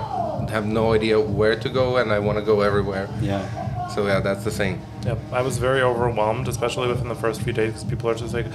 have 0.49 0.65
no 0.65 0.93
idea 0.93 1.19
where 1.19 1.55
to 1.55 1.69
go, 1.69 1.97
and 1.97 2.11
I 2.11 2.17
want 2.19 2.37
to 2.39 2.43
go 2.43 2.61
everywhere. 2.61 3.07
yeah 3.21 3.43
So 3.95 4.07
yeah, 4.07 4.19
that's 4.19 4.43
the 4.43 4.51
thing. 4.51 4.81
Yep, 5.05 5.17
I 5.31 5.41
was 5.43 5.55
very 5.59 5.81
overwhelmed, 5.91 6.47
especially 6.47 6.87
within 6.87 7.07
the 7.07 7.19
first 7.25 7.41
few 7.41 7.53
days, 7.53 7.71
because 7.73 7.83
people 7.93 8.09
are 8.09 8.15
just 8.15 8.33
like, 8.33 8.47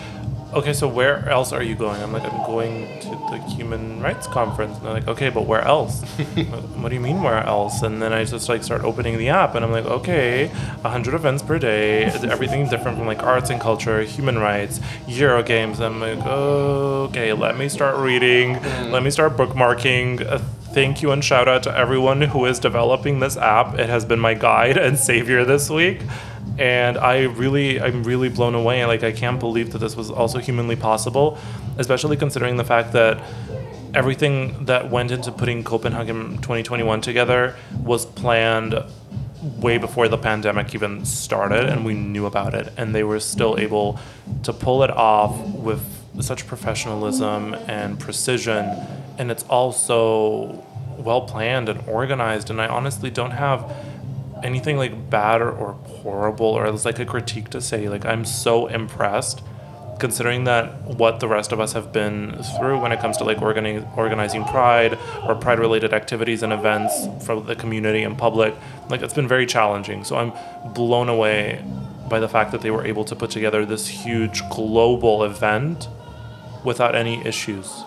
okay, 0.54 0.72
so 0.72 0.88
where 0.88 1.28
else 1.28 1.52
are 1.52 1.62
you 1.62 1.74
going? 1.74 2.02
I'm 2.02 2.12
like, 2.12 2.24
I'm 2.24 2.44
going 2.46 3.00
to 3.00 3.10
the 3.30 3.38
Human 3.54 4.00
Rights 4.00 4.26
Conference. 4.26 4.76
And 4.78 4.86
they're 4.86 4.94
like, 4.94 5.08
okay, 5.08 5.28
but 5.28 5.46
where 5.46 5.62
else? 5.62 6.02
what, 6.76 6.88
do 6.88 6.94
you 6.94 7.00
mean, 7.00 7.22
where 7.22 7.42
else? 7.44 7.82
And 7.82 8.00
then 8.00 8.12
I 8.12 8.24
just 8.24 8.48
like 8.48 8.62
start 8.62 8.82
opening 8.82 9.18
the 9.18 9.28
app, 9.28 9.54
and 9.54 9.64
I'm 9.64 9.72
like, 9.72 9.86
okay, 9.86 10.48
100 10.48 11.14
events 11.14 11.42
per 11.42 11.58
day, 11.58 12.04
everything 12.04 12.68
different 12.68 12.98
from 12.98 13.06
like 13.06 13.22
arts 13.22 13.50
and 13.50 13.60
culture, 13.60 14.02
human 14.02 14.38
rights, 14.38 14.80
Euro 15.08 15.42
games. 15.42 15.80
I'm 15.80 16.00
like, 16.00 16.24
okay, 16.24 17.32
let 17.32 17.56
me 17.56 17.68
start 17.68 17.96
reading, 17.98 18.54
let 18.90 19.02
me 19.02 19.10
start 19.10 19.36
bookmarking. 19.36 20.26
Uh, 20.26 20.38
thank 20.74 21.02
you 21.02 21.12
and 21.12 21.24
shout 21.24 21.46
out 21.46 21.62
to 21.62 21.76
everyone 21.76 22.20
who 22.20 22.44
is 22.46 22.58
developing 22.58 23.20
this 23.20 23.36
app. 23.36 23.78
It 23.78 23.88
has 23.88 24.04
been 24.04 24.18
my 24.18 24.34
guide 24.34 24.76
and 24.76 24.98
savior 24.98 25.44
this 25.44 25.70
week. 25.70 26.00
And 26.58 26.96
I 26.96 27.22
really, 27.24 27.80
I'm 27.80 28.04
really 28.04 28.28
blown 28.28 28.54
away. 28.54 28.84
Like, 28.84 29.02
I 29.02 29.12
can't 29.12 29.40
believe 29.40 29.72
that 29.72 29.78
this 29.78 29.96
was 29.96 30.10
also 30.10 30.38
humanly 30.38 30.76
possible, 30.76 31.38
especially 31.78 32.16
considering 32.16 32.56
the 32.56 32.64
fact 32.64 32.92
that 32.92 33.20
everything 33.94 34.64
that 34.66 34.90
went 34.90 35.10
into 35.10 35.30
putting 35.30 35.62
Copenhagen 35.62 36.36
2021 36.38 37.00
together 37.00 37.56
was 37.82 38.06
planned 38.06 38.74
way 39.60 39.78
before 39.78 40.08
the 40.08 40.16
pandemic 40.16 40.74
even 40.74 41.04
started 41.04 41.68
and 41.68 41.84
we 41.84 41.94
knew 41.94 42.26
about 42.26 42.54
it. 42.54 42.72
And 42.76 42.94
they 42.94 43.04
were 43.04 43.20
still 43.20 43.58
able 43.58 43.98
to 44.42 44.52
pull 44.52 44.82
it 44.82 44.90
off 44.90 45.38
with 45.54 45.82
such 46.20 46.46
professionalism 46.46 47.54
and 47.68 47.98
precision. 48.00 48.64
And 49.18 49.30
it's 49.30 49.44
also 49.44 50.64
well 50.96 51.22
planned 51.22 51.68
and 51.68 51.86
organized. 51.88 52.50
And 52.50 52.60
I 52.60 52.68
honestly 52.68 53.10
don't 53.10 53.32
have 53.32 53.70
anything 54.44 54.76
like 54.76 55.10
bad 55.10 55.40
or, 55.42 55.50
or 55.50 55.72
horrible 55.72 56.46
or 56.46 56.66
it's 56.66 56.84
like 56.84 56.98
a 56.98 57.04
critique 57.04 57.50
to 57.50 57.60
say 57.60 57.88
like 57.88 58.04
I'm 58.04 58.24
so 58.24 58.66
impressed 58.66 59.42
considering 59.98 60.44
that 60.44 60.82
what 60.84 61.20
the 61.20 61.28
rest 61.28 61.52
of 61.52 61.60
us 61.60 61.72
have 61.72 61.92
been 61.92 62.32
through 62.58 62.80
when 62.80 62.90
it 62.92 63.00
comes 63.00 63.16
to 63.16 63.24
like 63.24 63.38
organi- 63.38 63.96
organizing 63.96 64.44
pride 64.44 64.98
or 65.26 65.34
pride 65.34 65.58
related 65.58 65.94
activities 65.94 66.42
and 66.42 66.52
events 66.52 67.24
for 67.24 67.40
the 67.40 67.54
community 67.54 68.02
and 68.02 68.18
public 68.18 68.54
like 68.90 69.02
it's 69.02 69.14
been 69.14 69.28
very 69.28 69.46
challenging 69.46 70.02
so 70.04 70.16
i'm 70.16 70.32
blown 70.72 71.08
away 71.08 71.64
by 72.10 72.18
the 72.18 72.28
fact 72.28 72.50
that 72.50 72.60
they 72.60 72.72
were 72.72 72.84
able 72.84 73.04
to 73.04 73.14
put 73.14 73.30
together 73.30 73.64
this 73.64 73.86
huge 73.86 74.42
global 74.50 75.22
event 75.24 75.88
without 76.64 76.94
any 76.94 77.24
issues 77.24 77.84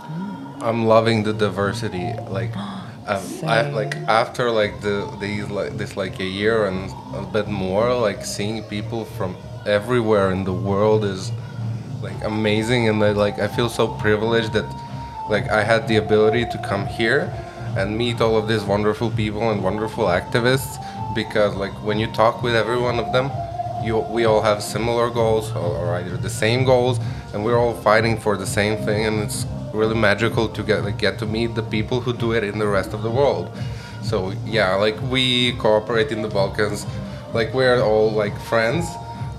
I'm 0.62 0.86
loving 0.86 1.24
the 1.24 1.34
diversity. 1.34 2.14
Like, 2.30 2.52
um, 3.08 3.24
I 3.46 3.62
like 3.70 3.96
after 4.08 4.52
like 4.52 4.82
the 4.82 5.10
these 5.20 5.50
like 5.50 5.78
this 5.78 5.96
like 5.96 6.20
a 6.20 6.26
year 6.26 6.66
and 6.66 6.92
a 7.16 7.26
bit 7.26 7.48
more. 7.48 7.94
Like 7.94 8.26
seeing 8.26 8.64
people 8.64 9.06
from 9.06 9.36
everywhere 9.66 10.32
in 10.32 10.44
the 10.44 10.54
world 10.54 11.06
is 11.06 11.32
like 12.02 12.22
amazing, 12.24 12.90
and 12.90 13.04
I, 13.04 13.12
like 13.12 13.40
I 13.40 13.48
feel 13.48 13.70
so 13.70 13.88
privileged 13.88 14.54
that 14.54 14.68
like 15.30 15.50
I 15.50 15.64
had 15.64 15.88
the 15.88 15.98
ability 15.98 16.46
to 16.46 16.58
come 16.68 16.86
here 16.86 17.34
and 17.78 17.98
meet 17.98 18.22
all 18.22 18.38
of 18.38 18.48
these 18.48 18.64
wonderful 18.64 19.12
people 19.12 19.52
and 19.52 19.64
wonderful 19.64 20.06
activists 20.06 20.78
because 21.14 21.56
like 21.56 21.74
when 21.84 22.00
you 22.00 22.08
talk 22.08 22.42
with 22.42 22.56
every 22.56 22.80
one 22.80 23.00
of 23.00 23.12
them 23.14 23.30
you 23.84 23.98
we 24.10 24.26
all 24.26 24.42
have 24.42 24.64
similar 24.64 25.10
goals 25.10 25.52
or, 25.52 25.78
or 25.78 25.96
either 25.96 26.18
the 26.18 26.30
same 26.30 26.64
goals 26.64 27.00
and 27.34 27.44
we're 27.44 27.58
all 27.58 27.76
fighting 27.76 28.20
for 28.20 28.38
the 28.38 28.46
same 28.46 28.78
thing 28.86 29.06
and 29.06 29.22
it's 29.22 29.46
really 29.74 29.96
magical 29.96 30.48
to 30.50 30.64
get 30.64 30.84
like 30.84 30.98
get 30.98 31.20
to 31.20 31.26
meet 31.26 31.56
the 31.56 31.64
people 31.64 32.02
who 32.02 32.14
do 32.14 32.32
it 32.34 32.44
in 32.44 32.60
the 32.60 32.68
rest 32.68 32.94
of 32.94 33.04
the 33.04 33.12
world. 33.12 33.52
So 34.04 34.32
yeah 34.46 34.76
like 34.76 35.00
we 35.04 35.54
cooperate 35.54 36.12
in 36.12 36.22
the 36.22 36.30
balkans. 36.30 36.86
Like 37.34 37.54
we're 37.54 37.82
all 37.82 38.12
like 38.12 38.38
friends 38.42 38.86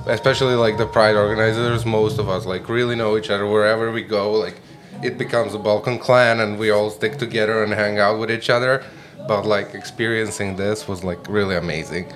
especially 0.07 0.55
like 0.55 0.79
the 0.79 0.87
pride 0.87 1.17
organizers. 1.17 1.85
Most 1.85 2.19
of 2.19 2.29
us 2.29 2.47
like 2.47 2.69
really 2.69 2.97
know 2.97 3.17
each 3.19 3.31
other. 3.31 3.47
Wherever 3.47 3.91
we 3.93 4.03
go 4.03 4.33
like 4.33 4.61
it 5.03 5.17
becomes 5.17 5.55
a 5.55 5.59
balkan 5.59 5.99
clan 5.99 6.41
and 6.41 6.59
we 6.59 6.71
all 6.71 6.91
stick 6.91 7.19
together 7.19 7.63
and 7.63 7.73
hang 7.73 7.99
out 7.99 8.19
with 8.19 8.31
each 8.31 8.51
other 8.51 8.83
but 9.29 9.45
like 9.47 9.75
experiencing 9.75 10.57
this 10.57 10.89
was 10.89 11.05
like 11.05 11.21
really 11.29 11.55
amazing 11.57 12.07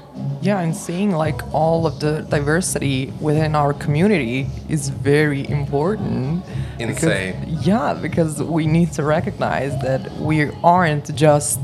Yeah, 0.41 0.61
and 0.65 0.75
seeing 0.75 1.11
like 1.27 1.41
all 1.53 1.87
of 1.87 1.95
the 2.01 2.23
diversity 2.37 3.13
within 3.21 3.55
our 3.55 3.73
community 3.85 4.47
is 4.69 4.89
very 4.89 5.43
important. 5.49 6.43
because- 6.79 7.05
Insane. 7.05 7.59
yeah, 7.71 7.89
because 8.07 8.43
we 8.43 8.67
need 8.67 8.91
to 8.99 9.03
recognize 9.05 9.73
that 9.83 10.01
we 10.29 10.51
aren't 10.65 11.07
just 11.15 11.61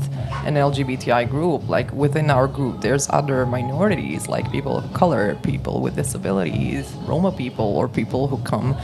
an 0.47 0.55
LGBTI 0.55 1.23
group. 1.35 1.67
Like 1.67 1.89
within 2.05 2.29
our 2.37 2.47
group, 2.47 2.75
there's 2.81 3.05
other 3.09 3.45
minorities 3.45 4.21
like 4.35 4.45
people 4.51 4.77
of 4.77 4.85
color, 4.93 5.35
people 5.51 5.75
with 5.81 5.95
disabilities, 6.03 6.85
Roma 7.09 7.31
people, 7.31 7.65
or 7.79 7.85
people 7.89 8.21
who 8.31 8.37
come 8.53 8.75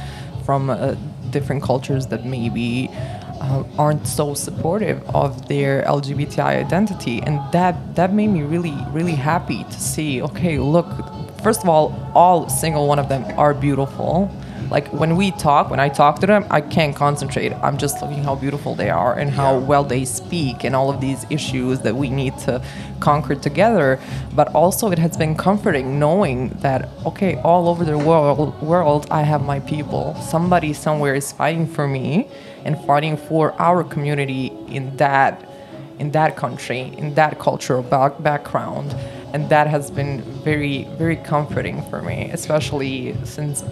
from 0.46 0.70
uh, 0.70 0.96
different 1.36 1.62
cultures 1.64 2.04
that 2.08 2.22
maybe 2.26 2.90
uh, 3.42 3.64
aren't 3.78 4.08
so 4.08 4.34
supportive 4.34 5.02
of 5.10 5.48
their 5.48 5.84
LGBTI 5.84 6.66
identity, 6.66 7.22
and 7.22 7.40
that 7.52 7.96
that 7.96 8.14
made 8.14 8.28
me 8.28 8.44
really 8.44 8.76
really 8.92 9.16
happy 9.16 9.64
to 9.64 9.80
see. 9.80 10.22
Okay, 10.22 10.58
look, 10.60 10.88
first 11.42 11.62
of 11.64 11.70
all, 11.70 11.94
all 12.14 12.50
single 12.50 12.88
one 12.88 13.00
of 13.00 13.10
them 13.10 13.24
are 13.38 13.54
beautiful. 13.54 14.32
Like 14.72 14.88
when 14.88 15.16
we 15.16 15.32
talk, 15.32 15.70
when 15.70 15.80
I 15.80 15.90
talk 15.90 16.20
to 16.22 16.28
them, 16.28 16.46
I 16.50 16.60
can't 16.60 16.96
concentrate. 16.96 17.54
I'm 17.54 17.78
just 17.78 18.02
looking 18.02 18.24
how 18.24 18.36
beautiful 18.36 18.74
they 18.74 18.90
are 18.90 19.14
and 19.18 19.30
how 19.30 19.60
well 19.60 19.84
they 19.84 20.06
speak 20.06 20.64
and 20.64 20.76
all 20.76 20.90
of 20.90 21.00
these 21.00 21.26
issues 21.30 21.82
that 21.82 21.96
we 21.96 22.10
need 22.10 22.38
to 22.40 22.64
conquer 23.00 23.36
together. 23.36 24.00
But 24.34 24.54
also, 24.56 24.92
it 24.92 24.98
has 24.98 25.18
been 25.18 25.36
comforting 25.36 26.00
knowing 26.00 26.50
that 26.62 26.90
okay, 27.06 27.36
all 27.42 27.70
over 27.70 27.86
the 27.86 27.98
world, 27.98 28.60
world, 28.62 29.08
I 29.12 29.22
have 29.22 29.44
my 29.44 29.60
people. 29.60 30.16
Somebody 30.16 30.74
somewhere 30.74 31.14
is 31.14 31.32
fighting 31.32 31.68
for 31.68 31.88
me 31.88 32.28
and 32.66 32.84
fighting 32.86 33.16
for 33.16 33.54
our 33.62 33.84
community 33.84 34.48
in 34.68 34.98
that 34.98 35.50
in 36.00 36.12
that 36.12 36.36
country, 36.36 36.94
in 36.98 37.14
that 37.16 37.40
cultural 37.40 37.82
back- 37.82 38.22
background. 38.22 38.94
And 39.34 39.50
that 39.50 39.68
has 39.68 39.92
been 39.92 40.22
very, 40.44 40.86
very 40.98 41.16
comforting 41.16 41.84
for 41.90 42.02
me, 42.02 42.30
especially 42.32 43.16
since, 43.24 43.64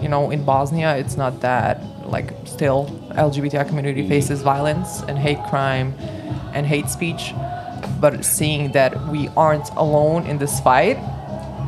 you 0.00 0.08
know, 0.08 0.30
in 0.30 0.44
Bosnia, 0.44 0.96
it's 0.96 1.16
not 1.16 1.40
that, 1.40 1.82
like, 2.08 2.32
still, 2.44 2.86
LGBTI 3.12 3.66
community 3.66 4.02
mm-hmm. 4.02 4.10
faces 4.10 4.42
violence 4.42 5.02
and 5.02 5.18
hate 5.18 5.42
crime 5.44 5.94
and 6.52 6.66
hate 6.66 6.88
speech. 6.88 7.34
But 8.00 8.24
seeing 8.24 8.72
that 8.72 9.08
we 9.08 9.28
aren't 9.36 9.68
alone 9.70 10.26
in 10.26 10.38
this 10.38 10.60
fight 10.60 10.96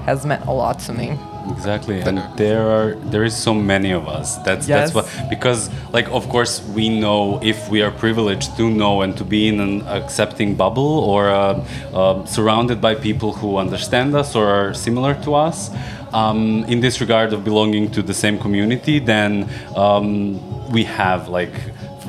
has 0.04 0.26
meant 0.26 0.44
a 0.46 0.52
lot 0.52 0.78
to 0.80 0.92
me. 0.92 1.18
Exactly, 1.50 2.00
and 2.00 2.18
there 2.37 2.62
are 2.68 2.94
there 3.12 3.24
is 3.24 3.37
so 3.37 3.52
many 3.54 3.90
of 3.92 4.08
us. 4.08 4.37
That's 4.46 4.68
Yes. 4.68 4.92
that's 4.92 4.94
what 4.94 5.30
because 5.30 5.70
like 5.92 6.08
of 6.11 6.28
course 6.28 6.62
we 6.74 6.88
know 6.88 7.40
if 7.42 7.68
we 7.70 7.82
are 7.82 7.90
privileged 7.90 8.56
to 8.56 8.70
know 8.70 9.02
and 9.02 9.16
to 9.16 9.24
be 9.24 9.48
in 9.48 9.61
an 9.61 9.82
accepting 9.88 10.54
bubble 10.54 10.92
or 11.11 11.28
uh, 11.28 11.64
uh, 11.94 12.24
surrounded 12.26 12.80
by 12.80 12.94
people 12.94 13.32
who 13.32 13.56
understand 13.56 14.14
us 14.14 14.34
or 14.34 14.46
are 14.46 14.74
similar 14.74 15.14
to 15.24 15.34
us. 15.34 15.70
Um, 16.12 16.64
in 16.68 16.80
this 16.80 17.00
regard 17.02 17.34
of 17.34 17.44
belonging 17.44 17.90
to 17.90 18.00
the 18.02 18.14
same 18.14 18.38
community, 18.38 18.98
then 18.98 19.46
um, 19.76 20.40
we 20.70 20.84
have 20.84 21.28
like 21.28 21.52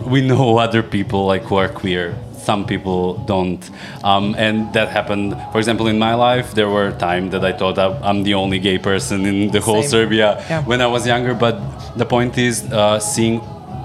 we 0.06 0.22
know 0.22 0.58
other 0.66 0.82
people 0.82 1.26
like 1.26 1.44
who 1.44 1.56
are 1.56 1.68
queer 1.68 2.16
some 2.50 2.64
people 2.74 3.02
don't 3.34 3.62
um, 4.10 4.26
and 4.46 4.56
that 4.78 4.88
happened 4.98 5.30
for 5.52 5.60
example 5.62 5.86
in 5.94 5.98
my 6.08 6.14
life 6.28 6.48
there 6.60 6.70
were 6.78 6.90
times 7.10 7.28
that 7.34 7.44
i 7.52 7.54
thought 7.60 7.78
i'm 8.08 8.20
the 8.30 8.34
only 8.44 8.60
gay 8.68 8.78
person 8.92 9.18
in 9.32 9.38
the 9.56 9.62
whole 9.68 9.84
Same. 9.84 9.92
serbia 9.96 10.28
Yeah. 10.50 10.64
when 10.72 10.80
i 10.88 10.90
was 10.96 11.02
younger 11.14 11.34
but 11.46 11.56
the 12.02 12.08
point 12.16 12.34
is 12.48 12.56
uh, 12.72 13.00
seeing 13.14 13.36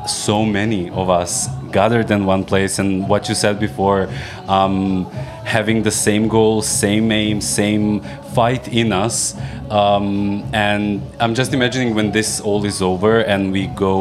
so 0.07 0.37
many 0.59 0.83
of 1.01 1.07
us 1.21 1.33
gathered 1.79 2.09
in 2.17 2.21
one 2.35 2.45
place 2.53 2.75
and 2.83 2.91
what 3.13 3.23
you 3.29 3.35
said 3.45 3.57
before 3.69 4.01
um, 4.57 5.05
having 5.57 5.79
the 5.89 5.95
same 6.07 6.25
goals 6.37 6.65
same 6.87 7.07
aim 7.23 7.37
same 7.41 7.87
fight 8.37 8.65
in 8.81 8.89
us 9.05 9.17
um, 9.81 10.07
and 10.69 10.85
i'm 11.23 11.35
just 11.41 11.53
imagining 11.59 11.91
when 11.99 12.09
this 12.19 12.31
all 12.41 12.63
is 12.65 12.79
over 12.81 13.13
and 13.33 13.53
we 13.57 13.63
go 13.89 13.97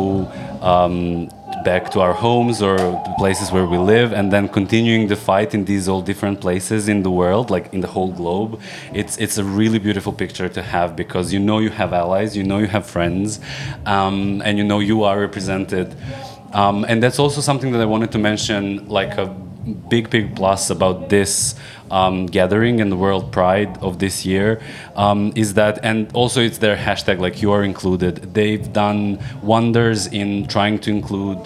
um, 0.71 1.27
back 1.63 1.89
to 1.91 2.01
our 2.01 2.13
homes 2.13 2.61
or 2.61 2.77
places 3.17 3.51
where 3.51 3.65
we 3.65 3.77
live 3.77 4.11
and 4.11 4.31
then 4.31 4.47
continuing 4.47 5.07
the 5.07 5.15
fight 5.15 5.53
in 5.53 5.65
these 5.65 5.87
all 5.87 6.01
different 6.01 6.41
places 6.41 6.89
in 6.89 7.03
the 7.03 7.11
world 7.11 7.49
like 7.49 7.73
in 7.73 7.81
the 7.81 7.87
whole 7.87 8.11
globe. 8.11 8.59
It's 8.93 9.17
it's 9.17 9.37
a 9.37 9.43
really 9.43 9.79
beautiful 9.79 10.13
picture 10.13 10.49
to 10.49 10.61
have 10.61 10.95
because 10.95 11.33
you 11.33 11.39
know 11.39 11.59
you 11.59 11.69
have 11.69 11.93
allies 11.93 12.35
you 12.35 12.43
know 12.43 12.59
you 12.59 12.67
have 12.67 12.85
friends 12.85 13.39
um, 13.85 14.41
and 14.45 14.57
you 14.57 14.63
know 14.63 14.79
you 14.79 15.03
are 15.03 15.19
represented. 15.19 15.95
Um, 16.53 16.85
and 16.87 17.01
that's 17.01 17.17
also 17.17 17.41
something 17.41 17.71
that 17.71 17.81
i 17.81 17.85
wanted 17.85 18.11
to 18.11 18.19
mention 18.19 18.87
like 18.87 19.17
a 19.17 19.25
big 19.89 20.09
big 20.09 20.35
plus 20.35 20.69
about 20.69 21.09
this 21.09 21.55
um, 21.93 22.25
gathering 22.25 22.81
and 22.81 22.91
the 22.91 22.95
world 22.95 23.31
pride 23.31 23.77
of 23.81 23.99
this 23.99 24.25
year 24.25 24.59
um, 24.95 25.31
is 25.35 25.53
that 25.53 25.79
and 25.83 26.11
also 26.13 26.41
it's 26.41 26.57
their 26.57 26.75
hashtag 26.75 27.19
like 27.19 27.41
you 27.41 27.51
are 27.51 27.63
included. 27.63 28.33
They've 28.33 28.67
done 28.73 29.19
wonders 29.43 30.07
in 30.07 30.47
trying 30.47 30.79
to 30.79 30.89
include 30.89 31.39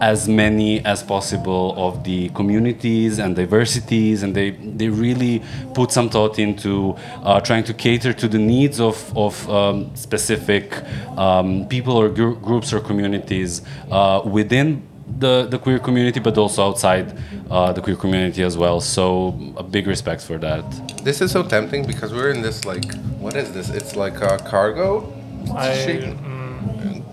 as 0.00 0.28
many 0.28 0.84
as 0.84 1.02
possible 1.02 1.74
of 1.76 2.04
the 2.04 2.28
communities 2.30 3.18
and 3.18 3.34
diversities 3.34 4.22
and 4.22 4.34
they 4.34 4.50
they 4.50 4.88
really 4.88 5.42
put 5.74 5.90
some 5.90 6.08
thought 6.08 6.38
into 6.38 6.94
uh, 7.24 7.40
trying 7.40 7.64
to 7.64 7.74
cater 7.74 8.12
to 8.12 8.28
the 8.28 8.38
needs 8.38 8.78
of 8.80 8.96
of 9.16 9.48
um, 9.50 9.90
specific 9.96 10.82
um, 11.16 11.66
people 11.68 11.96
or 11.96 12.08
gr- 12.08 12.38
groups 12.48 12.72
or 12.72 12.80
communities 12.80 13.62
uh, 13.90 14.22
within 14.24 14.87
the, 15.18 15.46
the 15.50 15.58
queer 15.58 15.78
community, 15.78 16.20
but 16.20 16.36
also 16.38 16.66
outside 16.68 17.16
uh, 17.50 17.72
the 17.72 17.80
queer 17.80 17.96
community 17.96 18.42
as 18.42 18.56
well. 18.56 18.80
So 18.80 19.34
a 19.56 19.62
big 19.62 19.86
respect 19.86 20.22
for 20.22 20.38
that. 20.38 20.64
This 21.04 21.20
is 21.20 21.30
so 21.32 21.42
tempting 21.42 21.86
because 21.86 22.12
we're 22.12 22.30
in 22.30 22.42
this 22.42 22.64
like 22.64 22.84
what 23.18 23.34
is 23.36 23.52
this? 23.52 23.70
It's 23.70 23.96
like 23.96 24.20
a 24.20 24.38
cargo. 24.38 25.12
I- 25.56 25.74
ship? 25.74 26.16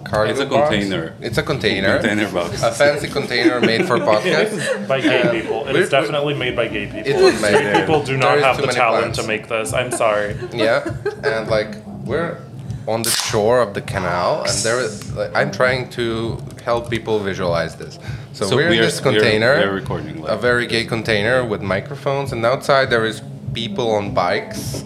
Cargo 0.06 0.32
It's 0.32 0.40
a 0.40 0.46
box? 0.46 0.70
container. 0.70 1.16
It's 1.20 1.38
a 1.40 1.44
container. 1.44 1.98
Container 1.98 2.32
box. 2.32 2.62
A 2.62 2.72
fancy 2.72 3.08
container 3.08 3.60
made 3.60 3.88
for 3.88 3.98
podcasts. 4.12 4.88
by 4.88 5.02
gay 5.02 5.24
Uh, 5.24 5.32
people. 5.32 5.62
It 5.68 5.74
we're- 5.74 5.80
is 5.84 5.90
definitely 5.90 6.36
made 6.36 6.56
by 6.56 6.68
gay 6.68 6.86
people. 6.86 7.12
It 7.12 7.16
was 7.24 7.42
made 7.42 7.56
Straight 7.56 7.76
people 7.80 8.04
do 8.04 8.16
not 8.16 8.38
is 8.38 8.44
have 8.44 8.58
the 8.58 8.68
talent 8.68 9.02
plants. 9.06 9.20
to 9.20 9.28
make 9.28 9.48
this. 9.48 9.74
I'm 9.74 9.90
sorry. 9.92 10.36
yeah, 10.54 10.86
and 11.24 11.50
like 11.50 11.84
we're 12.06 12.38
on 12.88 13.02
the 13.02 13.10
shore 13.10 13.62
of 13.62 13.74
the 13.74 13.82
canal, 13.82 14.44
and 14.44 14.58
there 14.60 14.80
is. 14.80 15.14
Like, 15.14 15.36
I'm 15.36 15.52
trying 15.52 15.90
to 15.92 16.38
help 16.64 16.90
people 16.90 17.20
visualize 17.20 17.76
this. 17.76 18.00
So, 18.34 18.46
So 18.48 18.56
we're 18.56 18.70
we 18.70 18.78
in 18.78 18.84
this 18.84 19.00
container, 19.00 19.58
we 19.58 19.64
are 19.64 19.74
recording 19.74 20.24
a 20.28 20.38
very 20.38 20.68
gay 20.68 20.86
container 20.86 21.46
with 21.46 21.62
microphones, 21.62 22.32
and 22.32 22.46
outside 22.46 22.90
there 22.90 23.06
is 23.06 23.22
people 23.54 23.92
on 23.92 24.14
bikes 24.14 24.84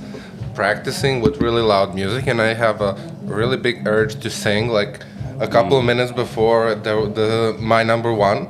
practicing 0.55 1.21
with 1.21 1.41
really 1.41 1.62
loud 1.62 1.95
music, 1.95 2.27
and 2.27 2.41
I 2.41 2.53
have 2.53 2.81
a 2.81 2.93
really 3.23 3.57
big 3.57 3.88
urge 3.88 4.19
to 4.21 4.29
sing. 4.29 4.69
Like 4.69 5.03
a 5.39 5.47
couple 5.47 5.71
hmm. 5.71 5.81
of 5.81 5.85
minutes 5.85 6.12
before 6.12 6.75
the, 6.75 7.09
the 7.09 7.57
my 7.59 7.83
number 7.83 8.13
one 8.13 8.47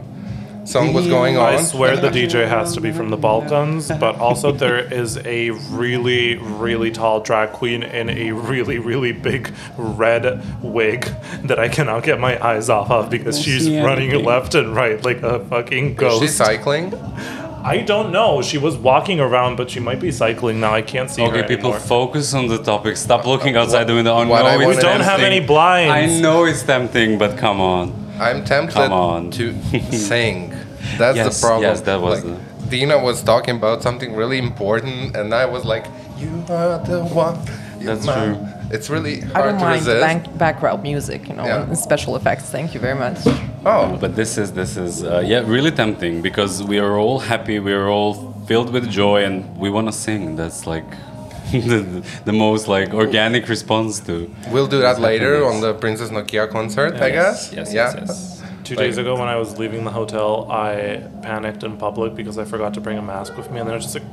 song 0.69 0.93
was 0.93 1.08
going 1.08 1.38
on. 1.38 1.53
I 1.55 1.62
swear 1.62 1.97
the 1.97 2.10
DJ 2.10 2.47
has 2.47 2.73
to 2.75 2.82
be 2.82 2.91
from 2.91 3.10
the 3.10 3.17
Balkans, 3.17 3.88
but 3.99 4.15
also 4.19 4.51
there 4.51 4.77
is 4.79 5.17
a 5.25 5.49
really, 5.71 6.36
really 6.36 6.91
tall 6.91 7.19
drag 7.21 7.51
queen 7.53 7.82
in 7.84 8.10
a 8.10 8.32
really, 8.32 8.77
really 8.77 9.12
big 9.12 9.51
red 9.77 10.43
wig 10.63 11.05
that 11.43 11.60
I 11.60 11.69
cannot 11.69 12.03
get 12.03 12.19
my 12.19 12.43
eyes 12.45 12.69
off 12.69 12.91
of 12.91 13.10
because 13.10 13.41
she's 13.41 13.69
running 13.69 14.12
left 14.23 14.53
and 14.55 14.75
right 14.75 15.03
like 15.03 15.21
a 15.23 15.39
fucking 15.45 15.95
ghost. 15.95 16.23
Is 16.23 16.29
she 16.32 16.36
cycling? 16.36 16.93
I 17.62 17.79
don't 17.79 18.12
know. 18.13 18.41
She 18.41 18.58
was 18.58 18.77
walking 18.77 19.19
around, 19.19 19.58
but 19.58 19.69
she 19.69 19.82
might 19.82 19.99
be 19.99 20.12
cycling 20.13 20.62
now. 20.62 20.73
I 20.73 20.82
can't 20.82 21.10
see 21.10 21.21
Okay, 21.23 21.41
her 21.41 21.43
people, 21.47 21.71
anymore. 21.71 21.79
focus 21.79 22.34
on 22.34 22.47
the 22.47 22.58
topic. 22.58 22.95
Stop 22.95 23.25
looking 23.25 23.58
outside 23.58 23.84
the 23.84 23.93
window. 23.95 24.13
Oh, 24.13 24.25
What 24.27 24.45
I 24.45 24.55
no, 24.55 24.67
We 24.69 24.75
don't 24.77 25.01
have 25.01 25.19
tempting. 25.19 25.25
any 25.25 25.45
blinds. 25.45 26.13
I 26.19 26.21
know 26.21 26.45
it's 26.45 26.63
tempting, 26.63 27.17
but 27.17 27.38
come 27.38 27.60
on. 27.60 27.98
I'm 28.19 28.43
tempted 28.43 28.73
Come 28.73 28.93
on. 28.93 29.32
to 29.32 29.53
sing. 29.91 30.53
That's 30.97 31.15
Yes, 31.17 31.39
the 31.41 31.47
problem. 31.47 31.63
yes, 31.69 31.82
that 31.82 32.01
was 32.01 32.23
Like, 32.23 32.69
Dina 32.69 32.97
was 32.99 33.23
talking 33.23 33.55
about 33.55 33.82
something 33.82 34.15
really 34.15 34.38
important, 34.38 35.15
and 35.17 35.34
I 35.34 35.45
was 35.45 35.65
like, 35.65 35.86
"You 36.17 36.43
are 36.49 36.77
the 36.86 36.99
one." 37.25 37.38
you're 37.79 37.95
That's 37.95 38.05
mine." 38.05 38.36
true. 38.36 38.47
It's 38.71 38.88
really 38.89 39.23
I 39.23 39.25
hard 39.25 39.45
don't 39.51 39.60
to 39.60 39.65
mind 39.65 39.79
resist. 39.82 40.01
bank, 40.01 40.38
background 40.38 40.84
music, 40.84 41.27
you 41.29 41.36
know, 41.36 41.45
Yeah. 41.45 41.63
and 41.63 41.77
special 41.77 42.15
effects. 42.15 42.45
Thank 42.51 42.73
you 42.75 42.79
very 42.79 42.95
much. 43.05 43.17
oh, 43.65 43.97
But 43.99 44.15
this 44.15 44.38
is 44.38 44.51
this 44.51 44.77
is 44.77 45.03
uh, 45.03 45.23
yeah 45.32 45.41
really 45.55 45.71
tempting 45.71 46.21
because 46.21 46.62
we 46.71 46.77
are 46.79 46.93
all 47.03 47.19
happy, 47.19 47.58
we 47.60 47.73
are 47.73 47.88
all 47.89 48.13
filled 48.49 48.69
with 48.75 48.86
joy, 48.89 49.23
and 49.27 49.36
we 49.58 49.69
want 49.71 49.88
to 49.88 49.93
sing. 50.05 50.36
That's 50.36 50.67
like 50.67 50.86
the, 51.71 52.03
the 52.25 52.33
most 52.33 52.67
like 52.67 52.93
organic 52.93 53.47
response 53.49 53.99
to. 54.01 54.29
we'll 54.49 54.67
do 54.67 54.79
that 54.79 54.99
later 54.99 55.45
on 55.45 55.62
the 55.62 55.73
Princess 55.73 56.09
Nokia 56.09 56.49
concert, 56.49 56.95
I 56.95 57.09
guess. 57.09 57.51
Yes, 57.53 57.73
yeah. 57.73 57.93
yes, 57.95 57.95
yes. 58.07 58.35
Two 58.63 58.75
days 58.75 58.97
ago, 58.99 59.15
when 59.17 59.27
I 59.27 59.35
was 59.35 59.57
leaving 59.57 59.83
the 59.83 59.89
hotel, 59.91 60.45
I 60.51 61.01
panicked 61.23 61.63
in 61.63 61.75
public 61.77 62.13
because 62.13 62.38
I 62.38 62.45
forgot 62.45 62.73
to 62.75 62.81
bring 62.81 62.99
a 62.99 63.01
mask 63.01 63.35
with 63.35 63.49
me, 63.49 63.59
and 63.59 63.67
then 63.67 63.73
I 63.73 63.77
was 63.77 63.85
just 63.91 63.97
like, 63.99 64.09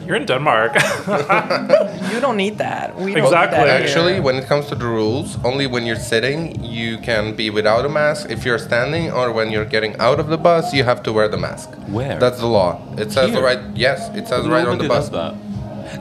"You're 0.06 0.14
in 0.16 0.26
Denmark." 0.26 0.72
You 2.12 2.20
don't 2.20 2.36
need 2.36 2.56
that. 2.58 2.94
We 2.96 3.12
don't 3.14 3.24
Exactly. 3.24 3.58
Need 3.58 3.66
that 3.66 3.80
here. 3.80 3.88
Actually, 3.88 4.20
when 4.20 4.36
it 4.36 4.46
comes 4.46 4.66
to 4.68 4.74
the 4.74 4.86
rules, 4.86 5.36
only 5.44 5.66
when 5.66 5.84
you're 5.84 6.04
sitting, 6.12 6.62
you 6.64 6.96
can 6.98 7.34
be 7.34 7.50
without 7.50 7.84
a 7.84 7.88
mask. 7.88 8.30
If 8.30 8.44
you're 8.46 8.58
standing 8.70 9.10
or 9.12 9.32
when 9.32 9.50
you're 9.50 9.64
getting 9.76 9.96
out 9.98 10.18
of 10.20 10.28
the 10.28 10.38
bus, 10.38 10.72
you 10.72 10.84
have 10.84 11.02
to 11.02 11.12
wear 11.12 11.28
the 11.28 11.36
mask. 11.36 11.68
Where? 11.88 12.18
That's 12.18 12.38
the 12.38 12.46
law. 12.46 12.80
It 12.96 13.10
says 13.12 13.30
Here? 13.32 13.42
right. 13.42 13.58
Yes, 13.74 14.08
it 14.16 14.28
says 14.28 14.46
right 14.46 14.66
on 14.66 14.78
the 14.78 14.88
bus. 14.88 15.08
does 15.08 15.10
that. 15.10 15.34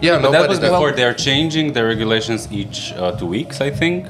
Yeah, 0.01 0.19
But 0.19 0.31
that 0.31 0.49
was 0.49 0.59
does. 0.59 0.69
before. 0.71 0.91
They're 0.91 1.13
changing 1.13 1.73
the 1.73 1.83
regulations 1.85 2.47
each 2.51 2.93
uh, 2.93 3.11
two 3.13 3.27
weeks, 3.27 3.61
I 3.61 3.69
think. 3.69 4.07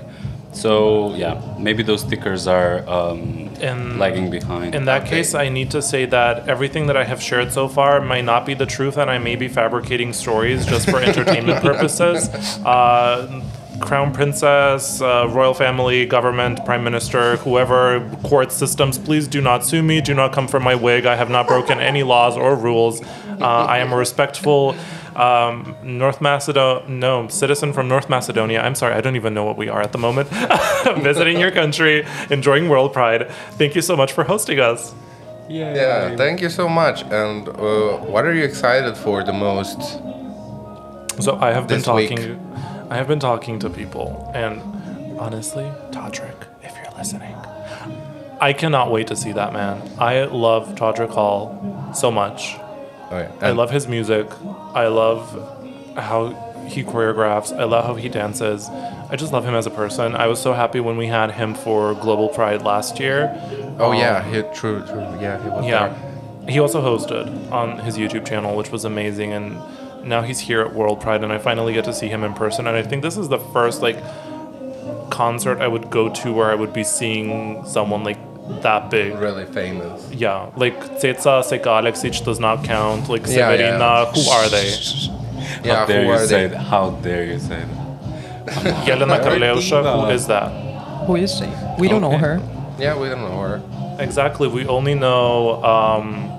So 0.52 1.14
yeah, 1.16 1.42
maybe 1.60 1.84
those 1.84 2.02
stickers 2.02 2.48
are 2.48 2.88
um, 2.88 3.50
In- 3.60 4.00
lagging 4.00 4.30
behind. 4.30 4.74
In 4.74 4.86
that 4.86 5.02
Okay. 5.02 5.18
case, 5.18 5.36
I 5.36 5.50
need 5.50 5.70
to 5.72 5.82
say 5.82 6.06
that 6.06 6.48
everything 6.48 6.88
that 6.88 6.96
I 6.96 7.04
have 7.04 7.22
shared 7.22 7.52
so 7.52 7.68
far 7.68 8.00
might 8.00 8.24
not 8.24 8.46
be 8.46 8.54
the 8.54 8.66
truth, 8.66 8.96
and 8.98 9.12
I 9.12 9.18
may 9.18 9.36
be 9.36 9.50
fabricating 9.50 10.14
stories 10.14 10.66
just 10.66 10.90
for 10.90 11.00
entertainment 11.02 11.62
purposes. 11.70 12.30
Uh, 12.66 13.42
Crown 13.82 14.14
Princess, 14.14 15.02
uh, 15.02 15.28
royal 15.30 15.54
family, 15.54 16.06
government, 16.06 16.64
prime 16.64 16.86
minister, 16.86 17.36
whoever, 17.38 18.00
court 18.24 18.54
systems, 18.54 18.98
please 18.98 19.28
do 19.28 19.42
not 19.42 19.66
sue 19.66 19.84
me. 19.84 20.00
Do 20.00 20.14
not 20.14 20.32
come 20.32 20.48
for 20.48 20.62
my 20.62 20.76
wig. 20.76 21.06
I 21.06 21.18
have 21.18 21.30
not 21.30 21.46
broken 21.46 21.82
any 21.82 22.02
laws 22.04 22.38
or 22.38 22.56
rules. 22.56 23.02
Uh, 23.02 23.44
I 23.44 23.80
am 23.80 23.92
a 23.92 23.98
respectful 23.98 24.78
um, 25.16 25.76
North 25.84 26.22
Macedonia, 26.22 26.88
no, 26.90 27.28
citizen 27.28 27.74
from 27.74 27.88
North 27.88 28.10
Macedonia. 28.10 28.62
I'm 28.62 28.76
sorry, 28.76 28.94
I 28.96 29.02
don't 29.02 29.16
even 29.16 29.34
know 29.34 29.44
what 29.46 29.58
we 29.58 29.70
are 29.70 29.82
at 29.82 29.92
the 29.92 29.98
moment. 29.98 30.30
Visiting 31.04 31.40
your 31.40 31.52
country, 31.52 32.06
enjoying 32.30 32.70
World 32.70 32.94
Pride. 32.94 33.30
Thank 33.58 33.76
you 33.76 33.82
so 33.82 33.96
much 33.96 34.12
for 34.14 34.24
hosting 34.24 34.60
us. 34.60 34.94
Yeah, 35.48 36.16
thank 36.16 36.42
you 36.42 36.50
so 36.50 36.68
much. 36.68 37.04
And 37.04 37.48
uh, 37.50 37.98
what 37.98 38.26
are 38.26 38.34
you 38.34 38.44
excited 38.44 38.98
for 38.98 39.24
the 39.24 39.34
most? 39.34 39.80
So 41.24 41.38
I 41.40 41.52
have 41.54 41.68
been 41.68 41.78
This 41.80 41.88
week. 41.88 42.10
talking, 42.10 42.40
I 42.90 42.96
have 42.96 43.08
been 43.08 43.20
talking 43.20 43.60
to 43.60 43.70
people, 43.70 44.30
and 44.36 44.60
honestly, 45.20 45.64
Todrick, 45.92 46.48
if 46.62 46.74
you're 46.76 46.98
listening, 46.98 47.36
I 48.42 48.52
cannot 48.52 48.92
wait 48.92 49.08
to 49.08 49.16
see 49.16 49.32
that 49.32 49.54
man. 49.54 49.82
I 49.98 50.26
love 50.26 50.76
Todrick 50.76 51.12
Hall 51.12 51.92
so 51.94 52.12
much. 52.12 52.58
Oh, 53.12 53.18
yeah. 53.20 53.32
I 53.42 53.52
love 53.52 53.72
his 53.72 53.88
music. 53.88 54.28
I 54.74 54.88
love 54.88 55.30
how 55.98 56.30
he 56.68 56.84
choreographs. 56.84 57.58
I 57.58 57.64
love 57.66 57.86
how 57.86 57.96
he 57.96 58.10
dances. 58.10 58.68
I 59.10 59.16
just 59.16 59.32
love 59.32 59.46
him 59.46 59.54
as 59.56 59.68
a 59.68 59.70
person. 59.70 60.16
I 60.16 60.28
was 60.28 60.42
so 60.42 60.54
happy 60.54 60.80
when 60.80 60.98
we 60.98 61.08
had 61.08 61.32
him 61.32 61.54
for 61.54 61.94
Global 61.94 62.28
Pride 62.30 62.64
last 62.64 63.00
year. 63.00 63.32
Oh 63.80 63.92
Um, 63.92 63.98
yeah, 63.98 64.24
he, 64.24 64.42
true, 64.54 64.82
true. 64.86 65.02
Yeah, 65.22 65.42
he 65.42 65.50
was 65.50 65.66
Yeah. 65.66 65.90
there. 65.90 65.96
He 66.50 66.60
also 66.60 66.82
hosted 66.82 67.52
on 67.52 67.80
his 67.80 67.98
YouTube 67.98 68.26
channel, 68.28 68.56
which 68.56 68.72
was 68.72 68.84
amazing. 68.86 69.32
And 69.34 69.58
now 70.04 70.22
he's 70.22 70.40
here 70.40 70.62
at 70.62 70.74
World 70.74 71.00
Pride, 71.02 71.24
and 71.24 71.32
I 71.32 71.38
finally 71.38 71.74
get 71.74 71.86
to 71.86 71.94
see 71.94 72.08
him 72.08 72.24
in 72.24 72.34
person. 72.34 72.68
And 72.68 72.76
I 72.76 72.82
think 72.84 73.04
this 73.04 73.18
is 73.18 73.30
the 73.30 73.40
first 73.40 73.82
like 73.82 73.98
concert 75.12 75.60
I 75.62 75.68
would 75.68 75.90
go 75.90 76.10
to 76.10 76.34
where 76.34 76.50
I 76.52 76.56
would 76.56 76.74
be 76.74 76.84
seeing 76.84 77.64
someone 77.66 78.04
like 78.04 78.18
that 78.62 78.90
big. 78.92 79.16
Really 79.18 79.46
famous. 79.46 80.10
Yeah, 80.12 80.50
like 80.56 80.78
Tsetsa 81.00 81.42
Seka 81.44 81.80
Alexic 81.80 82.14
does 82.24 82.40
not 82.40 82.64
count. 82.64 83.10
Like 83.10 83.26
Yeah, 83.28 83.52
yeah. 83.54 83.80
Severina, 83.80 84.06
who 84.14 84.30
are 84.32 84.50
they? 84.50 84.68
Yeah, 85.68 85.76
How 85.80 85.86
dare 85.86 86.02
who 86.02 86.08
you 86.08 86.14
are 86.14 86.26
say 86.26 86.42
they? 86.44 86.48
that? 86.50 86.62
How 86.62 86.90
dare 87.02 87.26
you 87.26 87.40
say 87.40 87.60
that? 87.64 87.86
Yelena 88.86 89.20
Karleusha, 89.24 89.82
who 89.84 90.02
diva. 90.02 90.14
is 90.14 90.28
that? 90.28 90.50
Who 91.08 91.16
is 91.16 91.36
she? 91.38 91.48
We 91.80 91.88
don't 91.88 92.02
know 92.02 92.18
her. 92.18 92.40
Yeah, 92.78 92.98
we 93.00 93.10
don't 93.10 93.22
know 93.22 93.40
her. 93.42 93.62
Exactly, 94.00 94.48
we 94.48 94.66
only 94.68 94.94
know. 94.96 95.64
Um, 95.64 96.30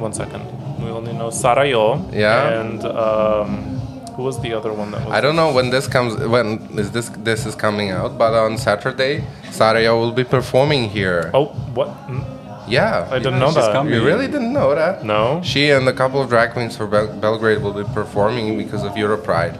one 0.00 0.12
second. 0.12 0.42
We 0.82 0.90
only 0.90 1.12
know 1.12 1.28
Sarayo. 1.28 1.98
Yeah. 2.12 2.60
And 2.60 2.84
um, 2.84 3.77
who 4.18 4.24
was 4.24 4.40
the 4.40 4.52
other 4.52 4.72
one 4.72 4.90
that 4.90 5.04
was? 5.04 5.12
I 5.14 5.20
don't 5.20 5.36
know 5.36 5.52
when 5.52 5.70
this 5.70 5.86
comes. 5.86 6.16
When 6.34 6.46
is 6.76 6.90
this? 6.90 7.08
This 7.28 7.46
is 7.46 7.54
coming 7.54 7.90
out, 7.90 8.18
but 8.18 8.34
on 8.34 8.58
Saturday, 8.58 9.22
Saraya 9.58 9.92
will 10.00 10.10
be 10.10 10.24
performing 10.24 10.90
here. 10.90 11.30
Oh, 11.32 11.46
what? 11.78 11.88
Mm, 12.10 12.24
Yeah, 12.66 13.06
I 13.14 13.18
didn't 13.22 13.38
know 13.38 13.52
that. 13.52 13.72
coming. 13.72 13.94
You 13.94 14.02
really 14.04 14.26
didn't 14.26 14.52
know 14.52 14.74
that? 14.74 15.04
No. 15.04 15.40
She 15.44 15.70
and 15.70 15.86
a 15.88 15.92
couple 15.92 16.18
of 16.20 16.28
drag 16.28 16.50
queens 16.52 16.76
from 16.76 16.90
Bel- 16.90 17.14
Belgrade 17.24 17.62
will 17.62 17.72
be 17.82 17.86
performing 17.94 18.58
because 18.58 18.82
of 18.82 18.96
Euro 18.98 19.16
Pride 19.16 19.54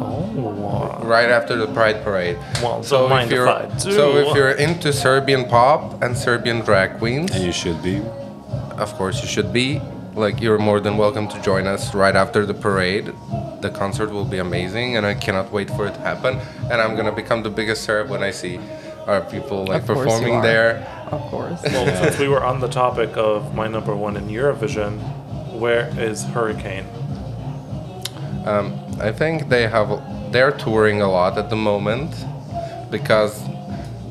Oh. 0.00 0.98
right 1.02 1.28
after 1.38 1.54
the 1.56 1.66
Pride 1.78 1.98
parade. 2.06 2.38
Well, 2.62 2.82
So 2.82 3.08
mind 3.08 3.26
if 3.26 3.32
if 3.32 3.36
you're 3.36 3.48
I 3.48 3.66
do. 3.66 3.90
so 3.92 4.04
if 4.22 4.28
you're 4.36 4.52
into 4.66 4.92
Serbian 4.92 5.44
pop 5.54 6.00
and 6.02 6.16
Serbian 6.16 6.60
drag 6.68 6.98
queens, 7.00 7.34
And 7.34 7.42
you 7.42 7.52
should 7.52 7.82
be. 7.82 8.00
of 8.78 8.94
course 8.94 9.20
you 9.22 9.28
should 9.28 9.52
be. 9.52 9.82
Like 10.14 10.40
you're 10.40 10.58
more 10.58 10.78
than 10.78 10.96
welcome 10.96 11.26
to 11.28 11.42
join 11.42 11.66
us 11.66 11.92
right 11.94 12.14
after 12.14 12.46
the 12.46 12.54
parade. 12.54 13.12
The 13.62 13.70
concert 13.70 14.10
will 14.10 14.24
be 14.24 14.38
amazing, 14.38 14.96
and 14.96 15.04
I 15.04 15.14
cannot 15.14 15.50
wait 15.50 15.68
for 15.70 15.86
it 15.86 15.94
to 15.94 16.00
happen. 16.00 16.38
And 16.70 16.80
I'm 16.80 16.94
gonna 16.94 17.12
become 17.12 17.42
the 17.42 17.50
biggest 17.50 17.82
Serb 17.82 18.10
when 18.10 18.22
I 18.22 18.30
see 18.30 18.60
our 19.06 19.22
people 19.22 19.64
like 19.66 19.82
Of 19.82 19.88
course 19.88 19.98
you 19.98 20.04
performing 20.04 20.34
are. 20.36 20.42
there. 20.42 21.06
Of 21.10 21.20
course. 21.22 21.60
Well, 21.64 22.02
since 22.02 22.18
we 22.18 22.28
were 22.28 22.44
on 22.44 22.60
the 22.60 22.68
topic 22.68 23.16
of 23.16 23.54
my 23.54 23.66
number 23.66 23.94
one 23.96 24.16
in 24.16 24.28
Eurovision, 24.28 25.00
where 25.58 25.90
is 25.98 26.22
Hurricane? 26.24 26.86
Um, 28.46 28.78
I 29.00 29.10
think 29.10 29.48
they 29.48 29.66
have 29.66 30.00
they're 30.30 30.52
touring 30.52 31.02
a 31.02 31.10
lot 31.10 31.38
at 31.38 31.50
the 31.50 31.56
moment 31.56 32.14
because 32.90 33.42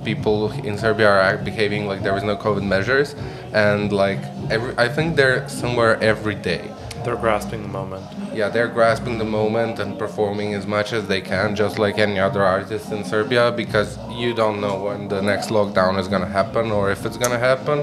people 0.04 0.52
in 0.52 0.78
Serbia 0.78 1.10
are 1.10 1.38
behaving 1.38 1.88
like 1.88 2.04
there 2.04 2.18
is 2.18 2.24
no 2.24 2.36
COVID 2.36 2.64
measures, 2.64 3.16
and 3.54 3.94
like 3.94 4.20
every 4.54 4.74
I 4.78 4.88
think 4.88 5.16
they're 5.16 5.48
somewhere 5.50 5.94
every 6.02 6.36
day. 6.36 6.64
They're 7.04 7.18
grasping 7.18 7.64
the 7.64 7.74
moment. 7.80 8.06
Yeah, 8.34 8.48
they're 8.48 8.70
grasping 8.70 9.18
the 9.18 9.26
moment 9.26 9.80
and 9.80 10.00
performing 10.00 10.54
as 10.54 10.66
much 10.66 10.94
as 10.94 11.06
they 11.08 11.20
can, 11.20 11.54
just 11.54 11.78
like 11.78 11.98
any 11.98 12.18
other 12.18 12.42
artist 12.42 12.92
in 12.94 13.04
Serbia, 13.04 13.52
because 13.52 14.00
you 14.10 14.34
don't 14.34 14.62
know 14.62 14.76
when 14.86 15.10
the 15.10 15.22
next 15.22 15.48
lockdown 15.50 16.00
is 16.00 16.08
gonna 16.08 16.34
happen 16.40 16.72
or 16.72 16.92
if 16.92 17.06
it's 17.06 17.18
gonna 17.18 17.44
happen. 17.52 17.80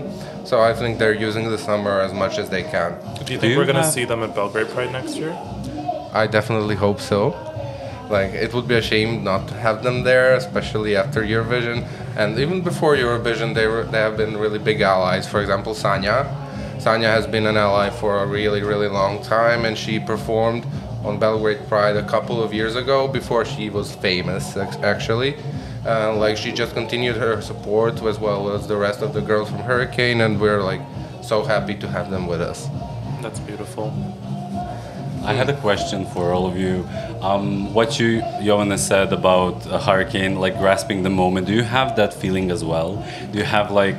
So 0.46 0.62
I 0.62 0.72
think 0.72 0.98
they're 0.98 1.20
using 1.28 1.50
the 1.50 1.58
summer 1.58 2.00
as 2.00 2.14
much 2.14 2.38
as 2.38 2.48
they 2.48 2.62
can. 2.62 2.90
Do 3.26 3.34
you 3.34 3.38
think 3.38 3.52
you 3.52 3.58
we're 3.58 3.66
gonna 3.66 3.92
see 3.98 4.06
them 4.06 4.22
at 4.22 4.34
Belgrade 4.34 4.68
Pride 4.68 4.92
next 4.92 5.16
year? 5.16 5.36
I 6.14 6.26
definitely 6.26 6.76
hope 6.76 7.00
so. 7.00 7.36
Like 8.08 8.32
it 8.32 8.54
would 8.54 8.66
be 8.66 8.76
a 8.76 8.82
shame 8.82 9.22
not 9.22 9.48
to 9.48 9.54
have 9.54 9.82
them 9.82 10.02
there, 10.02 10.34
especially 10.34 10.96
after 10.96 11.20
Eurovision, 11.22 11.86
and 12.16 12.38
even 12.38 12.62
before 12.62 12.96
Eurovision, 12.96 13.54
they 13.54 13.66
were 13.66 13.84
they 13.84 13.98
have 13.98 14.16
been 14.16 14.38
really 14.38 14.58
big 14.58 14.80
allies. 14.80 15.28
For 15.28 15.40
example, 15.42 15.74
Sanya. 15.74 16.39
Sanya 16.80 17.12
has 17.12 17.26
been 17.26 17.44
an 17.44 17.58
ally 17.58 17.90
for 17.90 18.22
a 18.22 18.26
really 18.26 18.62
really 18.62 18.88
long 18.88 19.22
time, 19.22 19.66
and 19.66 19.76
she 19.76 20.00
performed 20.00 20.64
on 21.04 21.18
Belgrade 21.18 21.68
Pride 21.68 21.96
a 21.96 22.06
couple 22.08 22.42
of 22.42 22.54
years 22.54 22.74
ago 22.74 23.06
before 23.06 23.44
she 23.44 23.68
was 23.68 23.94
famous 23.94 24.56
actually. 24.56 25.36
Uh, 25.84 26.16
like 26.16 26.38
she 26.38 26.52
just 26.52 26.72
continued 26.74 27.16
her 27.16 27.42
support 27.42 28.02
as 28.02 28.18
well 28.18 28.50
as 28.50 28.66
the 28.66 28.76
rest 28.76 29.02
of 29.02 29.12
the 29.12 29.20
girls 29.20 29.50
from 29.50 29.58
Hurricane, 29.58 30.22
and 30.22 30.40
we're 30.40 30.62
like 30.62 30.80
so 31.22 31.42
happy 31.42 31.74
to 31.74 31.86
have 31.86 32.10
them 32.10 32.26
with 32.26 32.40
us. 32.40 32.68
That's 33.20 33.40
beautiful. 33.40 33.92
I 35.22 35.34
had 35.34 35.50
a 35.50 35.60
question 35.60 36.06
for 36.06 36.32
all 36.32 36.46
of 36.46 36.56
you. 36.56 36.88
Um, 37.20 37.74
what 37.74 38.00
you, 38.00 38.22
Johanna, 38.42 38.78
said 38.78 39.12
about 39.12 39.66
a 39.66 39.78
hurricane, 39.78 40.36
like 40.36 40.56
grasping 40.58 41.02
the 41.02 41.10
moment, 41.10 41.46
do 41.46 41.52
you 41.52 41.62
have 41.62 41.94
that 41.96 42.14
feeling 42.14 42.50
as 42.50 42.64
well? 42.64 43.06
Do 43.30 43.38
you 43.38 43.44
have 43.44 43.70
like 43.70 43.98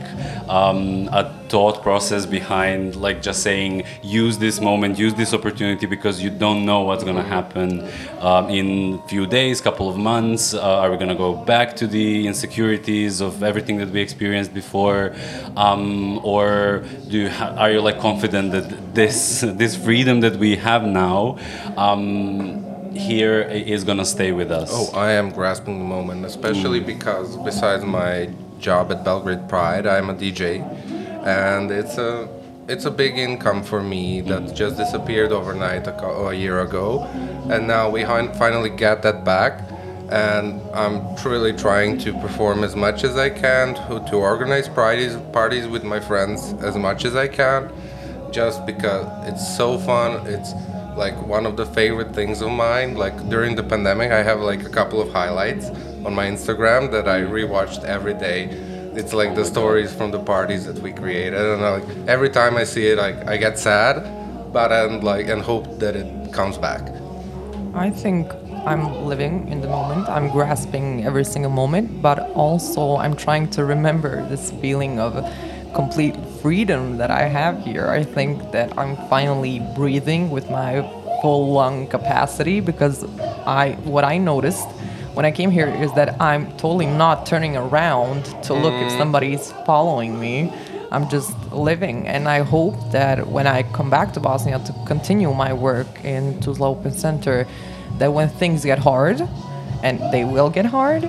um, 0.49 1.07
a 1.11 1.31
thought 1.47 1.83
process 1.83 2.25
behind 2.25 2.95
like 2.95 3.21
just 3.21 3.43
saying, 3.43 3.83
use 4.01 4.39
this 4.39 4.59
moment, 4.59 4.97
use 4.97 5.13
this 5.13 5.35
opportunity 5.35 5.85
because 5.85 6.19
you 6.19 6.31
don't 6.31 6.65
know 6.65 6.81
what's 6.81 7.03
gonna 7.03 7.21
happen 7.21 7.87
um, 8.21 8.49
in 8.49 8.99
few 9.07 9.27
days, 9.27 9.61
couple 9.61 9.87
of 9.87 9.97
months? 9.97 10.55
Uh, 10.55 10.79
are 10.81 10.89
we 10.89 10.97
gonna 10.97 11.13
go 11.13 11.35
back 11.35 11.75
to 11.75 11.85
the 11.85 12.25
insecurities 12.25 13.21
of 13.21 13.43
everything 13.43 13.77
that 13.77 13.89
we 13.89 14.01
experienced 14.01 14.51
before, 14.51 15.13
um, 15.57 16.19
or 16.25 16.83
do 17.07 17.19
you 17.19 17.29
are 17.29 17.69
you 17.69 17.81
like 17.81 17.99
confident 17.99 18.51
that 18.51 18.95
this 18.95 19.41
this 19.41 19.75
freedom 19.75 20.21
that 20.21 20.37
we 20.37 20.55
have 20.55 20.83
now 20.85 21.37
um, 21.77 22.70
here 22.93 23.41
is 23.41 23.83
gonna 23.83 24.05
stay 24.05 24.31
with 24.31 24.51
us? 24.51 24.69
Oh, 24.71 24.91
I 24.95 25.11
am 25.11 25.31
grasping 25.31 25.79
the 25.79 25.85
moment, 25.85 26.25
especially 26.25 26.81
mm. 26.81 26.85
because 26.85 27.37
besides 27.37 27.83
my 27.83 28.29
job 28.61 28.91
at 28.91 29.03
Belgrade 29.03 29.49
Pride. 29.49 29.85
I'm 29.85 30.09
a 30.09 30.13
DJ, 30.13 30.61
and 31.25 31.71
it's 31.71 31.97
a 31.97 32.29
it's 32.67 32.85
a 32.85 32.91
big 32.91 33.17
income 33.17 33.63
for 33.63 33.81
me 33.81 34.21
that 34.21 34.43
mm. 34.43 34.55
just 34.55 34.77
disappeared 34.77 35.31
overnight 35.31 35.87
a, 35.87 36.05
a 36.05 36.33
year 36.33 36.61
ago, 36.61 37.03
and 37.49 37.67
now 37.67 37.89
we 37.89 38.05
fin- 38.05 38.33
finally 38.33 38.69
get 38.69 39.01
that 39.03 39.25
back. 39.25 39.67
And 40.09 40.61
I'm 40.73 41.15
truly 41.15 41.53
trying 41.53 41.97
to 41.99 42.11
perform 42.19 42.65
as 42.65 42.75
much 42.75 43.05
as 43.05 43.15
I 43.15 43.29
can 43.29 43.75
to, 43.75 44.05
to 44.09 44.17
organize 44.17 44.67
parties 44.67 45.15
parties 45.31 45.67
with 45.67 45.85
my 45.85 46.01
friends 46.01 46.53
as 46.61 46.75
much 46.75 47.05
as 47.05 47.15
I 47.15 47.29
can, 47.29 47.71
just 48.29 48.65
because 48.65 49.07
it's 49.27 49.55
so 49.57 49.77
fun. 49.77 50.27
It's 50.27 50.51
like 50.95 51.15
one 51.25 51.45
of 51.45 51.57
the 51.57 51.65
favorite 51.65 52.13
things 52.13 52.41
of 52.41 52.51
mine. 52.51 52.95
Like 52.95 53.29
during 53.29 53.55
the 53.55 53.63
pandemic, 53.63 54.11
I 54.11 54.23
have 54.23 54.41
like 54.41 54.63
a 54.65 54.69
couple 54.69 55.01
of 55.01 55.11
highlights 55.11 55.69
on 56.05 56.13
my 56.13 56.27
Instagram 56.27 56.91
that 56.91 57.07
I 57.07 57.21
rewatched 57.21 57.83
every 57.83 58.13
day. 58.13 58.45
It's 58.93 59.13
like 59.13 59.35
the 59.35 59.45
stories 59.45 59.93
from 59.93 60.11
the 60.11 60.19
parties 60.19 60.65
that 60.65 60.77
we 60.79 60.91
created, 60.91 61.39
and 61.39 61.61
like 61.61 61.87
every 62.07 62.29
time 62.29 62.57
I 62.57 62.65
see 62.65 62.87
it, 62.87 62.97
like 62.97 63.25
I 63.25 63.37
get 63.37 63.57
sad, 63.57 64.03
but 64.51 64.71
and 64.71 65.01
like 65.03 65.29
and 65.29 65.41
hope 65.41 65.79
that 65.79 65.95
it 65.95 66.33
comes 66.33 66.57
back. 66.57 66.81
I 67.73 67.89
think 67.89 68.33
I'm 68.65 69.05
living 69.05 69.47
in 69.47 69.61
the 69.61 69.69
moment. 69.69 70.09
I'm 70.09 70.29
grasping 70.29 71.05
every 71.05 71.23
single 71.23 71.51
moment, 71.51 72.01
but 72.01 72.19
also 72.31 72.97
I'm 72.97 73.15
trying 73.15 73.49
to 73.51 73.63
remember 73.63 74.27
this 74.27 74.51
feeling 74.51 74.99
of 74.99 75.13
complete 75.73 76.15
freedom 76.41 76.97
that 76.97 77.11
I 77.11 77.23
have 77.23 77.63
here. 77.63 77.87
I 77.89 78.03
think 78.03 78.51
that 78.51 78.77
I'm 78.77 78.95
finally 79.09 79.59
breathing 79.75 80.31
with 80.31 80.49
my 80.49 80.81
full 81.21 81.53
lung 81.53 81.87
capacity 81.87 82.59
because 82.59 83.03
I 83.45 83.77
what 83.83 84.03
I 84.03 84.17
noticed 84.17 84.67
when 85.13 85.25
I 85.25 85.31
came 85.31 85.51
here 85.51 85.67
is 85.67 85.93
that 85.93 86.19
I'm 86.21 86.51
totally 86.57 86.87
not 86.87 87.25
turning 87.25 87.57
around 87.57 88.25
to 88.43 88.53
look 88.53 88.73
if 88.73 88.91
mm. 88.91 88.97
somebody's 88.97 89.51
following 89.65 90.19
me. 90.19 90.51
I'm 90.91 91.07
just 91.09 91.37
living, 91.53 92.05
and 92.07 92.27
I 92.27 92.39
hope 92.41 92.91
that 92.91 93.27
when 93.27 93.47
I 93.47 93.63
come 93.63 93.89
back 93.89 94.11
to 94.13 94.19
Bosnia 94.19 94.59
to 94.59 94.73
continue 94.85 95.33
my 95.33 95.53
work 95.53 95.87
in 96.03 96.39
Tuzla 96.41 96.67
Open 96.67 96.91
Center, 96.91 97.47
that 97.97 98.11
when 98.11 98.27
things 98.27 98.65
get 98.65 98.79
hard, 98.79 99.21
and 99.83 99.99
they 100.11 100.23
will 100.25 100.49
get 100.49 100.65
hard, 100.65 101.03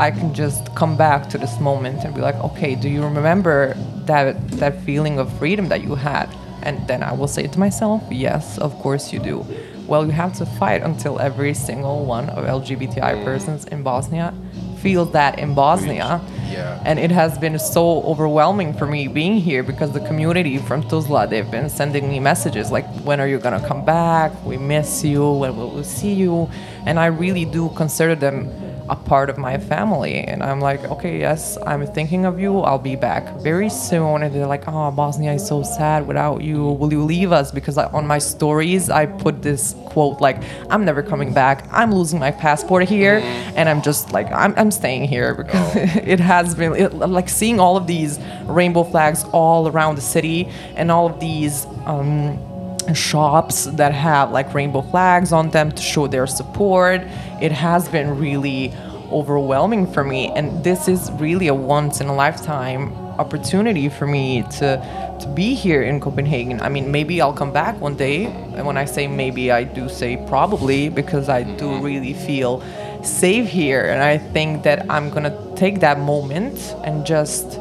I 0.00 0.10
can 0.10 0.32
just 0.32 0.74
come 0.74 0.96
back 0.96 1.28
to 1.28 1.36
this 1.36 1.60
moment 1.60 2.04
and 2.04 2.14
be 2.14 2.22
like, 2.22 2.36
okay, 2.36 2.74
do 2.74 2.88
you 2.88 3.02
remember 3.04 3.74
that 4.06 4.48
that 4.52 4.80
feeling 4.80 5.18
of 5.18 5.30
freedom 5.38 5.68
that 5.68 5.82
you 5.82 5.94
had? 5.94 6.26
And 6.62 6.86
then 6.88 7.02
I 7.02 7.12
will 7.12 7.28
say 7.28 7.46
to 7.46 7.58
myself, 7.58 8.02
yes, 8.10 8.56
of 8.56 8.72
course 8.78 9.12
you 9.12 9.18
do. 9.18 9.44
Well, 9.86 10.06
you 10.06 10.12
have 10.12 10.32
to 10.38 10.46
fight 10.46 10.82
until 10.82 11.18
every 11.18 11.52
single 11.52 12.06
one 12.06 12.30
of 12.30 12.46
LGBTI 12.46 13.24
persons 13.24 13.66
in 13.66 13.82
Bosnia 13.82 14.32
feels 14.78 15.12
that 15.12 15.38
in 15.38 15.54
Bosnia. 15.54 16.22
Yeah. 16.48 16.82
And 16.86 16.98
it 16.98 17.10
has 17.10 17.36
been 17.36 17.58
so 17.58 18.02
overwhelming 18.02 18.72
for 18.72 18.86
me 18.86 19.06
being 19.06 19.38
here 19.38 19.62
because 19.62 19.92
the 19.92 20.00
community 20.00 20.56
from 20.56 20.82
Tuzla, 20.82 21.28
they've 21.28 21.50
been 21.50 21.68
sending 21.68 22.08
me 22.08 22.20
messages 22.20 22.70
like, 22.72 22.86
when 23.04 23.20
are 23.20 23.28
you 23.28 23.38
gonna 23.38 23.66
come 23.68 23.84
back? 23.84 24.32
We 24.46 24.56
miss 24.56 25.04
you. 25.04 25.30
When 25.30 25.56
will 25.56 25.70
we 25.70 25.82
see 25.82 26.14
you? 26.14 26.48
And 26.86 26.98
I 26.98 27.06
really 27.06 27.44
do 27.44 27.68
consider 27.76 28.14
them 28.14 28.48
a 28.90 28.96
part 28.96 29.30
of 29.30 29.38
my 29.38 29.56
family. 29.56 30.18
And 30.18 30.42
I'm 30.42 30.60
like, 30.60 30.84
okay, 30.84 31.18
yes, 31.18 31.56
I'm 31.64 31.86
thinking 31.86 32.26
of 32.26 32.40
you. 32.40 32.58
I'll 32.60 32.78
be 32.78 32.96
back 32.96 33.40
very 33.40 33.70
soon. 33.70 34.22
And 34.22 34.34
they're 34.34 34.46
like, 34.46 34.64
oh, 34.66 34.90
Bosnia 34.90 35.32
is 35.32 35.46
so 35.46 35.62
sad 35.62 36.06
without 36.06 36.42
you. 36.42 36.64
Will 36.64 36.92
you 36.92 37.04
leave 37.04 37.30
us? 37.30 37.52
Because 37.52 37.78
I, 37.78 37.86
on 37.86 38.06
my 38.06 38.18
stories, 38.18 38.90
I 38.90 39.06
put 39.06 39.42
this 39.42 39.76
quote 39.86 40.20
like, 40.20 40.42
I'm 40.68 40.84
never 40.84 41.02
coming 41.02 41.32
back. 41.32 41.66
I'm 41.70 41.94
losing 41.94 42.18
my 42.18 42.32
passport 42.32 42.88
here. 42.88 43.20
And 43.54 43.68
I'm 43.68 43.80
just 43.80 44.12
like, 44.12 44.30
I'm, 44.32 44.54
I'm 44.56 44.72
staying 44.72 45.04
here 45.04 45.34
because 45.34 45.76
it 45.76 46.18
has 46.18 46.56
been 46.56 46.74
it, 46.74 46.92
like 46.92 47.28
seeing 47.28 47.60
all 47.60 47.76
of 47.76 47.86
these 47.86 48.18
rainbow 48.44 48.82
flags 48.82 49.24
all 49.32 49.68
around 49.68 49.94
the 49.94 50.02
city 50.02 50.48
and 50.74 50.90
all 50.90 51.06
of 51.06 51.20
these. 51.20 51.64
Um, 51.86 52.49
shops 52.94 53.64
that 53.64 53.92
have 53.92 54.30
like 54.30 54.52
rainbow 54.54 54.82
flags 54.82 55.32
on 55.32 55.50
them 55.50 55.72
to 55.72 55.82
show 55.82 56.06
their 56.06 56.26
support. 56.26 57.02
It 57.40 57.52
has 57.52 57.88
been 57.88 58.18
really 58.18 58.72
overwhelming 59.10 59.92
for 59.92 60.04
me, 60.04 60.28
and 60.28 60.62
this 60.62 60.88
is 60.88 61.10
really 61.12 61.48
a 61.48 61.54
once 61.54 62.00
in 62.00 62.06
a 62.06 62.14
lifetime 62.14 62.92
opportunity 63.18 63.88
for 63.88 64.06
me 64.06 64.42
to 64.58 64.78
to 65.20 65.28
be 65.28 65.54
here 65.54 65.82
in 65.82 66.00
Copenhagen. 66.00 66.60
I 66.62 66.70
mean, 66.70 66.90
maybe 66.90 67.20
I'll 67.20 67.34
come 67.34 67.52
back 67.52 67.78
one 67.80 67.94
day, 67.94 68.26
and 68.26 68.66
when 68.66 68.76
I 68.76 68.86
say 68.86 69.06
maybe, 69.06 69.52
I 69.52 69.64
do 69.64 69.88
say 69.88 70.16
probably 70.28 70.88
because 70.88 71.28
I 71.28 71.42
do 71.42 71.66
mm-hmm. 71.66 71.84
really 71.84 72.14
feel 72.14 72.62
safe 73.02 73.48
here, 73.48 73.84
and 73.84 74.02
I 74.02 74.16
think 74.18 74.62
that 74.62 74.90
I'm 74.90 75.10
gonna 75.10 75.36
take 75.56 75.80
that 75.80 75.98
moment 75.98 76.58
and 76.84 77.04
just 77.04 77.58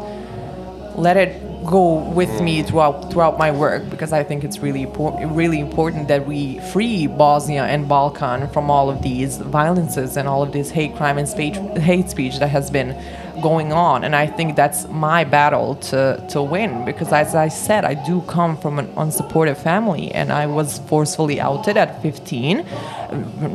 let 0.96 1.18
it 1.18 1.49
go 1.70 1.94
with 1.94 2.42
me 2.42 2.64
throughout 2.64 3.12
throughout 3.12 3.38
my 3.38 3.52
work 3.52 3.90
because 3.90 4.12
I 4.12 4.24
think 4.24 4.44
it's 4.44 4.60
really 4.60 4.86
impor- 4.86 5.18
really 5.36 5.60
important 5.60 6.08
that 6.08 6.26
we 6.26 6.60
free 6.72 7.08
Bosnia 7.08 7.64
and 7.64 7.88
Balkan 7.88 8.50
from 8.50 8.72
all 8.72 8.90
of 8.90 9.02
these 9.02 9.38
violences 9.38 10.18
and 10.18 10.28
all 10.28 10.42
of 10.42 10.52
this 10.52 10.72
hate 10.72 10.96
crime 10.96 11.18
and 11.18 11.28
speech, 11.28 11.56
hate 11.78 12.10
speech 12.10 12.40
that 12.40 12.50
has 12.50 12.72
been 12.72 12.96
going 13.42 13.72
on. 13.72 14.04
And 14.04 14.16
I 14.16 14.28
think 14.28 14.56
that's 14.56 14.88
my 14.88 15.24
battle 15.24 15.76
to 15.90 16.26
to 16.30 16.42
win 16.42 16.86
because 16.86 17.14
as 17.14 17.36
I 17.36 17.50
said 17.50 17.86
I 17.86 17.94
do 17.94 18.22
come 18.22 18.58
from 18.58 18.80
an 18.80 18.88
unsupportive 18.96 19.58
family 19.58 20.12
and 20.12 20.32
I 20.32 20.46
was 20.48 20.80
forcefully 20.80 21.40
outed 21.40 21.78
at 21.78 22.02
15 22.02 22.66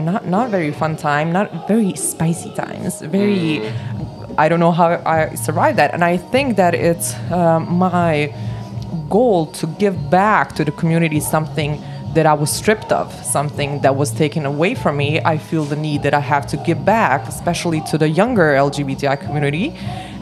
not 0.06 0.26
not 0.26 0.50
very 0.50 0.72
fun 0.72 0.96
time 0.96 1.32
not 1.32 1.68
very 1.68 1.94
spicy 1.94 2.52
times 2.54 3.00
very 3.00 3.60
mm. 3.60 3.93
I 4.36 4.48
don't 4.48 4.60
know 4.60 4.72
how 4.72 5.02
I 5.06 5.34
survived 5.34 5.78
that. 5.78 5.94
And 5.94 6.02
I 6.04 6.16
think 6.16 6.56
that 6.56 6.74
it's 6.74 7.14
um, 7.30 7.72
my 7.72 8.34
goal 9.08 9.46
to 9.46 9.66
give 9.66 10.10
back 10.10 10.54
to 10.56 10.64
the 10.64 10.72
community 10.72 11.20
something 11.20 11.80
that 12.14 12.26
I 12.26 12.34
was 12.34 12.50
stripped 12.50 12.92
of, 12.92 13.12
something 13.24 13.80
that 13.80 13.96
was 13.96 14.12
taken 14.12 14.46
away 14.46 14.74
from 14.74 14.96
me. 14.96 15.20
I 15.20 15.36
feel 15.36 15.64
the 15.64 15.76
need 15.76 16.02
that 16.04 16.14
I 16.14 16.20
have 16.20 16.46
to 16.48 16.56
give 16.56 16.84
back, 16.84 17.28
especially 17.28 17.80
to 17.90 17.98
the 17.98 18.08
younger 18.08 18.54
LGBTI 18.54 19.20
community. 19.20 19.70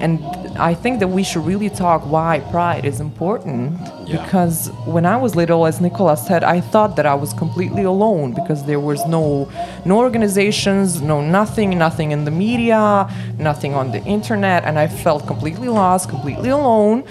And 0.00 0.24
I 0.58 0.74
think 0.74 1.00
that 1.00 1.08
we 1.08 1.22
should 1.22 1.44
really 1.44 1.68
talk 1.68 2.02
why 2.02 2.40
pride 2.50 2.84
is 2.84 3.00
important. 3.00 3.78
Because 4.12 4.68
when 4.84 5.06
I 5.06 5.16
was 5.16 5.34
little, 5.34 5.66
as 5.66 5.80
Nikola 5.80 6.16
said, 6.16 6.44
I 6.44 6.60
thought 6.60 6.96
that 6.96 7.06
I 7.06 7.14
was 7.14 7.32
completely 7.32 7.84
alone 7.84 8.32
because 8.34 8.64
there 8.66 8.80
was 8.80 9.04
no 9.06 9.48
no 9.84 9.98
organizations, 9.98 11.00
no 11.00 11.20
nothing, 11.20 11.78
nothing 11.78 12.12
in 12.12 12.24
the 12.24 12.30
media, 12.30 13.08
nothing 13.38 13.74
on 13.74 13.90
the 13.90 14.02
internet, 14.04 14.64
and 14.64 14.78
I 14.78 14.86
felt 14.86 15.26
completely 15.26 15.68
lost, 15.68 16.08
completely 16.08 16.50
alone. 16.50 17.04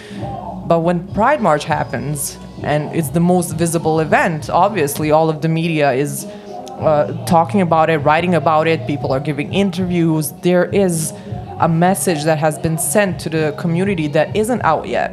But 0.68 0.80
when 0.80 1.08
Pride 1.14 1.42
March 1.42 1.66
happens, 1.66 2.38
and 2.64 2.96
it's 2.96 3.10
the 3.10 3.20
most 3.20 3.54
visible 3.54 4.00
event, 4.00 4.50
obviously 4.50 5.12
all 5.12 5.30
of 5.30 5.42
the 5.42 5.50
media 5.50 5.92
is 5.92 6.26
uh, 6.26 7.26
talking 7.26 7.62
about 7.62 7.90
it, 7.90 7.98
writing 8.00 8.36
about 8.36 8.68
it. 8.68 8.88
People 8.88 9.12
are 9.12 9.20
giving 9.20 9.54
interviews. 9.54 10.32
There 10.42 10.66
is 10.66 11.14
a 11.60 11.70
message 11.70 12.24
that 12.24 12.40
has 12.40 12.58
been 12.58 12.78
sent 12.78 13.20
to 13.22 13.30
the 13.30 13.56
community 13.58 14.08
that 14.08 14.36
isn't 14.36 14.62
out 14.62 14.88
yet. 14.88 15.12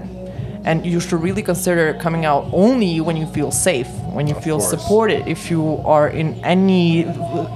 And 0.68 0.84
you 0.84 1.00
should 1.00 1.22
really 1.22 1.42
consider 1.42 1.94
coming 1.94 2.26
out 2.26 2.42
only 2.52 3.00
when 3.00 3.16
you 3.16 3.26
feel 3.26 3.50
safe, 3.50 3.88
when 4.16 4.26
you 4.26 4.34
feel 4.34 4.58
course. 4.58 4.68
supported, 4.68 5.26
if 5.26 5.50
you 5.50 5.78
are 5.78 6.08
in 6.10 6.28
any, 6.44 7.06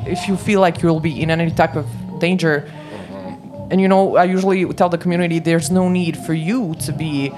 if 0.07 0.27
you 0.29 0.37
feel 0.37 0.61
like 0.61 0.81
you'll 0.83 1.05
be 1.13 1.23
in 1.23 1.31
any 1.31 1.51
type 1.51 1.77
of 1.77 1.87
danger. 2.21 2.65
Mm-hmm. 2.65 3.71
And 3.71 3.81
you 3.83 3.89
know, 3.89 4.17
I 4.17 4.25
usually 4.25 4.65
tell 4.73 4.89
the 4.89 4.97
community 4.97 5.39
there's 5.41 5.71
no 5.71 5.91
need 5.91 6.17
for 6.17 6.33
you 6.33 6.75
to 6.87 6.93
be 6.93 7.31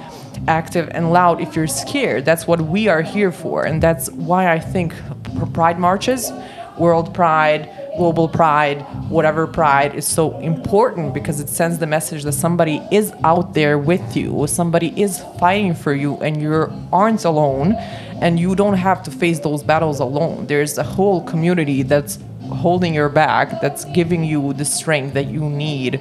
active 0.46 0.88
and 0.92 1.12
loud 1.12 1.40
if 1.40 1.56
you're 1.56 1.66
scared. 1.66 2.24
That's 2.24 2.46
what 2.46 2.60
we 2.60 2.86
are 2.86 3.02
here 3.02 3.32
for. 3.32 3.64
And 3.64 3.82
that's 3.82 4.10
why 4.10 4.52
I 4.52 4.60
think 4.60 4.94
pride 5.52 5.78
marches, 5.80 6.32
world 6.78 7.12
pride, 7.14 7.68
global 7.96 8.28
pride, 8.28 8.82
whatever 9.08 9.46
pride 9.46 9.94
is 9.94 10.06
so 10.06 10.38
important 10.40 11.14
because 11.14 11.40
it 11.40 11.48
sends 11.48 11.78
the 11.78 11.86
message 11.86 12.22
that 12.24 12.32
somebody 12.32 12.82
is 12.90 13.12
out 13.24 13.54
there 13.54 13.78
with 13.78 14.16
you, 14.16 14.46
somebody 14.46 14.92
is 15.00 15.22
fighting 15.38 15.74
for 15.74 15.94
you, 15.94 16.16
and 16.18 16.40
you 16.40 16.70
aren't 16.92 17.24
alone, 17.24 17.74
and 18.20 18.38
you 18.38 18.54
don't 18.54 18.74
have 18.74 19.02
to 19.04 19.10
face 19.10 19.40
those 19.40 19.62
battles 19.62 20.00
alone. 20.00 20.46
There's 20.46 20.78
a 20.78 20.82
whole 20.82 21.22
community 21.22 21.82
that's 21.82 22.18
holding 22.52 22.94
your 22.94 23.08
back, 23.08 23.60
that's 23.60 23.84
giving 23.86 24.24
you 24.24 24.52
the 24.52 24.64
strength 24.64 25.14
that 25.14 25.26
you 25.26 25.48
need 25.48 26.00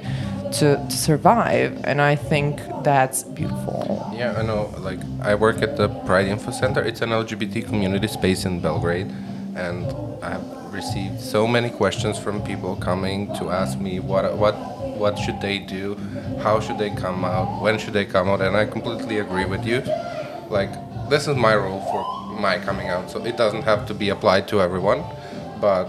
to, 0.52 0.76
to 0.76 0.96
survive, 0.96 1.80
and 1.84 2.00
I 2.00 2.14
think 2.16 2.60
that's 2.84 3.24
beautiful. 3.24 4.12
Yeah, 4.14 4.34
I 4.38 4.42
know. 4.42 4.72
Like, 4.78 5.00
I 5.20 5.34
work 5.34 5.62
at 5.62 5.76
the 5.76 5.88
Pride 5.88 6.28
Info 6.28 6.52
Center. 6.52 6.82
It's 6.82 7.00
an 7.00 7.10
LGBT 7.10 7.66
community 7.66 8.06
space 8.06 8.44
in 8.44 8.60
Belgrade, 8.60 9.12
and 9.56 9.94
I've 10.22 10.44
received 10.72 11.20
so 11.20 11.46
many 11.46 11.70
questions 11.70 12.18
from 12.18 12.42
people 12.42 12.76
coming 12.76 13.34
to 13.36 13.50
ask 13.50 13.78
me 13.78 14.00
what 14.00 14.36
what 14.36 14.54
what 14.98 15.18
should 15.18 15.40
they 15.40 15.58
do, 15.58 15.96
how 16.40 16.60
should 16.60 16.78
they 16.78 16.90
come 16.90 17.24
out, 17.24 17.62
when 17.62 17.78
should 17.78 17.92
they 17.92 18.04
come 18.04 18.28
out, 18.28 18.40
and 18.40 18.56
I 18.56 18.64
completely 18.64 19.18
agree 19.18 19.44
with 19.44 19.66
you. 19.66 19.82
Like, 20.48 20.70
this 21.08 21.26
is 21.26 21.36
my 21.36 21.56
role 21.56 21.80
for 21.90 22.40
my 22.40 22.58
coming 22.58 22.88
out, 22.88 23.10
so 23.10 23.24
it 23.24 23.36
doesn't 23.36 23.62
have 23.62 23.86
to 23.86 23.94
be 23.94 24.10
applied 24.10 24.46
to 24.48 24.60
everyone, 24.60 25.02
but 25.60 25.86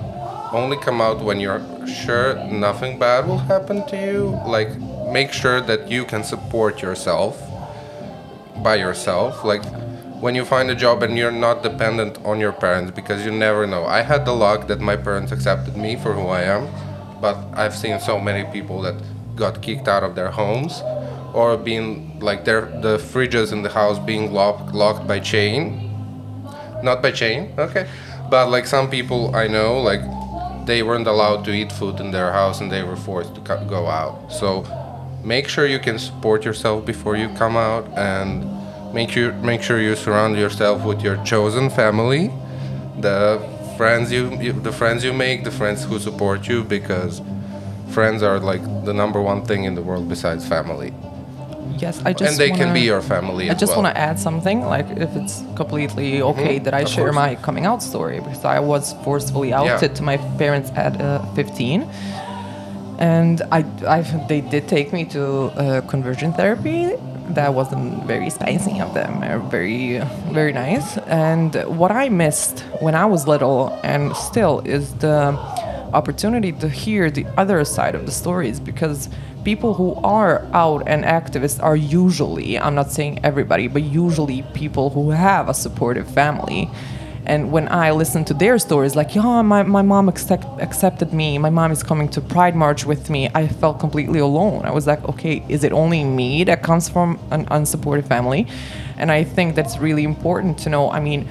only 0.52 0.78
come 0.78 1.02
out 1.02 1.20
when 1.22 1.40
you're 1.40 1.62
sure 1.88 2.36
nothing 2.46 2.98
bad 2.98 3.28
will 3.28 3.38
happen 3.38 3.86
to 3.88 3.98
you. 3.98 4.40
Like, 4.46 4.70
make 5.12 5.32
sure 5.32 5.62
that 5.62 5.90
you 5.90 6.06
can 6.06 6.24
support 6.24 6.82
yourself 6.82 7.42
by 8.64 8.76
yourself. 8.76 9.44
Like 9.44 9.64
when 10.26 10.34
you 10.34 10.44
find 10.44 10.72
a 10.72 10.76
job 10.76 11.04
and 11.04 11.16
you're 11.20 11.38
not 11.48 11.62
dependent 11.62 12.18
on 12.26 12.40
your 12.40 12.52
parents 12.52 12.92
because 12.92 13.24
you 13.24 13.32
never 13.32 13.68
know. 13.68 13.86
I 13.86 14.02
had 14.02 14.26
the 14.26 14.32
luck 14.32 14.66
that 14.70 14.80
my 14.80 14.98
parents 14.98 15.32
accepted 15.32 15.78
me 15.78 15.96
for 15.98 16.14
who 16.14 16.26
I 16.30 16.42
am, 16.42 16.64
but 17.22 17.38
I've 17.54 17.76
seen 17.76 18.00
so 18.00 18.20
many 18.20 18.44
people 18.52 18.82
that 18.82 18.96
got 19.36 19.62
kicked 19.62 19.88
out 19.88 20.02
of 20.02 20.16
their 20.16 20.32
homes 20.32 20.82
or 21.32 21.56
being 21.58 22.20
like 22.20 22.44
their 22.44 22.62
the 22.86 22.98
fridges 22.98 23.52
in 23.52 23.62
the 23.62 23.70
house 23.70 24.00
being 24.00 24.34
locked 24.34 24.74
locked 24.74 25.06
by 25.08 25.20
chain. 25.20 25.64
Not 26.82 27.04
by 27.04 27.12
chain, 27.12 27.54
okay. 27.60 27.88
But 28.32 28.50
like 28.50 28.66
some 28.66 28.90
people 28.90 29.36
I 29.36 29.46
know 29.46 29.80
like 29.80 30.02
they 30.66 30.82
weren't 30.82 31.06
allowed 31.06 31.46
to 31.46 31.52
eat 31.52 31.72
food 31.72 32.00
in 32.00 32.10
their 32.10 32.32
house 32.32 32.62
and 32.62 32.72
they 32.72 32.82
were 32.82 32.98
forced 32.98 33.36
to 33.36 33.42
go 33.70 33.86
out. 33.86 34.32
So 34.32 34.66
make 35.24 35.48
sure 35.48 35.68
you 35.68 35.82
can 35.88 36.00
support 36.00 36.44
yourself 36.46 36.84
before 36.84 37.16
you 37.16 37.30
come 37.38 37.56
out 37.56 37.86
and 37.96 38.55
make 38.96 39.10
sure 39.16 39.32
make 39.52 39.62
sure 39.62 39.80
you 39.88 39.96
surround 39.96 40.38
yourself 40.38 40.78
with 40.90 41.00
your 41.08 41.18
chosen 41.32 41.70
family. 41.70 42.24
The 43.08 43.20
friends 43.78 44.12
you, 44.16 44.24
you 44.46 44.54
the 44.54 44.72
friends 44.72 45.04
you 45.04 45.14
make 45.14 45.44
the 45.44 45.52
friends 45.52 45.84
who 45.88 46.00
support 46.00 46.48
you 46.48 46.64
because 46.64 47.22
friends 47.98 48.24
are 48.24 48.40
like 48.52 48.64
the 48.86 48.94
number 48.94 49.22
one 49.22 49.42
thing 49.50 49.66
in 49.66 49.74
the 49.76 49.82
world 49.90 50.08
besides 50.16 50.48
family. 50.48 50.94
Yes, 51.78 52.02
I 52.06 52.14
just 52.14 52.24
and 52.32 52.40
they 52.40 52.52
can 52.52 52.68
wanna- 52.70 52.74
be 52.80 52.86
your 52.94 53.02
family 53.02 53.50
I 53.50 53.54
just 53.54 53.74
well. 53.74 53.84
want 53.84 53.96
to 53.96 54.02
add 54.10 54.18
something, 54.18 54.58
like 54.76 54.88
if 55.06 55.12
it's 55.20 55.44
completely 55.62 56.22
okay 56.32 56.58
that 56.60 56.74
I 56.74 56.86
share 56.86 57.06
course. 57.12 57.16
my 57.16 57.36
coming 57.48 57.66
out 57.66 57.84
story? 57.84 58.20
Because 58.22 58.46
I 58.46 58.60
was 58.62 58.94
forcefully 59.04 59.52
outed 59.52 59.94
to 59.98 60.02
my 60.12 60.18
parents 60.38 60.70
at 60.76 60.94
uh, 61.02 61.20
15, 61.36 61.82
and 63.00 63.42
I, 63.52 63.66
I, 63.88 64.02
they 64.28 64.42
did 64.42 64.68
take 64.68 64.94
me 64.94 65.06
to 65.06 65.24
uh, 65.26 65.82
conversion 65.82 66.34
therapy. 66.34 66.96
That 67.30 67.54
wasn't 67.54 68.06
very 68.06 68.30
spicy 68.30 68.80
of 68.80 68.94
them, 68.94 69.20
very, 69.50 70.00
very 70.32 70.54
nice. 70.54 70.98
And 70.98 71.56
what 71.78 71.92
I 71.92 72.10
missed 72.10 72.60
when 72.80 72.96
I 72.96 73.06
was 73.06 73.28
little, 73.28 73.80
and 73.84 74.16
still, 74.16 74.60
is 74.60 74.94
the 74.96 75.38
opportunity 75.94 76.52
to 76.52 76.70
hear 76.70 77.10
the 77.10 77.26
other 77.38 77.64
side 77.66 77.96
of 77.96 78.06
the 78.06 78.12
stories 78.12 78.60
because 78.60 79.10
people 79.44 79.74
who 79.74 79.94
are 80.04 80.46
out 80.54 80.84
and 80.88 81.04
activists 81.04 81.62
are 81.64 81.76
usually, 81.76 82.60
I'm 82.60 82.76
not 82.76 82.92
saying 82.92 83.24
everybody, 83.24 83.68
but 83.68 83.84
usually 83.84 84.42
people 84.54 84.90
who 84.90 85.12
have 85.12 85.48
a 85.50 85.54
supportive 85.54 86.10
family. 86.10 86.70
And 87.26 87.52
when 87.52 87.68
I 87.70 87.92
listen 87.92 88.24
to 88.26 88.34
their 88.34 88.60
stories, 88.60 88.96
like, 88.96 89.16
yeah, 89.16 89.42
my, 89.42 89.64
my 89.64 89.82
mom 89.82 90.08
accept, 90.08 90.46
accepted 90.62 91.12
me, 91.12 91.38
my 91.38 91.50
mom 91.50 91.72
is 91.72 91.82
coming 91.82 92.08
to 92.10 92.22
Pride 92.22 92.56
March 92.56 92.86
with 92.86 93.10
me, 93.10 93.30
I 93.34 93.48
felt 93.48 93.80
completely 93.80 94.20
alone. 94.20 94.64
I 94.64 94.72
was 94.72 94.86
like, 94.86 95.04
okay, 95.10 95.44
is 95.50 95.64
it 95.64 95.72
only 95.72 96.04
me 96.04 96.44
that 96.44 96.62
comes 96.62 96.88
from 96.88 97.20
an 97.32 97.46
unsupportive 97.48 98.08
family? 98.08 98.48
And 98.98 99.12
I 99.12 99.24
think 99.24 99.56
that's 99.56 99.78
really 99.80 100.04
important 100.04 100.58
to 100.60 100.70
know. 100.70 100.92
I 100.92 101.00
mean, 101.00 101.28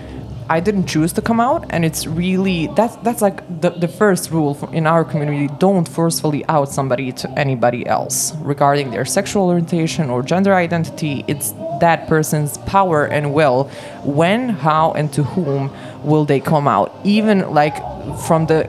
I 0.48 0.60
didn't 0.60 0.86
choose 0.86 1.12
to 1.14 1.22
come 1.22 1.40
out, 1.40 1.64
and 1.70 1.84
it's 1.84 2.06
really 2.06 2.66
that's 2.76 2.96
that's 2.96 3.22
like 3.22 3.38
the, 3.60 3.70
the 3.70 3.88
first 3.88 4.30
rule 4.30 4.68
in 4.72 4.86
our 4.86 5.04
community: 5.04 5.48
don't 5.58 5.88
forcefully 5.88 6.44
out 6.48 6.70
somebody 6.70 7.12
to 7.12 7.30
anybody 7.38 7.86
else 7.86 8.34
regarding 8.36 8.90
their 8.90 9.04
sexual 9.06 9.48
orientation 9.48 10.10
or 10.10 10.22
gender 10.22 10.54
identity. 10.54 11.24
It's 11.28 11.52
that 11.80 12.08
person's 12.08 12.58
power 12.58 13.06
and 13.06 13.32
will. 13.32 13.64
When, 14.02 14.50
how, 14.50 14.92
and 14.92 15.12
to 15.14 15.22
whom 15.22 15.70
will 16.02 16.24
they 16.24 16.40
come 16.40 16.68
out? 16.68 16.94
Even 17.04 17.50
like 17.52 17.74
from 18.26 18.46
the 18.46 18.66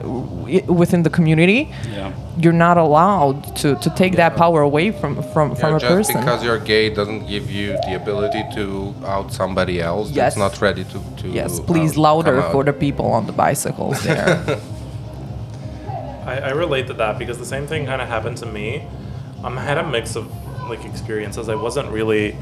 within 0.68 1.02
the 1.02 1.10
community, 1.10 1.68
Yeah. 1.92 2.12
you're 2.38 2.52
not 2.66 2.76
allowed 2.78 3.56
to, 3.56 3.74
to 3.76 3.90
take 3.90 4.16
that 4.16 4.36
power 4.36 4.60
away 4.62 4.90
from 4.92 5.22
from, 5.32 5.54
from 5.56 5.70
Yeah, 5.70 5.76
a 5.76 5.80
just 5.80 5.92
person. 5.96 6.20
because 6.20 6.44
you're 6.44 6.58
gay 6.58 6.90
doesn't 6.90 7.26
give 7.26 7.50
you 7.50 7.68
the 7.86 7.94
ability 8.02 8.42
to 8.54 8.94
out 9.04 9.32
somebody 9.32 9.80
else 9.80 10.08
Yes. 10.10 10.16
that's 10.16 10.36
not 10.36 10.60
ready 10.62 10.84
to, 10.84 10.98
to 11.22 11.28
yes, 11.28 11.60
please 11.60 11.92
out- 11.92 12.02
louder 12.06 12.42
for 12.52 12.62
the 12.64 12.72
people 12.72 13.06
on 13.06 13.26
the 13.26 13.32
bicycles 13.32 14.02
there. 14.02 14.58
I, 16.26 16.40
I 16.40 16.50
relate 16.50 16.86
to 16.88 16.94
that 16.94 17.18
because 17.18 17.38
the 17.38 17.44
same 17.46 17.66
thing 17.66 17.86
kind 17.86 18.02
of 18.02 18.08
happened 18.08 18.36
to 18.38 18.46
me. 18.46 18.82
Um, 19.44 19.56
I 19.58 19.62
had 19.62 19.78
a 19.78 19.86
mix 19.88 20.16
of 20.16 20.26
like 20.68 20.84
experiences. 20.84 21.48
I 21.48 21.54
wasn't 21.54 21.88
really 21.90 22.36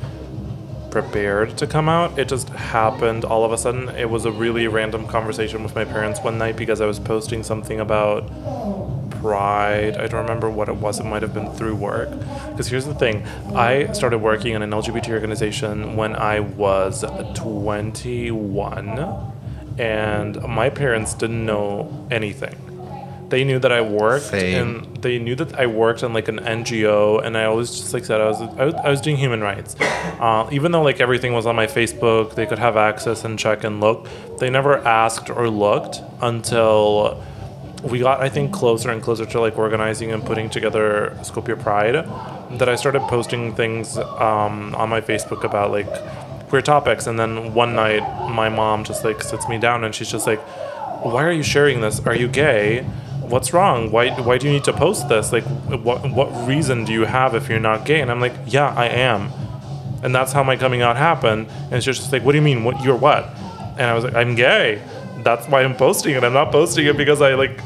prepared 0.95 1.59
to 1.59 1.67
come 1.67 1.89
out. 1.89 2.17
It 2.21 2.29
just 2.29 2.49
happened 2.51 3.25
all 3.25 3.45
of 3.45 3.51
a 3.51 3.59
sudden. 3.59 3.89
It 3.89 4.09
was 4.09 4.27
a 4.27 4.31
really 4.31 4.69
random 4.69 5.09
conversation 5.09 5.65
with 5.65 5.75
my 5.75 5.85
parents 5.85 6.21
one 6.21 6.39
night 6.39 6.55
because 6.57 6.81
I 6.81 6.87
was 6.87 7.01
posting 7.01 7.43
something 7.43 7.81
about 7.81 8.31
pride. 9.21 9.97
I 9.97 10.07
don't 10.07 10.23
remember 10.23 10.49
what 10.49 10.69
it 10.69 10.77
was. 10.77 11.01
It 11.01 11.05
might 11.07 11.23
have 11.23 11.35
been 11.35 11.51
through 11.55 11.75
work. 11.75 12.11
Because 12.51 12.69
here's 12.69 12.85
the 12.85 12.95
thing 12.95 13.27
I 13.57 13.93
started 13.93 14.19
working 14.19 14.55
in 14.55 14.63
an 14.63 14.71
LGBT 14.71 15.09
organization 15.11 15.97
when 15.97 16.15
I 16.15 16.39
was 16.39 17.05
21, 17.35 19.33
and 19.79 20.43
my 20.43 20.71
parents 20.71 21.13
didn't 21.15 21.45
know 21.45 22.07
anything. 22.13 22.55
They 23.29 23.43
knew 23.45 23.59
that 23.59 23.73
I 23.73 23.81
worked, 23.81 24.27
Same. 24.27 24.85
and 24.85 24.97
they 24.99 25.19
knew 25.19 25.35
that 25.37 25.59
I 25.59 25.67
worked 25.67 26.03
in 26.03 26.13
like 26.13 26.29
an 26.29 26.39
NGO, 26.41 27.25
and 27.25 27.37
I 27.37 27.45
always 27.45 27.71
just 27.71 27.95
like 27.95 28.05
said 28.05 28.21
I 28.21 28.29
was 28.29 28.41
I 28.41 28.65
was, 28.65 28.75
I 28.75 28.91
was 28.91 29.01
doing 29.01 29.17
human 29.17 29.41
rights. 29.41 29.77
Uh, 29.81 30.49
even 30.53 30.73
though 30.73 30.83
like 30.83 31.01
everything 31.01 31.33
was 31.33 31.47
on 31.47 31.57
my 31.57 31.67
Facebook, 31.67 32.35
they 32.35 32.47
could 32.47 32.59
have 32.59 32.77
access 32.77 33.25
and 33.25 33.39
check 33.39 33.65
and 33.65 33.81
look. 33.81 34.07
They 34.39 34.51
never 34.51 34.79
asked 34.79 35.31
or 35.31 35.49
looked 35.49 36.01
until 36.21 37.23
we 37.83 37.99
got 38.01 38.21
I 38.21 38.29
think 38.29 38.53
closer 38.53 38.91
and 38.91 39.03
closer 39.03 39.27
to 39.27 39.41
like 39.41 39.59
organizing 39.59 40.13
and 40.13 40.25
putting 40.25 40.49
together 40.51 41.17
Skopje 41.21 41.61
Pride. 41.61 41.95
That 42.59 42.69
I 42.69 42.77
started 42.77 43.01
posting 43.03 43.55
things 43.55 43.97
um, 43.99 44.75
on 44.77 44.89
my 44.91 45.01
Facebook 45.01 45.45
about 45.45 45.71
like 45.71 45.89
queer 46.49 46.63
topics, 46.63 47.07
and 47.07 47.19
then 47.19 47.55
one 47.55 47.75
night 47.75 48.03
my 48.31 48.49
mom 48.49 48.85
just 48.85 49.03
like 49.05 49.23
sits 49.23 49.49
me 49.49 49.59
down 49.59 49.83
and 49.83 49.95
she's 49.95 50.11
just 50.11 50.27
like, 50.27 50.41
"Why 51.03 51.25
are 51.25 51.33
you 51.33 51.43
sharing 51.43 51.81
this? 51.81 52.01
Are 52.07 52.15
you 52.15 52.29
gay?" 52.29 52.87
What's 53.29 53.53
wrong? 53.53 53.91
Why, 53.91 54.11
why 54.21 54.39
do 54.39 54.47
you 54.47 54.53
need 54.53 54.65
to 54.65 54.73
post 54.73 55.09
this? 55.09 55.33
Like, 55.33 55.45
what, 55.45 56.11
what 56.11 56.49
reason 56.49 56.85
do 56.85 56.93
you 56.93 57.05
have 57.05 57.35
if 57.35 57.49
you're 57.49 57.61
not 57.61 57.85
gay? 57.85 58.01
And 58.01 58.11
I'm 58.11 58.21
like, 58.21 58.35
yeah, 58.47 58.73
I 58.75 58.87
am. 58.87 59.31
And 60.03 60.15
that's 60.15 60.33
how 60.33 60.43
my 60.43 60.57
coming 60.57 60.83
out 60.83 60.97
happened. 60.97 61.49
And 61.71 61.83
she's 61.83 61.99
just 61.99 62.13
like, 62.13 62.25
what 62.25 62.33
do 62.33 62.39
you 62.39 62.43
mean? 62.43 62.65
What, 62.65 62.83
you're 62.83 62.97
what? 62.97 63.25
And 63.79 63.83
I 63.83 63.95
was 63.95 64.05
like, 64.05 64.15
I'm 64.15 64.35
gay. 64.35 64.83
That's 65.19 65.49
why 65.49 65.63
I'm 65.63 65.75
posting 65.75 66.15
it. 66.15 66.23
I'm 66.23 66.35
not 66.35 66.53
posting 66.53 66.87
it 66.87 66.97
because 66.97 67.23
I 67.23 67.35
like 67.35 67.61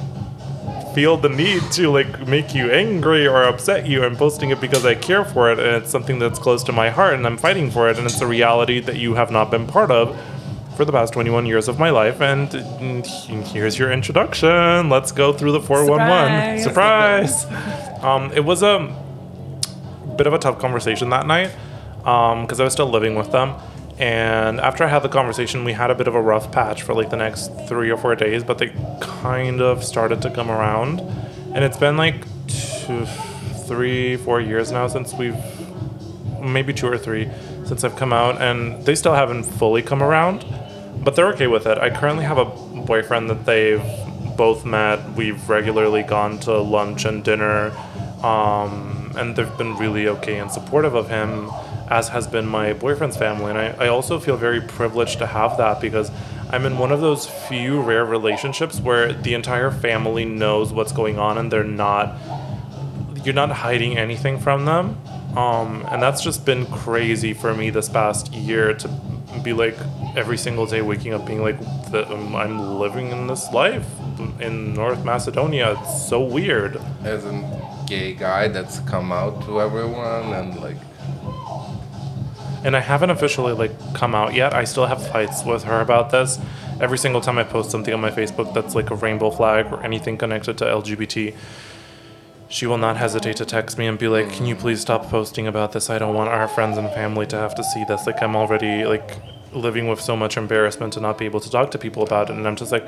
feel 0.95 1.17
the 1.17 1.29
need 1.29 1.63
to 1.73 1.91
like 1.91 2.27
make 2.27 2.55
you 2.55 2.71
angry 2.71 3.27
or 3.27 3.45
upset 3.45 3.87
you. 3.87 4.05
I'm 4.05 4.17
posting 4.17 4.51
it 4.51 4.61
because 4.61 4.85
I 4.85 4.95
care 4.95 5.25
for 5.25 5.51
it 5.53 5.59
and 5.59 5.83
it's 5.83 5.91
something 5.91 6.19
that's 6.19 6.39
close 6.39 6.63
to 6.65 6.73
my 6.73 6.91
heart 6.91 7.15
and 7.15 7.27
I'm 7.27 7.37
fighting 7.37 7.71
for 7.71 7.89
it 7.91 7.99
and 7.99 8.07
it's 8.07 8.21
a 8.21 8.27
reality 8.27 8.81
that 8.81 8.97
you 8.97 9.15
have 9.15 9.31
not 9.31 9.51
been 9.51 9.67
part 9.67 9.91
of 9.91 10.19
for 10.79 10.85
the 10.85 10.93
past 10.93 11.13
21 11.13 11.45
years 11.45 11.67
of 11.67 11.81
my 11.81 11.91
life. 11.91 12.21
And 12.21 12.53
here's 13.49 13.77
your 13.77 13.91
introduction. 13.91 14.89
Let's 14.89 15.11
go 15.11 15.33
through 15.33 15.51
the 15.51 15.61
411. 15.61 16.63
Surprise! 16.63 17.47
um, 18.05 18.31
it 18.33 18.45
was 18.45 18.63
a 18.63 18.79
bit 20.17 20.29
of 20.29 20.35
a 20.35 20.39
tough 20.39 20.61
conversation 20.61 21.11
that 21.11 21.27
night 21.27 21.51
because 21.99 22.61
I 22.61 22.65
was 22.65 22.73
still 22.73 22.89
living 22.89 23.17
with 23.17 23.33
them. 23.33 23.57
And 23.99 24.61
after 24.61 24.85
I 24.85 24.87
had 24.87 25.03
the 25.03 25.09
conversation, 25.09 25.65
we 25.65 25.73
had 25.73 25.91
a 25.91 25.97
bit 25.97 26.07
of 26.07 26.15
a 26.15 26.23
rough 26.23 26.53
patch 26.53 26.83
for 26.83 26.95
like 26.95 27.11
the 27.11 27.17
next 27.17 27.51
three 27.67 27.91
or 27.91 27.97
four 27.97 28.15
days, 28.15 28.45
but 28.45 28.59
they 28.59 28.69
kind 29.01 29.61
of 29.61 29.83
started 29.83 30.23
to 30.23 30.31
come 30.31 30.49
around. 30.49 31.01
And 31.55 31.65
it's 31.65 31.77
been 31.77 31.97
like 31.97 32.25
two, 32.47 33.05
three, 33.67 34.17
four 34.17 34.41
years 34.41 34.71
now 34.71 34.87
since 34.87 35.13
we've, 35.13 35.37
maybe 36.41 36.73
two 36.73 36.87
or 36.87 36.99
three, 36.99 37.29
since 37.65 37.83
I've 37.83 37.97
come 37.97 38.13
out, 38.13 38.41
and 38.41 38.81
they 38.87 38.95
still 38.95 39.15
haven't 39.15 39.43
fully 39.43 39.83
come 39.83 40.05
around, 40.05 40.45
but 41.03 41.17
they're 41.17 41.29
okay 41.29 41.47
with 41.47 41.67
it. 41.67 41.79
I 41.79 41.91
currently 41.91 42.25
have 42.25 42.39
a 42.39 42.45
boyfriend 42.45 43.31
that 43.31 43.47
they've 43.47 43.83
both 44.37 44.65
met. 44.65 45.15
We've 45.15 45.49
regularly 45.49 46.03
gone 46.03 46.39
to 46.41 46.59
lunch 46.59 47.05
and 47.05 47.25
dinner, 47.25 47.73
um, 48.23 49.13
and 49.17 49.37
they've 49.37 49.59
been 49.59 49.77
really 49.77 50.09
okay 50.09 50.39
and 50.39 50.51
supportive 50.51 50.95
of 50.95 51.09
him, 51.09 51.51
as 51.89 52.09
has 52.09 52.27
been 52.27 52.47
my 52.47 52.73
boyfriend's 52.73 53.17
family. 53.17 53.51
And 53.51 53.59
I, 53.59 53.87
I 53.87 53.89
also 53.89 54.19
feel 54.19 54.37
very 54.37 54.61
privileged 54.61 55.19
to 55.19 55.27
have 55.27 55.57
that 55.59 55.81
because 55.81 56.11
I'm 56.51 56.65
in 56.65 56.79
one 56.79 56.93
of 56.93 57.01
those 57.01 57.27
few 57.27 57.81
rare 57.81 58.05
relationships 58.05 58.81
where 58.81 59.13
the 59.13 59.35
entire 59.35 59.71
family 59.71 60.25
knows 60.25 60.73
what's 60.73 60.93
going 60.93 61.19
on 61.19 61.37
and 61.37 61.53
they're 61.53 61.65
not 61.65 62.17
you're 63.25 63.35
not 63.35 63.51
hiding 63.51 63.99
anything 63.99 64.39
from 64.39 64.65
them. 64.65 64.99
Um, 65.37 65.85
and 65.91 66.03
that's 66.03 66.23
just 66.23 66.47
been 66.47 66.65
crazy 66.67 67.35
for 67.35 67.55
me 67.55 67.69
this 67.69 67.89
past 67.89 68.33
year 68.33 68.73
to 68.75 68.89
be 69.43 69.53
like 69.53 69.77
every 70.17 70.39
single 70.39 70.67
day 70.67 70.83
waking 70.83 71.15
up 71.15 71.27
being 71.27 71.43
like 71.43 71.59
that 71.91 72.11
um, 72.11 72.35
I'm 72.35 72.79
living 72.79 73.11
in 73.11 73.27
this 73.27 73.53
life 73.53 73.87
in 74.41 74.75
North 74.75 75.05
Macedonia. 75.05 75.77
It's 75.81 76.09
so 76.09 76.21
weird. 76.21 76.81
as 77.05 77.25
a 77.25 77.85
gay 77.87 78.15
guy 78.15 78.49
that's 78.49 78.81
come 78.81 79.13
out 79.13 79.43
to 79.47 79.61
everyone 79.61 80.33
and 80.35 80.61
like 80.61 80.77
And 82.65 82.77
I 82.77 82.81
haven't 82.81 83.11
officially 83.11 83.53
like 83.53 83.73
come 83.95 84.15
out 84.15 84.35
yet. 84.35 84.53
I 84.55 84.65
still 84.65 84.87
have 84.87 85.07
fights 85.09 85.45
with 85.45 85.65
her 85.65 85.81
about 85.81 86.11
this. 86.11 86.39
Every 86.81 86.99
single 86.99 87.21
time 87.21 87.39
I 87.39 87.45
post 87.45 87.71
something 87.71 87.93
on 87.93 88.01
my 88.01 88.11
Facebook 88.11 88.55
that's 88.55 88.75
like 88.75 88.91
a 88.91 88.95
rainbow 88.95 89.31
flag 89.31 89.67
or 89.73 89.83
anything 89.83 90.17
connected 90.17 90.59
to 90.59 90.65
LGBT, 90.65 91.35
she 92.49 92.67
will 92.67 92.79
not 92.79 92.97
hesitate 92.97 93.37
to 93.37 93.45
text 93.45 93.77
me 93.79 93.87
and 93.87 93.99
be 93.99 94.09
like, 94.09 94.31
"Can 94.33 94.47
you 94.47 94.57
please 94.57 94.81
stop 94.81 95.09
posting 95.11 95.47
about 95.47 95.73
this? 95.73 95.91
I 95.91 95.99
don't 95.99 96.15
want 96.15 96.31
our 96.31 96.49
friends 96.49 96.79
and 96.79 96.89
family 96.91 97.27
to 97.27 97.37
have 97.37 97.55
to 97.57 97.65
see 97.65 97.85
this. 97.85 98.07
Like, 98.07 98.23
I'm 98.23 98.35
already 98.37 98.85
like 98.85 99.11
living 99.53 99.89
with 99.89 100.01
so 100.01 100.17
much 100.17 100.37
embarrassment 100.37 100.93
to 100.95 101.01
not 101.01 101.19
be 101.19 101.25
able 101.27 101.41
to 101.41 101.51
talk 101.51 101.71
to 101.73 101.79
people 101.79 102.03
about 102.03 102.31
it." 102.31 102.37
And 102.37 102.47
I'm 102.49 102.57
just 102.57 102.73
like, 102.73 102.87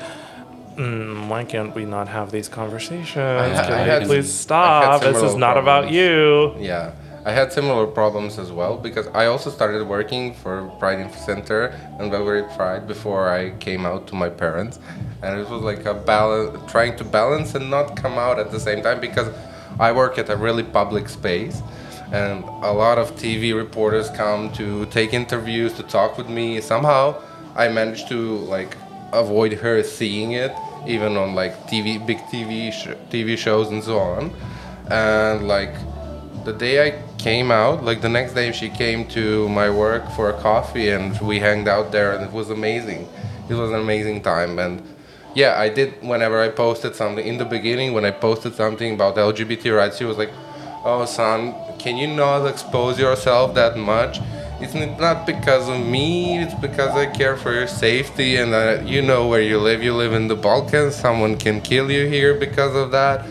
mm, 0.77 1.29
"Why 1.29 1.45
can't 1.45 1.75
we 1.75 1.85
not 1.85 2.09
have 2.09 2.31
these 2.31 2.49
conversations? 2.49 3.09
ha- 3.15 3.65
Can 3.67 3.73
I 3.75 3.83
we 3.85 3.89
had- 3.91 4.03
please 4.05 4.33
stop? 4.33 5.01
This 5.03 5.23
is 5.23 5.37
not 5.37 5.57
about 5.59 5.91
you." 5.91 6.55
Yeah, 6.59 6.93
I 7.27 7.33
had 7.33 7.53
similar 7.53 7.87
problems 7.87 8.39
as 8.39 8.51
well 8.51 8.79
because 8.79 9.09
I 9.15 9.27
also 9.27 9.51
started 9.51 9.87
working 9.87 10.33
for 10.33 10.71
Pride 10.79 11.01
Info 11.01 11.19
Center 11.21 11.75
and 11.99 12.11
Belgrade 12.11 12.49
Pride 12.57 12.89
before 12.89 13.29
I 13.29 13.51
came 13.61 13.85
out 13.85 14.07
to 14.07 14.15
my 14.15 14.31
parents, 14.31 14.79
and 15.23 15.39
it 15.39 15.47
was 15.51 15.61
like 15.63 15.85
a 15.85 15.93
balance, 15.93 16.57
trying 16.73 16.97
to 16.97 17.05
balance 17.05 17.55
and 17.55 17.69
not 17.71 17.95
come 18.03 18.15
out 18.27 18.39
at 18.39 18.51
the 18.51 18.59
same 18.69 18.81
time 18.83 19.01
because 19.01 19.29
I 19.79 19.93
work 19.93 20.19
at 20.19 20.29
a 20.29 20.37
really 20.37 20.63
public 20.63 21.09
space. 21.09 21.63
And 22.13 22.43
a 22.43 22.73
lot 22.73 22.99
of 22.99 23.15
TV 23.15 23.55
reporters 23.55 24.11
come 24.11 24.53
to 24.55 24.87
take 24.87 25.15
interviews, 25.15 25.73
to 25.75 25.85
talk 25.85 26.19
with 26.19 26.29
me. 26.29 26.61
Somehow, 26.61 27.23
I 27.55 27.69
managed 27.69 28.09
to 28.09 28.39
like 28.39 28.77
avoid 29.13 29.53
her 29.55 29.83
seeing 29.83 30.33
it, 30.33 30.53
even 30.87 31.17
on 31.17 31.35
like 31.35 31.57
TV, 31.69 32.05
big 32.05 32.19
TV, 32.33 32.73
sh- 32.73 32.97
TV 33.11 33.39
shows 33.39 33.69
and 33.69 33.83
so 33.83 33.99
on. 33.99 34.35
And 34.91 35.47
like 35.47 35.75
the 36.45 36.53
day 36.53 36.87
I 36.89 37.03
came 37.19 37.51
out, 37.51 37.85
like 37.85 38.01
the 38.01 38.09
next 38.09 38.35
day 38.35 38.51
she 38.53 38.71
came 38.71 39.07
to 39.09 39.49
my 39.49 39.71
work 39.71 40.11
for 40.13 40.31
a 40.31 40.41
coffee 40.41 40.91
and 40.91 41.19
we 41.21 41.39
hanged 41.39 41.69
out 41.69 41.93
there 41.93 42.15
and 42.15 42.25
it 42.25 42.33
was 42.33 42.51
amazing. 42.51 43.09
It 43.49 43.55
was 43.55 43.71
an 43.71 43.77
amazing 43.77 44.23
time 44.23 44.59
and 44.59 44.83
yeah, 45.35 45.59
I 45.59 45.69
did 45.69 46.03
whenever 46.03 46.41
I 46.41 46.49
posted 46.49 46.95
something 46.97 47.27
in 47.27 47.39
the 47.39 47.45
beginning 47.45 47.93
when 47.93 48.05
I 48.05 48.11
posted 48.11 48.55
something 48.55 48.95
about 48.95 49.17
LGBT 49.17 49.77
rights, 49.77 49.99
she 49.99 50.05
was 50.05 50.19
like, 50.19 50.31
"Oh 50.85 51.05
son, 51.05 51.55
can 51.79 51.97
you 51.97 52.07
not 52.09 52.47
expose 52.47 52.99
yourself 52.99 53.55
that 53.55 53.77
much?" 53.77 54.21
It's 54.63 54.75
not 54.75 55.25
because 55.27 55.69
of 55.71 55.81
me, 55.87 56.39
it's 56.43 56.55
because 56.55 56.95
I 56.95 57.07
care 57.07 57.35
for 57.37 57.53
your 57.53 57.67
safety 57.67 58.37
and 58.37 58.53
uh, 58.53 58.83
you 58.85 59.01
know 59.01 59.27
where 59.27 59.41
you 59.41 59.59
live. 59.59 59.83
You 59.83 59.95
live 59.95 60.13
in 60.13 60.29
the 60.29 60.37
Balkans, 60.37 60.95
someone 60.95 61.37
can 61.39 61.63
kill 61.63 61.91
you 61.91 62.07
here 62.07 62.35
because 62.35 62.77
of 62.77 62.91
that. 62.91 63.25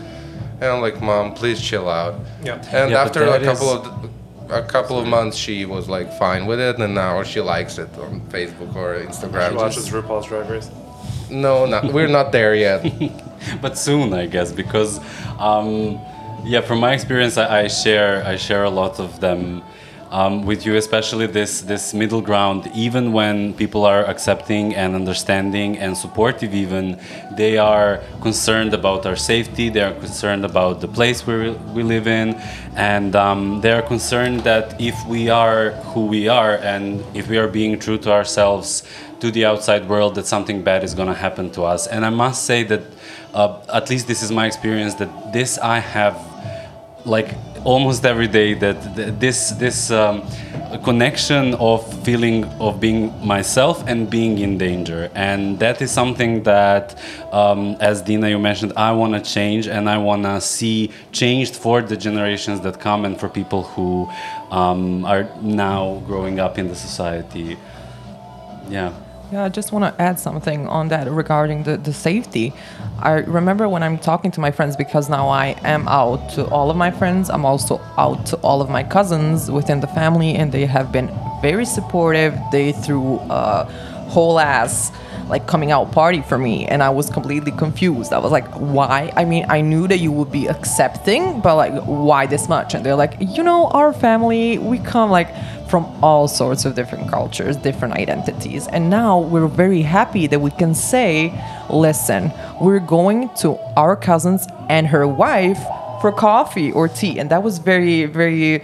And 0.60 0.64
I'm 0.64 0.80
like, 0.80 1.00
Mom, 1.00 1.32
please 1.32 1.60
chill 1.62 1.88
out. 1.88 2.14
Yeah. 2.42 2.60
And 2.72 2.90
Yeah, 2.90 3.02
after 3.02 3.22
a 3.22 3.38
couple 3.44 3.68
is- 3.80 3.86
of 3.86 4.10
a 4.50 4.62
couple 4.62 4.98
of 4.98 5.06
months, 5.06 5.36
she 5.36 5.64
was 5.64 5.88
like 5.88 6.12
fine 6.18 6.46
with 6.46 6.58
it, 6.58 6.78
and 6.80 6.92
now 6.94 7.22
she 7.22 7.40
likes 7.40 7.78
it 7.78 7.88
on 7.98 8.20
Facebook 8.30 8.74
or 8.74 8.98
Instagram. 8.98 9.50
She 9.50 9.56
watches 9.56 9.88
RuPaul's 9.90 10.26
Drag 10.26 10.50
Race. 10.50 10.68
No, 11.30 11.66
no, 11.66 11.80
we're 11.92 12.08
not 12.08 12.32
there 12.32 12.54
yet. 12.54 12.84
but 13.60 13.78
soon 13.78 14.12
i 14.12 14.26
guess 14.26 14.52
because 14.52 15.00
um, 15.38 15.98
yeah 16.44 16.60
from 16.60 16.80
my 16.80 16.92
experience 16.92 17.36
I, 17.36 17.62
I 17.62 17.68
share 17.68 18.24
i 18.24 18.36
share 18.36 18.64
a 18.64 18.70
lot 18.70 19.00
of 19.00 19.20
them 19.20 19.62
um, 20.10 20.44
with 20.44 20.66
you 20.66 20.74
especially 20.76 21.26
this 21.26 21.60
this 21.60 21.94
middle 21.94 22.20
ground 22.20 22.68
even 22.74 23.12
when 23.12 23.54
people 23.54 23.84
are 23.84 24.04
accepting 24.06 24.74
and 24.74 24.96
understanding 24.96 25.78
and 25.78 25.96
supportive 25.96 26.52
even 26.52 27.00
they 27.36 27.58
are 27.58 28.00
concerned 28.20 28.74
about 28.74 29.06
our 29.06 29.16
safety 29.16 29.68
they 29.68 29.80
are 29.80 29.94
concerned 29.94 30.44
about 30.44 30.80
the 30.80 30.88
place 30.88 31.26
we, 31.26 31.50
we 31.72 31.82
live 31.84 32.08
in 32.08 32.34
and 32.74 33.14
um, 33.14 33.60
they 33.60 33.70
are 33.72 33.82
concerned 33.82 34.40
that 34.40 34.80
if 34.80 34.96
we 35.06 35.28
are 35.28 35.70
who 35.92 36.06
we 36.06 36.26
are 36.26 36.56
and 36.56 37.04
if 37.14 37.28
we 37.28 37.38
are 37.38 37.48
being 37.48 37.78
true 37.78 37.98
to 37.98 38.10
ourselves 38.10 38.82
to 39.20 39.30
the 39.30 39.44
outside 39.44 39.88
world 39.88 40.14
that 40.14 40.26
something 40.26 40.62
bad 40.62 40.82
is 40.82 40.94
going 40.94 41.08
to 41.08 41.14
happen 41.14 41.50
to 41.52 41.62
us. 41.62 41.86
And 41.86 42.04
i 42.04 42.10
must 42.10 42.44
say 42.44 42.62
that 42.64 42.82
uh, 43.34 43.60
at 43.72 43.90
least 43.90 44.06
this 44.08 44.22
is 44.22 44.30
my 44.30 44.46
experience 44.46 44.94
that 44.94 45.32
this 45.32 45.58
i 45.58 45.78
have 45.78 46.16
like 47.04 47.34
almost 47.64 48.04
every 48.04 48.28
day 48.28 48.54
that 48.54 48.76
th- 48.96 49.14
this 49.18 49.50
this 49.52 49.90
um, 49.90 50.22
connection 50.84 51.54
of 51.54 51.80
feeling 52.04 52.44
of 52.58 52.80
being 52.80 53.12
myself 53.26 53.84
and 53.86 54.08
being 54.08 54.38
in 54.38 54.56
danger. 54.56 55.10
And 55.14 55.58
that 55.58 55.82
is 55.82 55.90
something 55.90 56.42
that 56.44 56.98
um, 57.32 57.76
as 57.80 58.02
dina 58.02 58.28
you 58.28 58.38
mentioned 58.38 58.72
i 58.76 58.92
want 58.92 59.12
to 59.12 59.20
change 59.20 59.66
and 59.66 59.88
i 59.88 59.98
want 59.98 60.22
to 60.24 60.40
see 60.40 60.90
changed 61.12 61.56
for 61.56 61.82
the 61.82 61.96
generations 61.96 62.60
that 62.62 62.80
come 62.80 63.04
and 63.04 63.18
for 63.18 63.28
people 63.28 63.62
who 63.64 64.08
um, 64.50 65.04
are 65.04 65.28
now 65.42 66.02
growing 66.06 66.40
up 66.40 66.58
in 66.58 66.68
the 66.68 66.76
society. 66.76 67.56
Yeah 68.68 68.92
Yeah, 69.32 69.44
I 69.44 69.48
just 69.48 69.70
want 69.70 69.84
to 69.84 70.02
add 70.02 70.18
something 70.18 70.66
on 70.66 70.88
that 70.88 71.08
regarding 71.08 71.62
the, 71.62 71.76
the 71.76 71.92
safety. 71.92 72.52
I 72.98 73.12
remember 73.12 73.68
when 73.68 73.80
I'm 73.80 73.96
talking 73.96 74.32
to 74.32 74.40
my 74.40 74.50
friends, 74.50 74.74
because 74.74 75.08
now 75.08 75.28
I 75.28 75.54
am 75.62 75.86
out 75.86 76.30
to 76.30 76.48
all 76.48 76.68
of 76.68 76.76
my 76.76 76.90
friends, 76.90 77.30
I'm 77.30 77.44
also 77.44 77.80
out 77.96 78.26
to 78.26 78.36
all 78.38 78.60
of 78.60 78.68
my 78.68 78.82
cousins 78.82 79.48
within 79.48 79.78
the 79.78 79.86
family, 79.86 80.34
and 80.34 80.50
they 80.50 80.66
have 80.66 80.90
been 80.90 81.08
very 81.40 81.64
supportive. 81.64 82.36
They 82.50 82.72
threw 82.72 83.20
a 83.30 83.66
whole 84.08 84.40
ass 84.40 84.90
like 85.30 85.46
coming 85.46 85.70
out 85.70 85.92
party 85.92 86.22
for 86.22 86.36
me 86.36 86.66
and 86.66 86.82
I 86.82 86.90
was 86.90 87.08
completely 87.08 87.52
confused. 87.52 88.12
I 88.12 88.18
was 88.18 88.32
like, 88.32 88.48
why? 88.54 89.12
I 89.16 89.24
mean, 89.24 89.46
I 89.48 89.60
knew 89.60 89.88
that 89.88 89.98
you 89.98 90.12
would 90.12 90.30
be 90.30 90.46
accepting, 90.48 91.40
but 91.40 91.56
like 91.56 91.72
why 91.84 92.26
this 92.26 92.48
much? 92.48 92.74
And 92.74 92.84
they're 92.84 92.96
like, 92.96 93.16
you 93.20 93.42
know, 93.42 93.68
our 93.68 93.92
family, 93.92 94.58
we 94.58 94.78
come 94.78 95.10
like 95.10 95.34
from 95.68 95.86
all 96.02 96.26
sorts 96.26 96.64
of 96.64 96.74
different 96.74 97.08
cultures, 97.08 97.56
different 97.56 97.94
identities. 97.94 98.66
And 98.66 98.90
now 98.90 99.20
we're 99.20 99.46
very 99.46 99.82
happy 99.82 100.26
that 100.26 100.40
we 100.40 100.50
can 100.50 100.74
say, 100.74 101.32
listen, 101.70 102.32
we're 102.60 102.80
going 102.80 103.30
to 103.36 103.56
our 103.76 103.94
cousins 103.94 104.48
and 104.68 104.88
her 104.88 105.06
wife 105.06 105.62
for 106.00 106.10
coffee 106.10 106.72
or 106.72 106.88
tea. 106.88 107.20
And 107.20 107.30
that 107.30 107.42
was 107.42 107.58
very, 107.58 108.06
very 108.06 108.62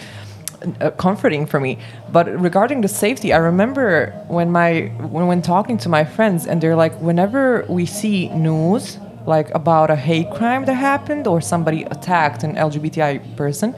uh, 0.81 0.91
comforting 0.93 1.47
for 1.47 1.61
me. 1.61 1.79
But 2.13 2.27
regarding 2.41 2.81
the 2.81 2.89
safety, 2.89 3.33
I 3.33 3.39
remember 3.39 4.13
when 4.29 4.51
my 4.51 4.93
when, 4.99 5.27
when 5.27 5.43
talking 5.43 5.79
to 5.79 5.89
my 5.89 6.05
friends, 6.05 6.47
and 6.47 6.61
they're 6.61 6.77
like, 6.77 6.95
whenever 7.01 7.65
we 7.69 7.87
see 7.87 8.29
news 8.31 8.99
like 9.27 9.53
about 9.55 9.91
a 9.91 9.97
hate 9.97 10.31
crime 10.31 10.65
that 10.67 10.75
happened 10.75 11.27
or 11.27 11.41
somebody 11.41 11.83
attacked 11.85 12.45
an 12.45 12.55
LGBTI 12.55 13.37
person, 13.37 13.73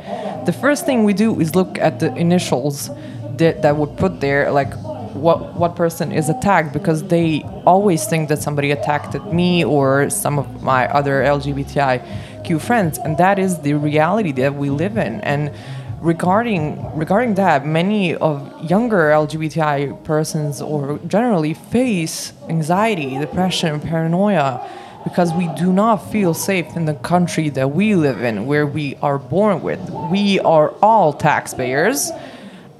the 0.44 0.52
first 0.52 0.84
thing 0.84 1.04
we 1.04 1.14
do 1.14 1.40
is 1.40 1.54
look 1.54 1.78
at 1.78 2.00
the 2.00 2.14
initials 2.16 2.90
that 3.38 3.62
that 3.62 3.76
would 3.76 3.96
put 3.96 4.20
there, 4.20 4.50
like 4.52 4.72
what 5.14 5.54
what 5.54 5.74
person 5.76 6.12
is 6.12 6.28
attacked, 6.28 6.72
because 6.72 7.02
they 7.08 7.42
always 7.66 8.06
think 8.06 8.28
that 8.28 8.42
somebody 8.42 8.70
attacked 8.70 9.14
me 9.32 9.64
or 9.64 10.10
some 10.10 10.38
of 10.38 10.62
my 10.62 10.86
other 10.88 11.22
LGBTIQ 11.22 12.60
friends, 12.60 12.98
and 12.98 13.16
that 13.18 13.38
is 13.38 13.60
the 13.60 13.74
reality 13.74 14.32
that 14.32 14.54
we 14.54 14.70
live 14.70 14.96
in. 14.96 15.20
And 15.22 15.52
regarding 16.00 16.96
regarding 16.96 17.34
that 17.34 17.66
many 17.66 18.14
of 18.14 18.70
younger 18.70 19.10
lgbti 19.10 20.04
persons 20.04 20.60
or 20.60 20.98
generally 21.08 21.54
face 21.54 22.32
anxiety 22.48 23.18
depression 23.18 23.80
paranoia 23.80 24.64
because 25.04 25.32
we 25.32 25.48
do 25.54 25.72
not 25.72 25.96
feel 25.96 26.34
safe 26.34 26.76
in 26.76 26.84
the 26.84 26.94
country 26.94 27.48
that 27.48 27.70
we 27.70 27.94
live 27.94 28.22
in 28.22 28.46
where 28.46 28.66
we 28.66 28.96
are 28.96 29.18
born 29.18 29.62
with. 29.62 29.80
We 30.10 30.38
are 30.40 30.70
all 30.82 31.12
taxpayers 31.12 32.10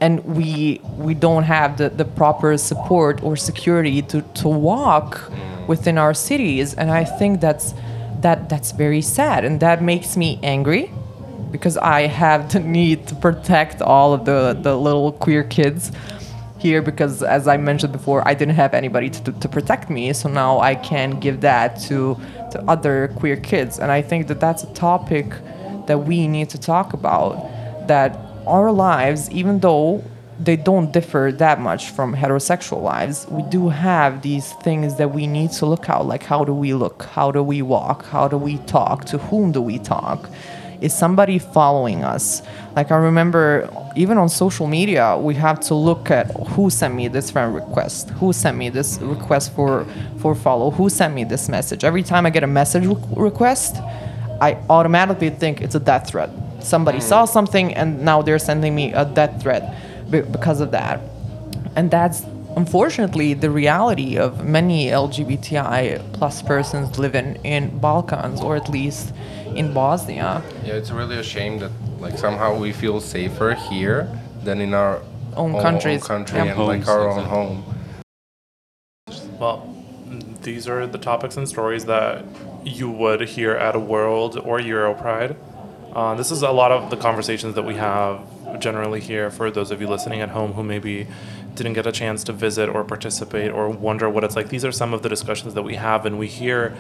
and 0.01 0.25
we 0.25 0.81
we 0.97 1.14
don't 1.14 1.45
have 1.45 1.79
the, 1.79 1.89
the 1.89 2.05
proper 2.05 2.57
support 2.59 3.23
or 3.23 3.37
security 3.37 4.03
to, 4.03 4.23
to 4.35 4.49
walk 4.49 5.31
within 5.66 5.99
our 5.99 6.14
cities. 6.14 6.75
And 6.75 6.91
i 6.91 7.05
think 7.05 7.41
that's 7.41 7.75
that 8.21 8.49
that's 8.49 8.73
very 8.73 9.03
sad 9.03 9.45
and 9.45 9.61
that 9.61 9.83
makes 9.83 10.16
me 10.16 10.39
angry 10.43 10.91
because 11.51 11.77
I 11.77 12.03
have 12.03 12.53
the 12.53 12.61
need 12.61 13.07
to 13.09 13.15
protect 13.15 13.83
all 13.83 14.13
of 14.13 14.25
the, 14.25 14.59
the 14.61 14.77
little 14.77 15.13
queer 15.13 15.45
kids 15.45 15.93
here 16.59 16.83
because 16.83 17.23
as 17.23 17.47
I 17.47 17.57
mentioned 17.57 17.93
before, 17.93 18.27
I 18.27 18.35
didn't 18.35 18.57
have 18.57 18.75
anybody 18.75 19.11
to, 19.11 19.33
to 19.33 19.49
protect 19.49 19.91
me. 19.91 20.13
So 20.13 20.29
now 20.29 20.59
I 20.59 20.75
can 20.75 21.21
give 21.21 21.41
that 21.43 21.81
to, 21.83 22.17
to 22.53 22.63
other 22.69 23.09
queer 23.17 23.37
kids. 23.37 23.79
And 23.79 23.91
I 23.91 24.03
think 24.03 24.27
that 24.29 24.41
that's 24.41 24.65
a 24.65 24.73
topic 24.75 25.31
that 25.87 25.99
we 25.99 26.29
need 26.29 26.51
to 26.51 26.59
talk 26.59 26.93
about. 26.93 27.87
That 27.89 28.19
our 28.47 28.73
lives, 28.73 29.31
even 29.31 29.61
though 29.61 30.05
they 30.41 30.57
don't 30.57 30.93
differ 30.93 31.33
that 31.33 31.61
much 31.61 31.91
from 31.91 32.15
heterosexual 32.15 32.83
lives, 32.83 33.27
we 33.29 33.43
do 33.43 33.69
have 33.69 34.23
these 34.23 34.53
things 34.55 34.97
that 34.97 35.13
we 35.13 35.27
need 35.27 35.51
to 35.53 35.67
look 35.67 35.89
out 35.91 36.07
like 36.07 36.23
how 36.23 36.45
do 36.45 36.55
we 36.55 36.75
look? 36.75 37.05
How 37.05 37.31
do 37.31 37.43
we 37.43 37.63
walk? 37.63 38.05
How 38.07 38.29
do 38.29 38.37
we 38.37 38.59
talk? 38.59 39.05
To 39.07 39.19
whom 39.19 39.53
do 39.53 39.61
we 39.61 39.79
talk? 39.79 40.29
Is 40.81 40.95
somebody 40.95 41.39
following 41.39 42.05
us. 42.05 42.43
Like 42.76 42.91
i 42.91 42.97
remember 42.97 43.68
even 43.97 44.18
on 44.18 44.29
social 44.29 44.66
media 44.66 45.16
we 45.18 45.35
have 45.35 45.61
to 45.61 45.74
look 45.74 46.11
at 46.11 46.31
who 46.51 46.70
sent 46.70 46.95
me 46.95 47.09
this 47.09 47.31
friend 47.31 47.55
request 47.55 48.11
who 48.11 48.33
sent 48.33 48.57
me 48.57 48.68
this 48.68 48.99
request 49.01 49.53
for 49.55 49.85
for 50.18 50.35
follow 50.35 50.70
who 50.70 50.89
sent 50.89 51.14
me 51.14 51.24
this 51.24 51.49
message. 51.49 51.85
Every 51.85 52.03
time 52.03 52.26
i 52.26 52.31
get 52.31 52.45
a 52.45 52.47
message 52.47 52.87
re- 52.87 52.97
request 53.16 53.76
i 54.41 54.59
automatically 54.70 55.31
think 55.31 55.61
it's 55.61 55.74
a 55.74 55.81
death 55.81 56.09
threat. 56.11 56.31
Somebody 56.61 57.01
saw 57.01 57.24
mm. 57.24 57.29
something 57.29 57.74
and 57.74 58.03
now 58.03 58.22
they're 58.22 58.39
sending 58.39 58.74
me 58.74 58.93
a 58.93 59.05
death 59.05 59.41
threat 59.43 59.74
be- 60.11 60.22
because 60.22 60.61
of 60.61 60.70
that. 60.72 61.01
And 61.76 61.91
that's 61.91 62.24
unfortunately, 62.63 63.35
the 63.35 63.51
reality 63.51 64.19
of 64.19 64.31
many 64.45 64.79
LGBTI 65.05 65.83
plus 66.13 66.43
persons 66.43 66.99
living 66.99 67.29
in 67.45 67.63
Balkans 67.79 68.41
or 68.41 68.57
at 68.57 68.69
least 68.69 69.15
in 69.61 69.73
Bosnia. 69.73 70.43
Yeah, 70.65 70.75
it's 70.81 70.91
really 70.91 71.17
a 71.19 71.23
shame 71.23 71.55
that 71.63 71.71
like 72.05 72.17
somehow 72.19 72.51
we 72.65 72.73
feel 72.73 73.01
safer 73.01 73.55
here 73.71 73.99
than 74.47 74.61
in 74.61 74.75
our 74.75 75.01
Own 75.37 75.53
countries. 75.69 76.03
country 76.05 76.39
Yeah. 76.39 76.53
and 76.53 76.59
like 76.73 76.83
Homes, 76.85 76.89
our 76.89 77.09
own 77.11 77.25
home. 77.37 77.57
Well, 79.41 79.59
these 80.43 80.67
are 80.69 80.87
the 80.87 80.99
topics 80.99 81.37
and 81.37 81.47
stories 81.49 81.85
that 81.85 82.25
you 82.65 82.91
would 82.91 83.21
hear 83.37 83.53
at 83.67 83.75
a 83.77 83.83
World 83.95 84.33
or 84.49 84.59
Euro 84.61 84.95
Pride. 84.95 85.37
Uh, 85.95 86.15
this 86.21 86.31
is 86.31 86.43
a 86.43 86.51
lot 86.51 86.71
of 86.73 86.91
the 86.91 86.97
conversations 86.97 87.55
that 87.55 87.65
we 87.71 87.75
have 87.77 88.21
generally 88.59 89.01
here 89.01 89.31
for 89.31 89.51
those 89.51 89.71
of 89.71 89.81
you 89.81 89.89
listening 89.89 90.21
at 90.21 90.31
home 90.31 90.53
who 90.53 90.63
maybe 90.63 91.07
didn't 91.55 91.73
get 91.75 91.87
a 91.87 91.93
chance 91.93 92.25
to 92.25 92.33
visit 92.33 92.69
or 92.69 92.85
participate 92.85 93.51
or 93.51 93.69
wonder 93.69 94.09
what 94.09 94.25
it's 94.25 94.37
like. 94.37 94.49
These 94.49 94.65
are 94.65 94.73
some 94.73 94.95
of 94.95 95.03
the 95.03 95.09
discussions 95.09 95.55
that 95.55 95.63
we 95.63 95.75
have, 95.75 96.07
and 96.07 96.19
we 96.19 96.27
hear 96.27 96.77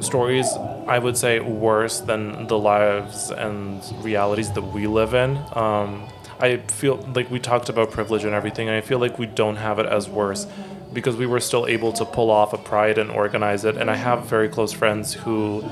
stories, 0.00 0.52
I 0.86 0.98
would 0.98 1.16
say, 1.16 1.40
worse 1.40 2.00
than 2.00 2.46
the 2.46 2.58
lives 2.58 3.30
and 3.30 3.82
realities 4.04 4.52
that 4.52 4.62
we 4.62 4.86
live 4.86 5.14
in. 5.14 5.38
Um, 5.52 6.08
I 6.40 6.58
feel 6.58 6.96
like 7.14 7.30
we 7.30 7.40
talked 7.40 7.68
about 7.68 7.90
privilege 7.90 8.24
and 8.24 8.34
everything, 8.34 8.68
and 8.68 8.76
I 8.76 8.80
feel 8.80 8.98
like 8.98 9.18
we 9.18 9.26
don't 9.26 9.56
have 9.56 9.78
it 9.78 9.86
as 9.86 10.08
worse 10.08 10.46
because 10.92 11.16
we 11.16 11.26
were 11.26 11.40
still 11.40 11.66
able 11.66 11.92
to 11.92 12.04
pull 12.04 12.30
off 12.30 12.52
a 12.52 12.58
pride 12.58 12.98
and 12.98 13.10
organize 13.10 13.64
it. 13.64 13.76
And 13.76 13.90
I 13.90 13.96
have 13.96 14.26
very 14.26 14.48
close 14.48 14.72
friends 14.72 15.12
who 15.12 15.62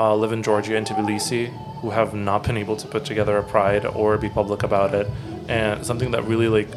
uh, 0.00 0.16
live 0.16 0.32
in 0.32 0.42
Georgia 0.42 0.76
and 0.76 0.86
Tbilisi 0.86 1.48
who 1.80 1.90
have 1.90 2.14
not 2.14 2.44
been 2.44 2.56
able 2.56 2.76
to 2.76 2.88
put 2.88 3.04
together 3.04 3.36
a 3.36 3.42
pride 3.42 3.84
or 3.84 4.16
be 4.16 4.30
public 4.30 4.62
about 4.62 4.94
it. 4.94 5.06
And 5.48 5.84
something 5.84 6.10
that 6.12 6.24
really 6.24 6.48
like 6.48 6.68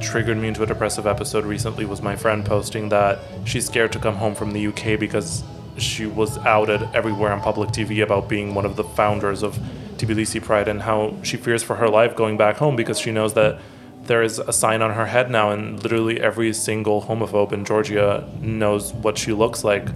triggered 0.00 0.36
me 0.36 0.48
into 0.48 0.62
a 0.62 0.66
depressive 0.66 1.06
episode 1.06 1.44
recently 1.44 1.84
was 1.84 2.00
my 2.00 2.14
friend 2.14 2.46
posting 2.46 2.88
that 2.90 3.18
she's 3.44 3.66
scared 3.66 3.92
to 3.92 3.98
come 3.98 4.14
home 4.14 4.34
from 4.34 4.52
the 4.52 4.66
UK 4.68 4.98
because 4.98 5.42
she 5.76 6.06
was 6.06 6.38
outed 6.38 6.82
everywhere 6.94 7.32
on 7.32 7.40
public 7.40 7.70
TV 7.70 8.02
about 8.02 8.28
being 8.28 8.54
one 8.54 8.64
of 8.64 8.76
the 8.76 8.84
founders 8.84 9.42
of 9.42 9.58
Tbilisi 9.96 10.42
Pride 10.42 10.68
and 10.68 10.82
how 10.82 11.16
she 11.22 11.36
fears 11.36 11.62
for 11.62 11.76
her 11.76 11.88
life 11.88 12.14
going 12.16 12.36
back 12.36 12.56
home 12.56 12.76
because 12.76 12.98
she 12.98 13.10
knows 13.10 13.34
that 13.34 13.60
there 14.04 14.22
is 14.22 14.38
a 14.38 14.52
sign 14.52 14.82
on 14.82 14.92
her 14.92 15.06
head 15.06 15.30
now 15.30 15.50
and 15.50 15.82
literally 15.82 16.20
every 16.20 16.52
single 16.52 17.02
homophobe 17.02 17.52
in 17.52 17.64
Georgia 17.64 18.28
knows 18.40 18.92
what 18.92 19.18
she 19.18 19.32
looks 19.32 19.64
like. 19.64 19.88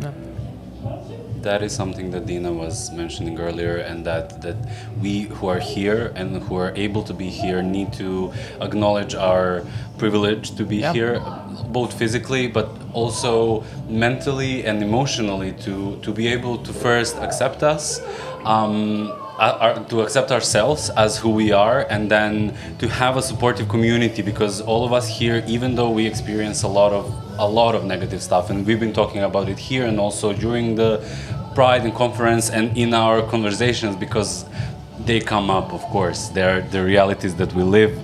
That 1.45 1.62
is 1.62 1.74
something 1.74 2.11
that 2.12 2.24
Dina 2.24 2.51
was 2.51 2.90
mentioning 2.90 3.38
earlier, 3.38 3.76
and 3.76 4.03
that, 4.07 4.40
that 4.40 4.57
we 5.03 5.24
who 5.24 5.47
are 5.49 5.59
here 5.61 6.11
and 6.16 6.42
who 6.45 6.57
are 6.57 6.72
able 6.74 7.03
to 7.03 7.12
be 7.12 7.28
here 7.28 7.61
need 7.62 7.92
to 7.95 8.32
acknowledge 8.62 9.14
our 9.14 9.62
privilege 9.99 10.57
to 10.57 10.64
be 10.64 10.78
Yeah. 10.78 10.92
here, 10.95 11.20
both 11.68 11.92
physically 11.92 12.47
but 12.49 12.68
also 12.95 13.62
mentally 13.88 14.64
and 14.64 14.82
emotionally, 14.82 15.53
to, 15.64 15.99
to 16.01 16.12
be 16.12 16.28
able 16.28 16.57
to 16.66 16.72
first 16.72 17.16
accept 17.18 17.62
us. 17.62 18.01
Um, 18.45 19.12
uh, 19.38 19.82
to 19.86 20.01
accept 20.01 20.30
ourselves 20.30 20.90
as 20.90 21.18
who 21.18 21.28
we 21.30 21.51
are 21.51 21.80
and 21.90 22.09
then 22.09 22.55
to 22.78 22.86
have 22.88 23.16
a 23.16 23.22
supportive 23.22 23.68
community 23.68 24.22
because 24.22 24.61
all 24.61 24.84
of 24.84 24.92
us 24.92 25.09
here 25.09 25.42
even 25.49 25.74
though 25.74 25.90
we 25.90 26.07
experience 26.07 26.62
a 26.62 26.68
lot 26.68 26.92
of 26.92 27.24
a 27.39 27.49
lot 27.49 27.74
of 27.74 27.85
negative 27.85 28.22
stuff 28.22 28.51
and 28.51 28.66
we've 28.66 28.80
been 28.80 28.93
talking 28.93 29.22
about 29.22 29.49
it 29.49 29.59
here 29.59 29.85
and 29.87 29.99
also 29.99 30.32
during 30.32 30.74
the 30.76 31.01
pride 31.55 31.82
and 31.82 31.95
conference 31.95 32.51
and 32.51 32.76
in 32.76 32.95
our 32.95 33.22
conversations 33.22 33.97
because 33.97 34.45
they 35.05 35.20
come 35.20 35.51
up 35.51 35.72
of 35.72 35.82
course. 35.82 36.28
They're 36.28 36.62
the 36.62 36.82
realities 36.85 37.35
that 37.37 37.53
we 37.53 37.62
live 37.62 37.99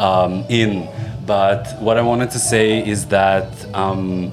um, 0.00 0.44
in. 0.48 0.88
But 1.26 1.76
what 1.80 1.96
i 1.98 2.02
wanted 2.02 2.30
to 2.30 2.38
say 2.38 2.86
is 2.86 3.06
that 3.06 3.48
um, 3.74 4.32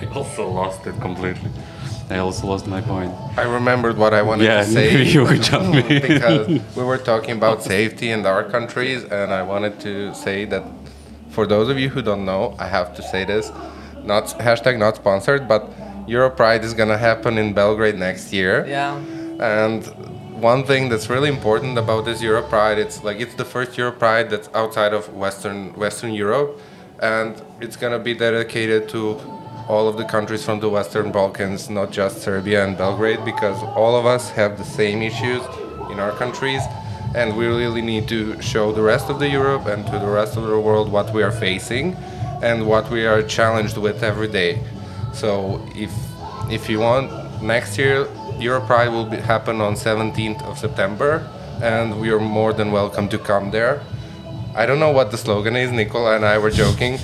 i 0.00 0.06
also 0.14 0.48
lost 0.48 0.86
it 0.86 0.94
completely. 1.00 1.50
I 2.10 2.18
also 2.18 2.46
lost 2.46 2.66
my 2.66 2.80
point. 2.82 3.12
I 3.38 3.42
remembered 3.44 3.96
what 3.96 4.12
I 4.12 4.20
wanted 4.22 4.44
Yeah, 4.44 4.64
to 4.64 4.70
say 4.78 5.02
you 5.04 5.22
were 5.22 5.36
jumping. 5.36 5.86
because 6.00 6.48
we 6.76 6.82
were 6.84 6.98
talking 6.98 7.36
about 7.36 7.62
safety 7.62 8.10
in 8.10 8.26
our 8.26 8.44
countries, 8.44 9.04
and 9.04 9.32
I 9.32 9.42
wanted 9.42 9.80
to 9.80 10.12
say 10.14 10.44
that 10.46 10.62
for 11.32 11.46
those 11.46 11.68
of 11.68 11.78
you 11.78 11.88
who 11.88 12.02
don't 12.02 12.24
know, 12.24 12.54
I 12.58 12.68
have 12.68 12.94
to 12.96 13.02
say 13.02 13.24
this, 13.24 13.50
not 14.04 14.24
hashtag 14.38 14.78
not 14.78 14.96
sponsored, 14.96 15.48
but 15.48 15.68
Euro 16.06 16.30
Pride 16.30 16.62
is 16.64 16.74
gonna 16.74 16.98
happen 16.98 17.38
in 17.38 17.52
Belgrade 17.52 17.98
next 17.98 18.32
year. 18.32 18.66
Yeah. 18.66 18.96
And 19.40 19.84
one 20.40 20.64
thing 20.64 20.88
that's 20.88 21.08
really 21.08 21.28
important 21.28 21.78
about 21.78 22.04
this 22.04 22.20
Euro 22.22 22.42
Pride, 22.42 22.78
it's 22.78 23.02
like 23.02 23.20
it's 23.20 23.34
the 23.34 23.44
first 23.44 23.78
Euro 23.78 23.92
Pride 23.92 24.28
that's 24.28 24.48
outside 24.54 24.92
of 24.92 25.12
Western 25.14 25.72
Western 25.74 26.12
Europe, 26.12 26.60
and 27.00 27.40
it's 27.60 27.76
gonna 27.76 27.98
be 27.98 28.14
dedicated 28.14 28.88
to 28.90 29.20
all 29.68 29.88
of 29.88 29.96
the 29.96 30.04
countries 30.04 30.44
from 30.44 30.60
the 30.60 30.68
Western 30.68 31.12
Balkans, 31.12 31.70
not 31.70 31.92
just 31.92 32.20
Serbia 32.20 32.64
and 32.64 32.76
Belgrade, 32.76 33.24
because 33.24 33.62
all 33.76 33.96
of 33.96 34.04
us 34.04 34.30
have 34.30 34.58
the 34.58 34.64
same 34.64 35.00
issues 35.02 35.42
in 35.90 36.00
our 36.00 36.12
countries, 36.12 36.62
and 37.14 37.36
we 37.36 37.46
really 37.46 37.82
need 37.82 38.08
to 38.08 38.40
show 38.40 38.72
the 38.72 38.82
rest 38.82 39.10
of 39.10 39.18
the 39.18 39.28
Europe 39.28 39.66
and 39.66 39.84
to 39.86 39.98
the 39.98 40.06
rest 40.06 40.36
of 40.36 40.44
the 40.44 40.58
world 40.58 40.90
what 40.90 41.12
we 41.12 41.22
are 41.22 41.32
facing 41.32 41.94
and 42.42 42.66
what 42.66 42.90
we 42.90 43.06
are 43.06 43.22
challenged 43.22 43.76
with 43.76 44.02
every 44.02 44.28
day. 44.28 44.58
So 45.12 45.60
if 45.74 45.90
if 46.50 46.68
you 46.68 46.80
want 46.80 47.10
next 47.42 47.78
year 47.78 48.08
Euro 48.38 48.60
Pride 48.60 48.88
will 48.88 49.06
be, 49.06 49.16
happen 49.18 49.60
on 49.60 49.74
17th 49.74 50.42
of 50.42 50.58
September 50.58 51.28
and 51.62 52.00
we 52.00 52.10
are 52.10 52.18
more 52.18 52.52
than 52.52 52.72
welcome 52.72 53.08
to 53.08 53.18
come 53.18 53.50
there. 53.50 53.82
I 54.54 54.66
don't 54.66 54.80
know 54.80 54.90
what 54.90 55.10
the 55.10 55.18
slogan 55.18 55.56
is. 55.56 55.70
Nikola 55.70 56.16
and 56.16 56.24
I 56.24 56.38
were 56.38 56.50
joking. 56.50 56.98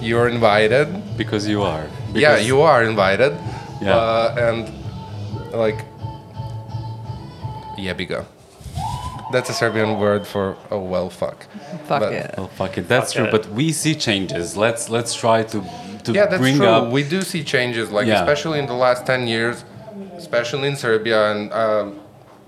You're 0.00 0.28
invited. 0.28 1.16
because 1.16 1.46
you 1.46 1.62
are 1.62 1.86
yeah, 2.14 2.36
you 2.38 2.60
are 2.60 2.82
invited. 2.84 3.32
Yeah. 3.80 3.96
Uh, 3.96 4.34
and 4.38 5.52
like 5.52 5.84
jebiga. 7.78 8.26
That's 9.32 9.50
a 9.50 9.54
Serbian 9.54 9.98
word 9.98 10.26
for 10.26 10.56
oh 10.70 10.78
well 10.94 11.10
fuck. 11.10 11.38
Fuck 11.88 12.00
But- 12.02 12.12
it. 12.12 12.34
Oh 12.38 12.46
fuck 12.58 12.78
it, 12.78 12.86
that's 12.88 13.12
Fuck 13.12 13.16
true. 13.18 13.26
it. 13.26 13.32
But 13.32 13.50
we 13.50 13.72
see 13.72 13.94
changes. 13.94 14.56
Let's 14.56 14.88
let's 14.96 15.14
try 15.14 15.42
to 15.52 15.58
to 16.04 16.12
yeah, 16.12 16.26
that's 16.26 16.56
true. 16.56 16.66
up. 16.66 16.92
We 16.92 17.02
do 17.14 17.22
see 17.22 17.42
changes, 17.44 17.90
like 17.90 18.06
Yeah. 18.06 18.20
especially 18.22 18.58
in 18.58 18.66
the 18.66 18.74
last 18.86 19.06
ten 19.06 19.26
years, 19.26 19.64
especially 20.16 20.68
in 20.68 20.76
Serbia 20.76 21.18
and 21.32 21.52
um, 21.52 22.00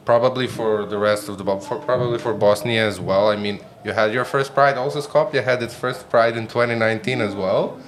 probably 0.05 0.47
for 0.47 0.85
the 0.93 0.99
rest 0.99 1.29
of 1.29 1.39
the 1.39 1.45
for, 1.61 1.77
probably 1.91 2.19
for 2.19 2.35
Bosnia 2.35 2.87
as 2.87 2.99
well. 3.01 3.29
I 3.31 3.37
mean, 3.37 3.57
you 3.85 3.93
had 3.93 4.13
your 4.13 4.25
first 4.25 4.55
Pride. 4.55 4.77
Also, 4.77 5.01
Skopje 5.01 5.43
had 5.43 5.63
its 5.63 5.75
first 5.75 6.09
Pride 6.11 6.37
in 6.37 6.47
2019 6.47 7.21
as 7.21 7.35
well. 7.35 7.79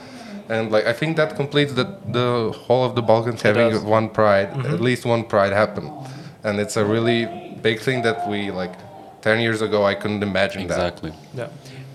And 0.48 0.70
like 0.70 0.86
I 0.86 0.92
think 0.92 1.16
that 1.16 1.34
completes 1.34 1.72
the 1.72 1.86
the 2.18 2.52
whole 2.66 2.84
of 2.84 2.94
the 2.94 3.02
Balkans 3.02 3.42
having 3.42 3.70
does. 3.70 3.82
one 3.82 4.08
Pride, 4.08 4.48
at 4.72 4.80
least 4.80 5.04
one 5.04 5.24
Pride 5.24 5.52
happen, 5.52 5.90
and 6.44 6.60
it's 6.60 6.76
a 6.76 6.84
really 6.84 7.26
big 7.62 7.80
thing 7.80 8.02
that 8.02 8.28
we 8.28 8.52
like. 8.52 8.72
Ten 9.26 9.40
years 9.40 9.60
ago, 9.60 9.84
I 9.84 9.94
couldn't 9.96 10.22
imagine 10.22 10.68
that. 10.68 10.74
exactly, 10.78 11.12
Yeah. 11.34 11.48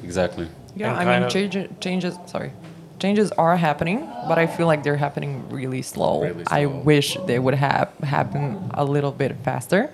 exactly. 0.03 0.49
Yeah, 0.75 0.89
And 0.99 0.99
I 1.09 1.13
mean, 1.13 1.23
of- 1.23 1.31
change, 1.31 1.55
changes. 1.79 2.19
Sorry, 2.25 2.51
changes 2.99 3.31
are 3.37 3.55
happening, 3.55 3.99
but 4.27 4.37
I 4.37 4.47
feel 4.47 4.67
like 4.67 4.83
they're 4.83 4.97
happening 4.97 5.47
really 5.49 5.81
slow. 5.81 6.23
Really 6.23 6.43
slow. 6.43 6.57
I 6.57 6.65
wish 6.65 7.15
they 7.27 7.39
would 7.39 7.53
have 7.55 7.87
happen 8.03 8.69
a 8.73 8.83
little 8.83 9.13
bit 9.13 9.31
faster, 9.45 9.89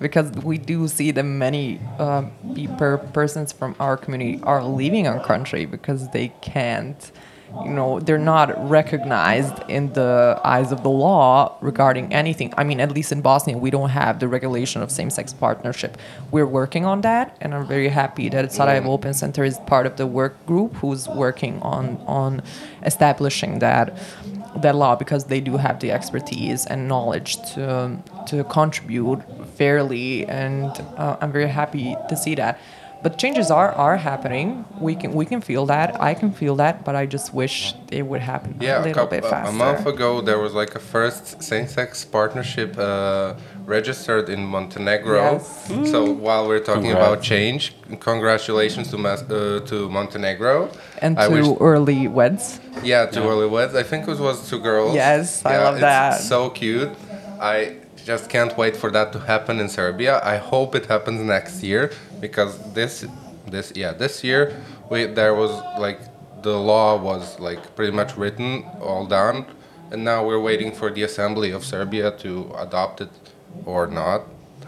because 0.00 0.30
we 0.50 0.56
do 0.56 0.88
see 0.88 1.10
that 1.10 1.24
many 1.24 1.78
uh, 1.98 2.22
people, 2.54 2.96
persons 3.12 3.52
from 3.52 3.76
our 3.78 3.98
community 3.98 4.40
are 4.44 4.64
leaving 4.64 5.06
our 5.06 5.20
country 5.20 5.66
because 5.66 6.08
they 6.16 6.28
can't. 6.40 7.12
You 7.64 7.70
know, 7.70 7.98
they're 7.98 8.18
not 8.18 8.68
recognized 8.68 9.58
in 9.68 9.92
the 9.94 10.38
eyes 10.44 10.70
of 10.70 10.82
the 10.82 10.90
law 10.90 11.56
regarding 11.60 12.12
anything. 12.12 12.52
I 12.56 12.64
mean, 12.64 12.78
at 12.78 12.92
least 12.92 13.10
in 13.10 13.20
Bosnia, 13.22 13.56
we 13.56 13.70
don't 13.70 13.88
have 13.88 14.20
the 14.20 14.28
regulation 14.28 14.82
of 14.82 14.90
same-sex 14.90 15.32
partnership. 15.32 15.96
We're 16.30 16.46
working 16.46 16.84
on 16.84 17.00
that, 17.02 17.36
and 17.40 17.54
I'm 17.54 17.66
very 17.66 17.88
happy 17.88 18.28
that 18.28 18.52
Sarajevo 18.52 18.92
Open 18.92 19.14
Center 19.14 19.44
is 19.44 19.58
part 19.66 19.86
of 19.86 19.96
the 19.96 20.06
work 20.06 20.44
group 20.46 20.74
who's 20.74 21.08
working 21.08 21.60
on 21.62 21.96
on 22.06 22.42
establishing 22.84 23.60
that 23.60 23.96
that 24.56 24.74
law 24.74 24.96
because 24.96 25.24
they 25.24 25.40
do 25.40 25.56
have 25.56 25.80
the 25.80 25.90
expertise 25.92 26.66
and 26.66 26.88
knowledge 26.88 27.36
to 27.54 27.98
to 28.26 28.44
contribute 28.44 29.22
fairly, 29.56 30.26
and 30.26 30.70
uh, 30.96 31.16
I'm 31.20 31.32
very 31.32 31.48
happy 31.48 31.96
to 32.08 32.16
see 32.16 32.34
that. 32.36 32.60
But 33.00 33.16
changes 33.16 33.48
are 33.50 33.70
are 33.72 33.96
happening. 33.96 34.64
We 34.80 34.94
can 34.96 35.12
we 35.12 35.24
can 35.24 35.40
feel 35.40 35.66
that. 35.66 35.88
I 36.10 36.14
can 36.14 36.32
feel 36.32 36.56
that, 36.56 36.84
but 36.84 36.94
I 36.96 37.06
just 37.06 37.32
wish 37.32 37.74
it 37.92 38.02
would 38.10 38.20
happen 38.20 38.56
Yeah, 38.60 38.78
a 38.78 38.80
a, 38.80 38.86
little 38.86 38.94
couple, 38.94 39.10
bit 39.18 39.24
a- 39.24 39.30
faster. 39.30 39.50
a 39.54 39.56
month 39.66 39.86
ago 39.86 40.20
there 40.20 40.38
was 40.38 40.52
like 40.52 40.74
a 40.74 40.80
first 40.80 41.40
same-sex 41.42 42.04
partnership 42.04 42.70
uh, 42.76 43.34
registered 43.66 44.28
in 44.28 44.40
Montenegro. 44.44 45.22
Yes. 45.32 45.90
So 45.92 46.10
while 46.26 46.48
we're 46.48 46.58
talking 46.70 46.90
Congrats. 46.90 47.06
about 47.12 47.22
change, 47.22 47.62
congratulations 48.00 48.90
to 48.90 48.98
Mas- 48.98 49.22
uh, 49.30 49.60
to 49.70 49.88
Montenegro. 49.88 50.68
and 51.04 51.12
I 51.18 51.28
to 51.28 51.34
wish, 51.34 51.48
early 51.60 52.08
weds. 52.08 52.44
yeah, 52.82 53.06
to 53.14 53.20
early 53.30 53.46
weds. 53.56 53.74
I 53.82 53.84
think 53.90 54.08
it 54.08 54.18
was 54.18 54.36
two 54.50 54.58
girls. 54.70 54.94
Yes, 54.94 55.26
I 55.44 55.52
Yeah, 55.52 55.64
love 55.66 55.74
it's 55.76 55.82
that. 55.82 56.20
So 56.32 56.50
cute. 56.50 56.90
I 57.40 57.76
just 58.10 58.24
can't 58.34 58.52
wait 58.62 58.74
for 58.82 58.90
that 58.96 59.08
to 59.14 59.18
happen 59.32 59.60
in 59.60 59.68
Serbia. 59.68 60.14
I 60.34 60.36
hope 60.52 60.74
it 60.74 60.86
happens 60.86 61.20
next 61.36 61.62
year 61.62 61.90
because 62.20 62.58
this 62.72 63.06
this 63.46 63.72
yeah 63.74 63.92
this 63.92 64.22
year 64.22 64.54
we 64.90 65.06
there 65.06 65.34
was 65.34 65.50
like 65.78 66.00
the 66.42 66.56
law 66.56 66.96
was 66.96 67.38
like 67.40 67.74
pretty 67.74 67.92
much 67.92 68.16
written, 68.16 68.64
all 68.80 69.06
done, 69.06 69.46
and 69.90 70.04
now 70.04 70.24
we're 70.24 70.40
waiting 70.40 70.72
for 70.72 70.90
the 70.90 71.02
assembly 71.02 71.50
of 71.50 71.64
Serbia 71.64 72.10
to 72.18 72.54
adopt 72.58 73.00
it 73.00 73.10
or 73.64 73.86
not. 73.86 74.22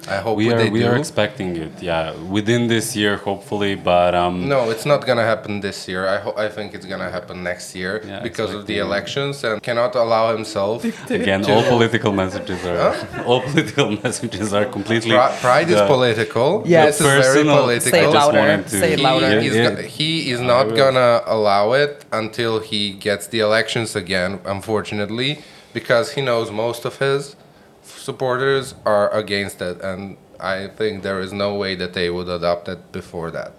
I 0.09 0.17
hope 0.17 0.37
We 0.39 0.51
are 0.53 0.57
they 0.59 0.71
we 0.71 0.81
do. 0.81 0.89
are 0.89 0.97
expecting 0.97 1.57
it, 1.57 1.73
yeah, 1.83 2.13
within 2.37 2.69
this 2.69 2.97
year, 2.97 3.17
hopefully. 3.17 3.75
But 3.77 4.15
um, 4.15 4.49
no, 4.49 4.71
it's 4.71 4.87
not 4.87 5.07
gonna 5.07 5.25
happen 5.25 5.61
this 5.61 5.87
year. 5.89 6.07
I 6.09 6.19
ho- 6.19 6.35
I 6.37 6.49
think 6.49 6.75
it's 6.75 6.87
gonna 6.87 7.11
happen 7.11 7.43
next 7.43 7.75
year 7.77 8.01
Yeah, 8.05 8.21
because 8.21 8.53
of 8.55 8.67
the 8.67 8.79
elections 8.79 9.45
and 9.45 9.63
cannot 9.63 9.95
allow 9.95 10.33
himself. 10.35 10.85
again, 11.11 11.45
all 11.51 11.63
political 11.65 12.13
messages 12.13 12.65
are 12.65 12.95
all 13.27 13.41
political 13.43 13.91
messages 14.05 14.53
are 14.53 14.65
completely. 14.65 15.11
Pri- 15.13 15.37
pride 15.41 15.71
is 15.71 15.81
political. 15.83 16.63
Yes. 16.67 16.99
this 16.99 17.07
is 17.07 17.27
very 17.27 17.45
political. 17.45 17.91
Say 17.91 18.05
it 18.05 18.11
louder. 18.11 18.63
to- 18.63 18.69
Say 18.69 18.93
it 18.95 18.99
he 18.99 19.05
louder. 19.05 19.27
is, 19.39 19.55
Yeah, 19.55 19.71
go- 19.71 19.81
yeah. 19.81 19.87
he 19.87 20.31
is 20.31 20.41
not 20.41 20.75
gonna 20.75 21.23
allow 21.27 21.73
it 21.73 22.05
until 22.13 22.61
he 22.61 22.93
gets 22.93 23.27
the 23.29 23.41
elections 23.41 23.95
again, 23.95 24.41
unfortunately, 24.45 25.39
because 25.73 26.13
he 26.13 26.21
knows 26.23 26.51
most 26.51 26.85
of 26.85 26.99
his 26.99 27.37
supporters 27.83 28.75
are 28.85 29.11
against 29.11 29.61
it, 29.63 29.81
and 29.83 30.17
I 30.39 30.69
think 30.69 31.03
there 31.03 31.21
is 31.21 31.33
no 31.33 31.55
way 31.57 31.75
that 31.77 31.93
they 31.95 32.11
would 32.11 32.29
adopt 32.29 32.69
it 32.69 32.93
before 32.93 33.31
that. 33.33 33.53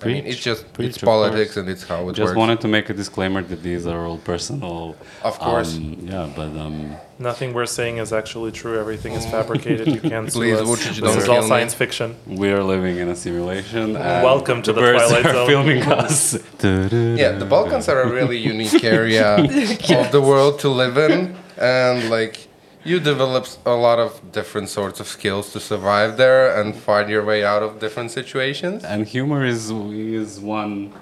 I 0.00 0.06
mean, 0.06 0.26
it's 0.26 0.38
just 0.38 0.72
preach, 0.74 0.90
it's 0.90 0.98
politics 0.98 1.56
and 1.56 1.68
it's 1.68 1.82
how 1.82 2.08
it 2.08 2.12
Just 2.12 2.20
works. 2.20 2.28
Just 2.30 2.36
wanted 2.36 2.60
to 2.60 2.68
make 2.68 2.88
a 2.88 2.94
disclaimer 2.94 3.42
that 3.42 3.64
these 3.64 3.84
are 3.84 4.06
all 4.06 4.18
personal. 4.18 4.94
Of 5.24 5.40
course. 5.40 5.76
um, 5.76 5.98
yeah, 6.04 6.30
but 6.36 6.56
um, 6.56 6.94
Nothing 7.18 7.52
we're 7.52 7.66
saying 7.66 7.96
is 7.96 8.12
actually 8.12 8.52
true. 8.52 8.78
Everything 8.78 9.14
is 9.14 9.26
fabricated. 9.26 9.88
You 9.88 10.00
can't 10.00 10.32
sue 10.32 10.38
Please, 10.38 10.60
us. 10.60 10.68
Vucic, 10.68 10.88
This 10.90 10.98
don't 11.00 11.18
is 11.18 11.28
all 11.28 11.34
kill 11.34 11.42
me. 11.42 11.48
science 11.48 11.74
fiction. 11.74 12.14
we 12.28 12.48
are 12.52 12.62
living 12.62 12.98
in 12.98 13.08
a 13.08 13.16
simulation. 13.16 13.96
and 13.96 14.22
Welcome 14.24 14.62
to 14.62 14.72
the 14.72 14.80
birds 14.80 15.02
Twilight 15.02 15.26
are 15.26 15.32
Zone. 15.34 15.46
filming 15.48 15.82
us. 15.82 16.34
yeah, 16.62 17.32
the 17.32 17.46
Balkans 17.50 17.88
are 17.88 18.02
a 18.02 18.08
really 18.12 18.38
unique 18.54 18.84
area 18.84 19.34
of 19.34 20.12
the 20.12 20.22
world 20.22 20.60
to 20.60 20.68
live 20.68 20.96
in, 20.96 21.34
and 21.56 22.08
like 22.08 22.46
you 22.88 22.98
develop 23.12 23.44
a 23.66 23.76
lot 23.86 23.98
of 23.98 24.10
different 24.38 24.68
sorts 24.78 24.98
of 25.00 25.06
skills 25.06 25.52
to 25.54 25.60
survive 25.60 26.16
there 26.16 26.60
and 26.60 26.74
find 26.74 27.08
your 27.14 27.24
way 27.30 27.40
out 27.44 27.62
of 27.62 27.70
different 27.84 28.10
situations. 28.10 28.84
And 28.84 29.06
humor 29.06 29.44
is 29.44 29.70
is 29.70 30.40
one. 30.40 30.92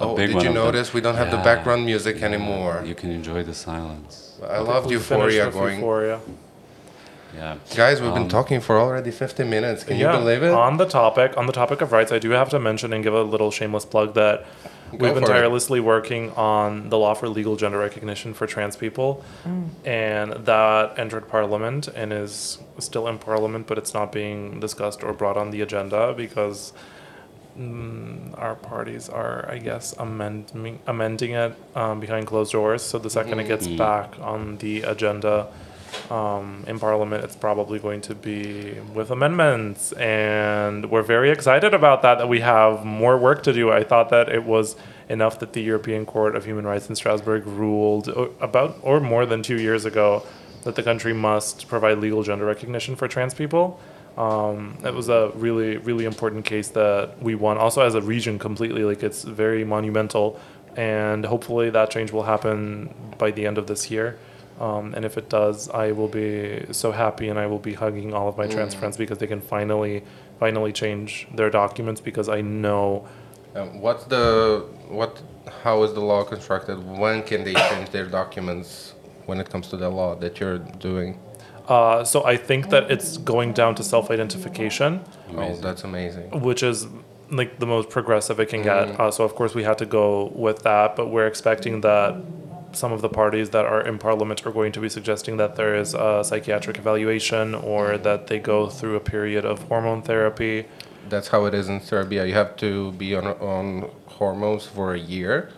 A 0.00 0.04
Oh, 0.04 0.16
big 0.16 0.28
did 0.28 0.36
one 0.36 0.44
you 0.44 0.50
of 0.50 0.54
them. 0.56 0.64
notice 0.64 0.94
we 0.94 1.02
don't 1.06 1.16
have 1.22 1.30
the 1.30 1.42
background 1.50 1.84
music 1.84 2.22
anymore? 2.22 2.74
You 2.90 2.94
can 2.94 3.10
enjoy 3.10 3.40
the 3.50 3.54
silence. 3.54 4.12
I 4.56 4.60
loved 4.60 4.86
We 4.86 4.94
Euphoria 4.94 5.40
finished 5.42 5.58
going. 5.58 5.76
Euphoria. 5.80 6.18
Yeah. 7.36 7.56
Guys, 7.76 7.96
we've 8.02 8.14
been 8.20 8.22
Um, 8.30 8.36
talking 8.38 8.60
for 8.60 8.74
already 8.84 9.10
50 9.10 9.44
minutes. 9.44 9.84
Can 9.84 9.96
yeah. 9.98 10.12
you 10.12 10.18
believe 10.18 10.42
it? 10.42 10.52
On 10.52 10.78
the 10.78 10.86
topic, 10.86 11.36
on 11.36 11.46
the 11.46 11.52
topic 11.52 11.80
of 11.84 11.92
rights, 11.92 12.10
I 12.12 12.18
do 12.18 12.30
have 12.30 12.48
to 12.50 12.58
mention 12.58 12.92
and 12.94 13.04
give 13.04 13.14
a 13.14 13.22
little 13.34 13.50
shameless 13.58 13.84
plug 13.84 14.14
that 14.14 14.36
we've 14.92 15.00
been 15.14 15.24
for 15.24 15.30
it. 15.30 15.34
tirelessly 15.34 15.80
working 15.80 16.30
on 16.32 16.88
the 16.88 16.98
law 16.98 17.14
for 17.14 17.28
legal 17.28 17.56
gender 17.56 17.78
recognition 17.78 18.34
for 18.34 18.46
trans 18.46 18.76
people, 18.76 19.24
and 19.84 20.32
that 20.32 20.98
entered 20.98 21.28
Parliament 21.28 21.88
and 21.88 22.12
is 22.12 22.58
still 22.78 23.06
in 23.08 23.18
Parliament, 23.18 23.66
but 23.66 23.78
it's 23.78 23.94
not 23.94 24.12
being 24.12 24.60
discussed 24.60 25.02
or 25.02 25.12
brought 25.12 25.36
on 25.36 25.50
the 25.50 25.60
agenda 25.60 26.14
because. 26.14 26.72
Mm, 27.58 28.38
our 28.38 28.54
parties 28.54 29.08
are, 29.08 29.44
I 29.50 29.58
guess, 29.58 29.92
amending 29.98 30.78
amending 30.86 31.32
it 31.32 31.52
um, 31.74 31.98
behind 31.98 32.28
closed 32.28 32.52
doors. 32.52 32.80
So 32.80 32.96
the 32.98 33.10
second 33.10 33.40
it 33.40 33.48
gets 33.48 33.66
back 33.66 34.14
on 34.20 34.56
the 34.58 34.82
agenda, 34.82 35.48
um, 36.10 36.64
in 36.66 36.78
Parliament, 36.78 37.24
it's 37.24 37.36
probably 37.36 37.78
going 37.78 38.00
to 38.02 38.14
be 38.14 38.74
with 38.94 39.10
amendments, 39.10 39.92
and 39.92 40.90
we're 40.90 41.02
very 41.02 41.30
excited 41.30 41.74
about 41.74 42.02
that. 42.02 42.18
That 42.18 42.28
we 42.28 42.40
have 42.40 42.84
more 42.84 43.16
work 43.16 43.42
to 43.44 43.52
do. 43.52 43.70
I 43.70 43.84
thought 43.84 44.10
that 44.10 44.28
it 44.28 44.44
was 44.44 44.76
enough 45.08 45.38
that 45.40 45.52
the 45.52 45.62
European 45.62 46.06
Court 46.06 46.36
of 46.36 46.44
Human 46.44 46.66
Rights 46.66 46.88
in 46.88 46.94
Strasbourg 46.94 47.46
ruled 47.46 48.08
about 48.40 48.78
or 48.82 49.00
more 49.00 49.26
than 49.26 49.42
two 49.42 49.60
years 49.60 49.84
ago 49.84 50.24
that 50.62 50.76
the 50.76 50.82
country 50.82 51.12
must 51.12 51.68
provide 51.68 51.98
legal 51.98 52.22
gender 52.22 52.44
recognition 52.44 52.94
for 52.96 53.08
trans 53.08 53.34
people. 53.34 53.80
Um, 54.16 54.76
it 54.84 54.92
was 54.92 55.08
a 55.08 55.32
really, 55.34 55.78
really 55.78 56.04
important 56.04 56.44
case 56.44 56.68
that 56.70 57.22
we 57.22 57.34
won. 57.34 57.58
Also, 57.58 57.82
as 57.82 57.94
a 57.94 58.02
region, 58.02 58.38
completely 58.38 58.84
like 58.84 59.02
it's 59.02 59.22
very 59.24 59.64
monumental, 59.64 60.38
and 60.76 61.24
hopefully 61.24 61.70
that 61.70 61.90
change 61.90 62.12
will 62.12 62.24
happen 62.24 62.92
by 63.18 63.30
the 63.30 63.46
end 63.46 63.58
of 63.58 63.66
this 63.66 63.90
year. 63.90 64.18
Um, 64.60 64.92
and 64.94 65.04
if 65.04 65.16
it 65.16 65.28
does, 65.30 65.68
I 65.70 65.92
will 65.92 66.08
be 66.08 66.66
so 66.72 66.92
happy, 66.92 67.28
and 67.30 67.38
I 67.38 67.46
will 67.46 67.58
be 67.70 67.74
hugging 67.74 68.12
all 68.12 68.28
of 68.28 68.36
my 68.36 68.46
trans 68.46 68.74
friends 68.74 68.96
because 68.96 69.18
they 69.18 69.26
can 69.26 69.40
finally, 69.40 70.02
finally 70.38 70.72
change 70.72 71.26
their 71.34 71.50
documents. 71.50 72.00
Because 72.00 72.28
I 72.28 72.40
know, 72.42 73.06
Um, 73.56 73.80
what's 73.80 74.04
the 74.04 74.64
what? 74.88 75.12
How 75.64 75.82
is 75.82 75.90
the 75.94 76.00
law 76.12 76.22
constructed? 76.24 76.76
When 77.02 77.22
can 77.22 77.40
they 77.44 77.54
change 77.54 77.88
their 77.90 78.06
documents 78.06 78.94
when 79.26 79.40
it 79.40 79.48
comes 79.52 79.66
to 79.68 79.76
the 79.76 79.88
law 79.88 80.14
that 80.16 80.38
you're 80.40 80.58
doing? 80.58 81.18
uh, 81.68 82.02
so 82.04 82.24
I 82.24 82.36
think 82.36 82.70
that 82.70 82.90
it's 82.90 83.16
going 83.18 83.52
down 83.52 83.74
to 83.76 83.82
self-identification. 83.84 85.00
Oh, 85.36 85.54
that's 85.56 85.84
amazing. 85.84 86.26
which 86.48 86.62
is 86.62 86.86
like 87.30 87.58
the 87.60 87.66
most 87.66 87.88
progressive 87.90 88.40
it 88.40 88.48
can 88.48 88.62
get. 88.62 88.98
Uh, 89.00 89.10
so 89.10 89.24
of 89.24 89.34
course 89.36 89.54
we 89.54 89.62
had 89.62 89.78
to 89.78 89.86
go 89.86 90.32
with 90.34 90.58
that, 90.64 90.96
but 90.96 91.06
we're 91.12 91.28
expecting 91.28 91.80
that 91.82 92.10
some 92.72 92.92
of 92.92 93.00
the 93.02 93.08
parties 93.08 93.50
that 93.50 93.64
are 93.66 93.80
in 93.80 93.98
parliament 93.98 94.46
are 94.46 94.52
going 94.52 94.72
to 94.72 94.80
be 94.80 94.88
suggesting 94.88 95.36
that 95.38 95.56
there 95.56 95.74
is 95.74 95.94
a 95.94 96.22
psychiatric 96.24 96.78
evaluation 96.78 97.54
or 97.54 97.98
that 97.98 98.26
they 98.28 98.38
go 98.38 98.68
through 98.68 98.96
a 98.96 99.00
period 99.00 99.44
of 99.44 99.62
hormone 99.68 100.02
therapy. 100.02 100.66
That's 101.08 101.28
how 101.28 101.46
it 101.46 101.54
is 101.54 101.68
in 101.68 101.80
Serbia. 101.80 102.24
You 102.26 102.34
have 102.34 102.56
to 102.56 102.92
be 102.92 103.14
on 103.14 103.26
on 103.26 103.90
hormones 104.06 104.66
for 104.66 104.94
a 104.94 104.98
year, 104.98 105.50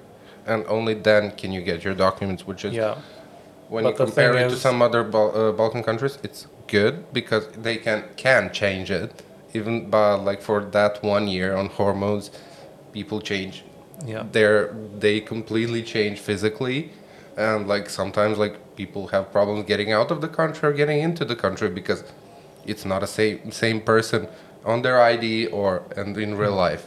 and 0.47 0.65
only 0.69 0.95
then 0.95 1.33
can 1.33 1.53
you 1.53 1.61
get 1.61 1.85
your 1.85 1.95
documents. 1.95 2.47
Which 2.47 2.65
is 2.65 2.73
Yeah. 2.75 2.95
when 3.69 3.85
But 3.85 3.91
you 3.91 3.97
compare 4.07 4.35
it 4.37 4.49
to 4.51 4.57
some 4.57 4.81
other 4.83 5.03
Bal- 5.05 5.33
uh, 5.37 5.53
Balkan 5.53 5.83
countries, 5.83 6.19
it's 6.23 6.47
good 6.69 6.95
because 7.13 7.45
they 7.63 7.77
can 7.77 8.05
can 8.17 8.51
change 8.53 8.91
it. 8.91 9.23
Even 9.55 9.91
but 9.91 10.19
like 10.25 10.41
for 10.41 10.61
that 10.77 11.03
one 11.03 11.29
year 11.29 11.55
on 11.55 11.67
hormones, 11.69 12.31
people 12.93 13.21
change. 13.21 13.65
Yeah. 14.07 14.25
They're 14.33 14.73
they 14.99 15.21
completely 15.21 15.83
change 15.83 16.19
physically, 16.19 16.91
and 17.37 17.67
like 17.69 17.89
sometimes 17.89 18.39
like 18.39 18.77
people 18.77 19.09
have 19.09 19.33
problems 19.33 19.65
getting 19.67 19.93
out 19.93 20.11
of 20.11 20.21
the 20.21 20.29
country 20.29 20.69
or 20.69 20.73
getting 20.73 21.01
into 21.01 21.25
the 21.25 21.37
country 21.37 21.69
because 21.69 22.05
it's 22.67 22.85
not 22.85 23.03
a 23.03 23.07
same 23.07 23.51
same 23.51 23.81
person 23.81 24.29
on 24.65 24.83
their 24.83 25.01
ID 25.01 25.47
or 25.47 25.83
and 25.97 26.17
in 26.17 26.37
real 26.37 26.55
life. 26.55 26.87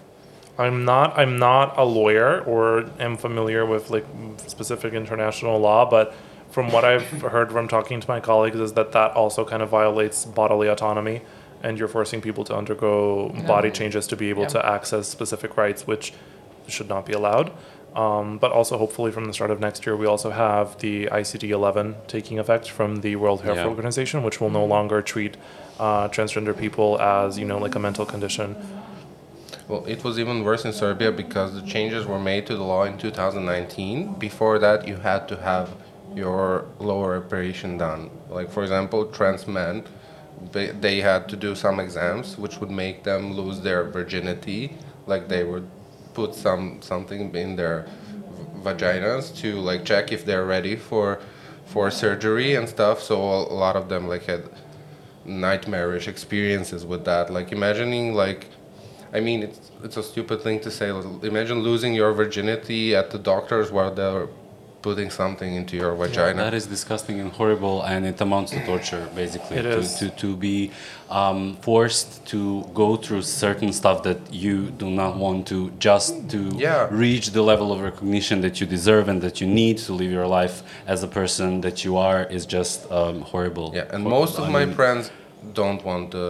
I'm 0.58 0.86
not 0.86 1.18
I'm 1.18 1.38
not 1.38 1.78
a 1.78 1.84
lawyer 1.84 2.42
or 2.42 2.86
am 3.00 3.18
familiar 3.18 3.66
with 3.66 3.90
like 3.90 4.06
specific 4.48 4.94
international 4.94 5.60
law, 5.60 5.90
but 5.90 6.14
from 6.50 6.72
what 6.72 6.86
I've 6.86 7.04
heard 7.36 7.52
from 7.52 7.68
talking 7.68 8.00
to 8.00 8.08
my 8.08 8.20
colleagues 8.20 8.60
is 8.60 8.74
that 8.74 8.92
that 8.94 9.12
also 9.12 9.44
kind 9.44 9.62
of 9.62 9.70
violates 9.70 10.26
bodily 10.26 10.68
autonomy 10.70 11.22
and 11.64 11.78
you're 11.80 11.88
forcing 11.88 12.22
people 12.22 12.44
to 12.46 12.56
undergo 12.56 13.30
body 13.48 13.72
changes 13.72 14.08
to 14.08 14.16
be 14.16 14.30
able 14.30 14.44
Yeah. 14.44 14.50
to 14.50 14.66
access 14.66 15.08
specific 15.08 15.58
rights 15.58 15.86
which 15.88 16.14
should 16.68 16.88
not 16.90 17.06
be 17.06 17.14
allowed. 17.14 17.52
Um, 17.96 18.40
but 18.40 18.52
also 18.52 18.78
hopefully 18.78 19.12
from 19.12 19.26
the 19.26 19.34
start 19.34 19.52
of 19.52 19.60
next 19.62 19.86
year 19.86 19.96
we 19.96 20.06
also 20.06 20.30
have 20.32 20.78
the 20.80 21.06
ICD 21.06 21.50
11 21.50 21.96
taking 22.08 22.40
effect 22.40 22.70
from 22.70 22.98
the 22.98 23.16
World 23.16 23.42
Health 23.44 23.58
Yeah. 23.58 23.68
Organization 23.68 24.22
which 24.22 24.42
will 24.42 24.50
no 24.50 24.66
longer 24.66 25.02
treat 25.02 25.38
uh, 25.80 26.10
transgender 26.10 26.58
people 26.58 27.00
as 27.00 27.40
you 27.40 27.46
know 27.46 27.58
like 27.58 27.76
a 27.76 27.80
mental 27.80 28.06
condition. 28.06 28.56
Well, 29.68 29.84
it 29.86 30.04
was 30.04 30.20
even 30.20 30.44
worse 30.44 30.64
in 30.66 30.74
Serbia 30.74 31.12
because 31.12 31.54
the 31.54 31.62
changes 31.62 32.06
were 32.06 32.20
made 32.20 32.46
to 32.48 32.56
the 32.56 32.64
law 32.64 32.84
in 32.84 32.98
2019. 32.98 34.14
Before 34.20 34.60
that, 34.60 34.88
you 34.88 34.98
had 34.98 35.28
to 35.30 35.38
have 35.38 35.70
your 36.14 36.66
lower 36.80 37.18
operation 37.18 37.78
done. 37.78 38.12
Like, 38.30 38.52
for 38.52 38.62
example, 38.62 39.06
trans 39.08 39.48
men, 39.48 39.84
they, 40.52 40.68
they 40.68 41.02
had 41.02 41.28
to 41.30 41.36
do 41.36 41.56
some 41.56 41.80
exams 41.80 42.38
which 42.38 42.60
would 42.60 42.70
make 42.70 43.04
them 43.04 43.34
lose 43.34 43.62
their 43.62 43.84
virginity. 43.86 44.78
Like, 45.08 45.30
they 45.30 45.44
would 45.44 45.68
put 46.16 46.34
some 46.34 46.82
something 46.82 47.36
in 47.36 47.56
their 47.56 47.86
vaginas 48.64 49.36
to 49.42 49.60
like 49.60 49.86
check 49.86 50.12
if 50.12 50.26
they're 50.26 50.46
ready 50.46 50.76
for 50.76 51.20
for 51.66 51.92
surgery 51.92 52.56
and 52.56 52.68
stuff. 52.68 53.02
So 53.02 53.16
a 53.22 53.58
lot 53.64 53.76
of 53.76 53.90
them 53.90 54.08
like 54.08 54.26
had 54.26 54.44
nightmarish 55.26 56.08
experiences 56.08 56.86
with 56.86 57.06
that. 57.06 57.30
Like 57.32 57.52
imagining 57.52 58.14
like 58.14 58.48
I 59.14 59.20
mean, 59.20 59.44
it's 59.44 59.72
it's 59.84 59.98
a 59.98 60.04
stupid 60.04 60.42
thing 60.42 60.60
to 60.62 60.72
say. 60.72 60.90
Imagine 61.24 61.60
losing 61.60 61.94
your 61.94 62.12
virginity 62.14 62.96
at 62.96 63.12
the 63.12 63.20
doctors 63.20 63.72
while 63.72 63.94
they're 63.94 64.28
putting 64.88 65.10
something 65.22 65.52
into 65.60 65.74
your 65.82 65.94
vagina. 66.02 66.38
That 66.46 66.54
is 66.62 66.66
disgusting 66.76 67.16
and 67.24 67.30
horrible, 67.40 67.78
and 67.92 68.02
it 68.12 68.18
amounts 68.26 68.50
to 68.56 68.60
torture, 68.72 69.04
basically. 69.22 69.56
It 69.62 69.64
to, 69.64 69.78
is. 69.82 69.88
To, 70.00 70.06
to 70.24 70.30
be 70.48 70.58
um, 71.22 71.40
forced 71.70 72.10
to 72.34 72.40
go 72.82 72.90
through 73.04 73.24
certain 73.46 73.72
stuff 73.82 73.98
that 74.08 74.20
you 74.44 74.56
do 74.84 74.88
not 75.02 75.12
want 75.24 75.40
to, 75.52 75.60
just 75.90 76.12
to 76.34 76.40
Yeah. 76.68 76.88
reach 77.06 77.26
the 77.38 77.44
level 77.52 77.68
of 77.74 77.78
recognition 77.92 78.36
that 78.46 78.56
you 78.60 78.66
deserve 78.78 79.06
and 79.12 79.20
that 79.26 79.36
you 79.42 79.48
need 79.62 79.76
to 79.88 79.92
live 80.02 80.12
your 80.20 80.30
life 80.40 80.56
as 80.94 81.00
a 81.10 81.12
person 81.20 81.50
that 81.66 81.78
you 81.86 81.94
are, 82.10 82.22
is 82.38 82.44
just 82.58 82.78
um, 83.00 83.18
horrible. 83.34 83.68
yeah, 83.78 83.94
and 83.94 84.02
Hor- 84.04 84.18
most 84.20 84.34
of 84.40 84.46
I 84.46 84.58
my 84.58 84.66
mean, 84.66 84.76
friends 84.80 85.04
don't 85.62 85.82
want 85.90 86.06
the 86.18 86.28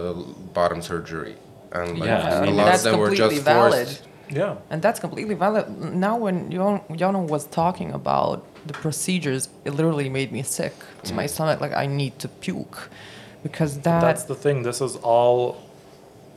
bottom 0.58 0.80
surgery, 0.90 1.34
and 1.78 1.88
like 2.00 2.08
Yeah, 2.08 2.28
I 2.28 2.30
a 2.38 2.42
mean, 2.46 2.56
lot 2.56 2.74
of 2.76 2.82
them 2.86 2.98
were 3.02 3.08
completely 3.08 3.36
just 3.36 3.52
valid. 3.54 3.88
Yeah. 4.28 4.56
And 4.70 4.82
that's 4.82 5.00
completely 5.00 5.34
valid. 5.34 5.68
Now, 5.94 6.16
when 6.16 6.50
Jon- 6.50 6.82
Jona 6.94 7.22
was 7.22 7.46
talking 7.46 7.92
about 7.92 8.44
the 8.66 8.72
procedures, 8.72 9.48
it 9.64 9.70
literally 9.70 10.08
made 10.08 10.32
me 10.32 10.42
sick 10.42 10.74
to 11.04 11.14
my 11.14 11.24
mm. 11.24 11.30
stomach. 11.30 11.60
Like, 11.60 11.74
I 11.74 11.86
need 11.86 12.18
to 12.20 12.28
puke. 12.28 12.90
Because 13.42 13.80
that. 13.80 14.00
That's 14.00 14.24
the 14.24 14.34
thing. 14.34 14.62
This 14.62 14.80
is 14.80 14.96
all 14.96 15.62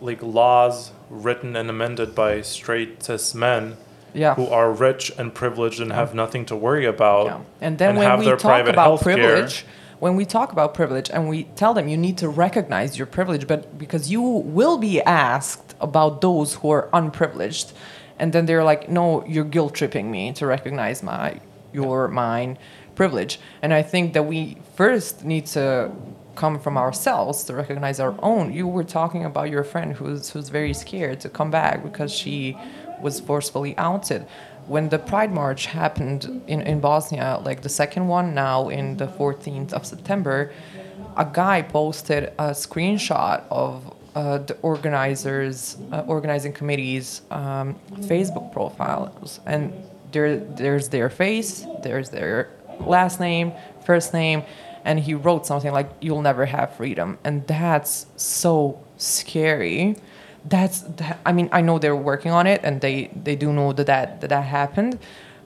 like 0.02 0.22
laws 0.22 0.92
written 1.10 1.56
and 1.56 1.70
amended 1.70 2.16
by 2.16 2.42
straight 2.42 3.04
cis 3.04 3.34
men 3.34 3.76
yeah. 4.14 4.36
who 4.36 4.48
are 4.48 4.72
rich 4.72 5.12
and 5.18 5.34
privileged 5.34 5.80
and 5.80 5.92
have 5.92 6.12
mm. 6.12 6.16
nothing 6.16 6.46
to 6.46 6.56
worry 6.56 6.86
about. 6.86 7.26
Yeah. 7.26 7.40
And 7.62 7.78
then 7.78 7.96
when 7.96 8.06
have 8.06 8.20
we 8.20 8.26
their 8.26 8.38
talk 8.38 8.50
private 8.50 8.76
about 8.76 9.02
care. 9.02 9.16
privilege, 9.16 9.66
when 10.00 10.16
we 10.16 10.26
talk 10.26 10.52
about 10.52 10.74
privilege 10.74 11.10
and 11.10 11.28
we 11.28 11.44
tell 11.44 11.74
them 11.74 11.88
you 11.88 11.98
need 11.98 12.18
to 12.20 12.30
recognize 12.30 12.98
your 12.98 13.08
privilege, 13.08 13.48
but 13.48 13.78
because 13.78 14.10
you 14.10 14.22
will 14.22 14.78
be 14.78 15.02
asked 15.02 15.69
about 15.80 16.22
those 16.22 16.56
who 16.56 16.70
are 16.70 16.90
unprivileged, 16.94 17.74
and 18.18 18.34
then 18.34 18.46
they're 18.46 18.64
like, 18.64 18.90
no, 18.90 19.26
you're 19.26 19.46
guilt 19.46 19.74
tripping 19.76 20.12
me 20.12 20.34
to 20.34 20.46
recognize 20.46 21.02
my, 21.02 21.40
your, 21.74 22.08
mine 22.08 22.58
privilege. 22.96 23.40
And 23.62 23.74
I 23.74 23.82
think 23.82 24.14
that 24.14 24.24
we 24.24 24.58
first 24.76 25.24
need 25.24 25.46
to 25.48 25.92
come 26.36 26.60
from 26.60 26.78
ourselves 26.78 27.44
to 27.46 27.54
recognize 27.54 28.00
our 28.00 28.16
own. 28.20 28.54
You 28.54 28.68
were 28.68 28.84
talking 28.84 29.26
about 29.26 29.50
your 29.50 29.64
friend 29.64 29.94
who's 29.94 30.30
who's 30.32 30.50
very 30.50 30.74
scared 30.74 31.20
to 31.22 31.30
come 31.30 31.52
back 31.52 31.84
because 31.84 32.12
she 32.14 32.58
was 33.02 33.20
forcefully 33.20 33.74
outed. 33.78 34.26
When 34.68 34.90
the 34.90 35.00
Pride 35.00 35.34
March 35.34 35.66
happened 35.66 36.44
in, 36.48 36.62
in 36.62 36.80
Bosnia, 36.80 37.42
like 37.44 37.62
the 37.62 37.70
second 37.70 38.08
one 38.08 38.34
now 38.34 38.70
in 38.70 38.98
the 38.98 39.08
14th 39.08 39.74
of 39.74 39.86
September, 39.86 40.52
a 41.18 41.26
guy 41.26 41.62
posted 41.62 42.26
a 42.38 42.52
screenshot 42.52 43.44
of 43.50 43.94
uh, 44.20 44.38
the 44.40 44.56
organizers, 44.62 45.78
uh, 45.94 46.04
organizing 46.16 46.52
committee's 46.52 47.22
um, 47.32 47.68
Facebook 48.10 48.52
profiles, 48.52 49.40
and 49.46 49.72
there, 50.12 50.38
there's 50.38 50.90
their 50.90 51.10
face, 51.10 51.66
there's 51.84 52.10
their 52.10 52.50
last 52.82 53.22
name, 53.22 53.54
first 53.86 54.14
name, 54.14 54.44
and 54.84 55.00
he 55.00 55.14
wrote 55.14 55.46
something 55.46 55.72
like 55.72 55.90
"You'll 56.02 56.22
never 56.22 56.46
have 56.46 56.76
freedom," 56.76 57.18
and 57.24 57.48
that's 57.48 58.08
so 58.18 58.84
scary. 58.98 59.96
That's 60.44 60.82
that, 61.00 61.20
I 61.26 61.32
mean 61.32 61.48
I 61.54 61.62
know 61.62 61.80
they're 61.80 62.04
working 62.12 62.32
on 62.32 62.46
it 62.48 62.62
and 62.64 62.82
they 62.82 62.98
they 63.24 63.36
do 63.36 63.54
know 63.54 63.72
that 63.74 63.88
that 63.88 64.22
that, 64.22 64.30
that 64.30 64.44
happened, 64.44 65.00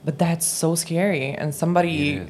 but 0.06 0.18
that's 0.18 0.46
so 0.46 0.76
scary. 0.76 1.26
And 1.42 1.54
somebody 1.54 2.26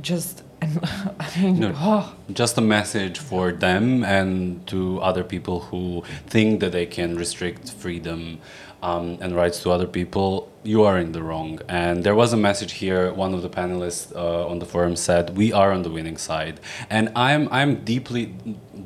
just 0.00 0.44
and 0.60 0.78
I 1.20 1.30
mean 1.40 1.58
No, 1.60 1.72
oh, 1.76 2.14
just 2.32 2.58
a 2.58 2.60
message 2.60 3.18
for 3.18 3.52
them 3.52 4.04
and 4.04 4.66
to 4.68 5.00
other 5.00 5.24
people 5.24 5.60
who 5.60 6.02
think 6.26 6.60
that 6.60 6.72
they 6.72 6.86
can 6.86 7.16
restrict 7.16 7.70
freedom 7.70 8.40
um, 8.82 9.18
and 9.20 9.34
rights 9.34 9.62
to 9.62 9.70
other 9.70 9.86
people. 9.86 10.50
You 10.62 10.84
are 10.84 10.98
in 10.98 11.12
the 11.12 11.22
wrong. 11.22 11.60
And 11.68 12.04
there 12.04 12.14
was 12.14 12.32
a 12.32 12.36
message 12.36 12.72
here. 12.72 13.12
One 13.12 13.34
of 13.34 13.42
the 13.42 13.48
panelists 13.48 14.14
uh, 14.14 14.46
on 14.46 14.58
the 14.58 14.66
forum 14.66 14.96
said, 14.96 15.36
"We 15.36 15.52
are 15.52 15.72
on 15.72 15.82
the 15.82 15.90
winning 15.90 16.16
side," 16.16 16.60
and 16.90 17.10
I'm 17.16 17.48
I'm 17.50 17.84
deeply 17.84 18.34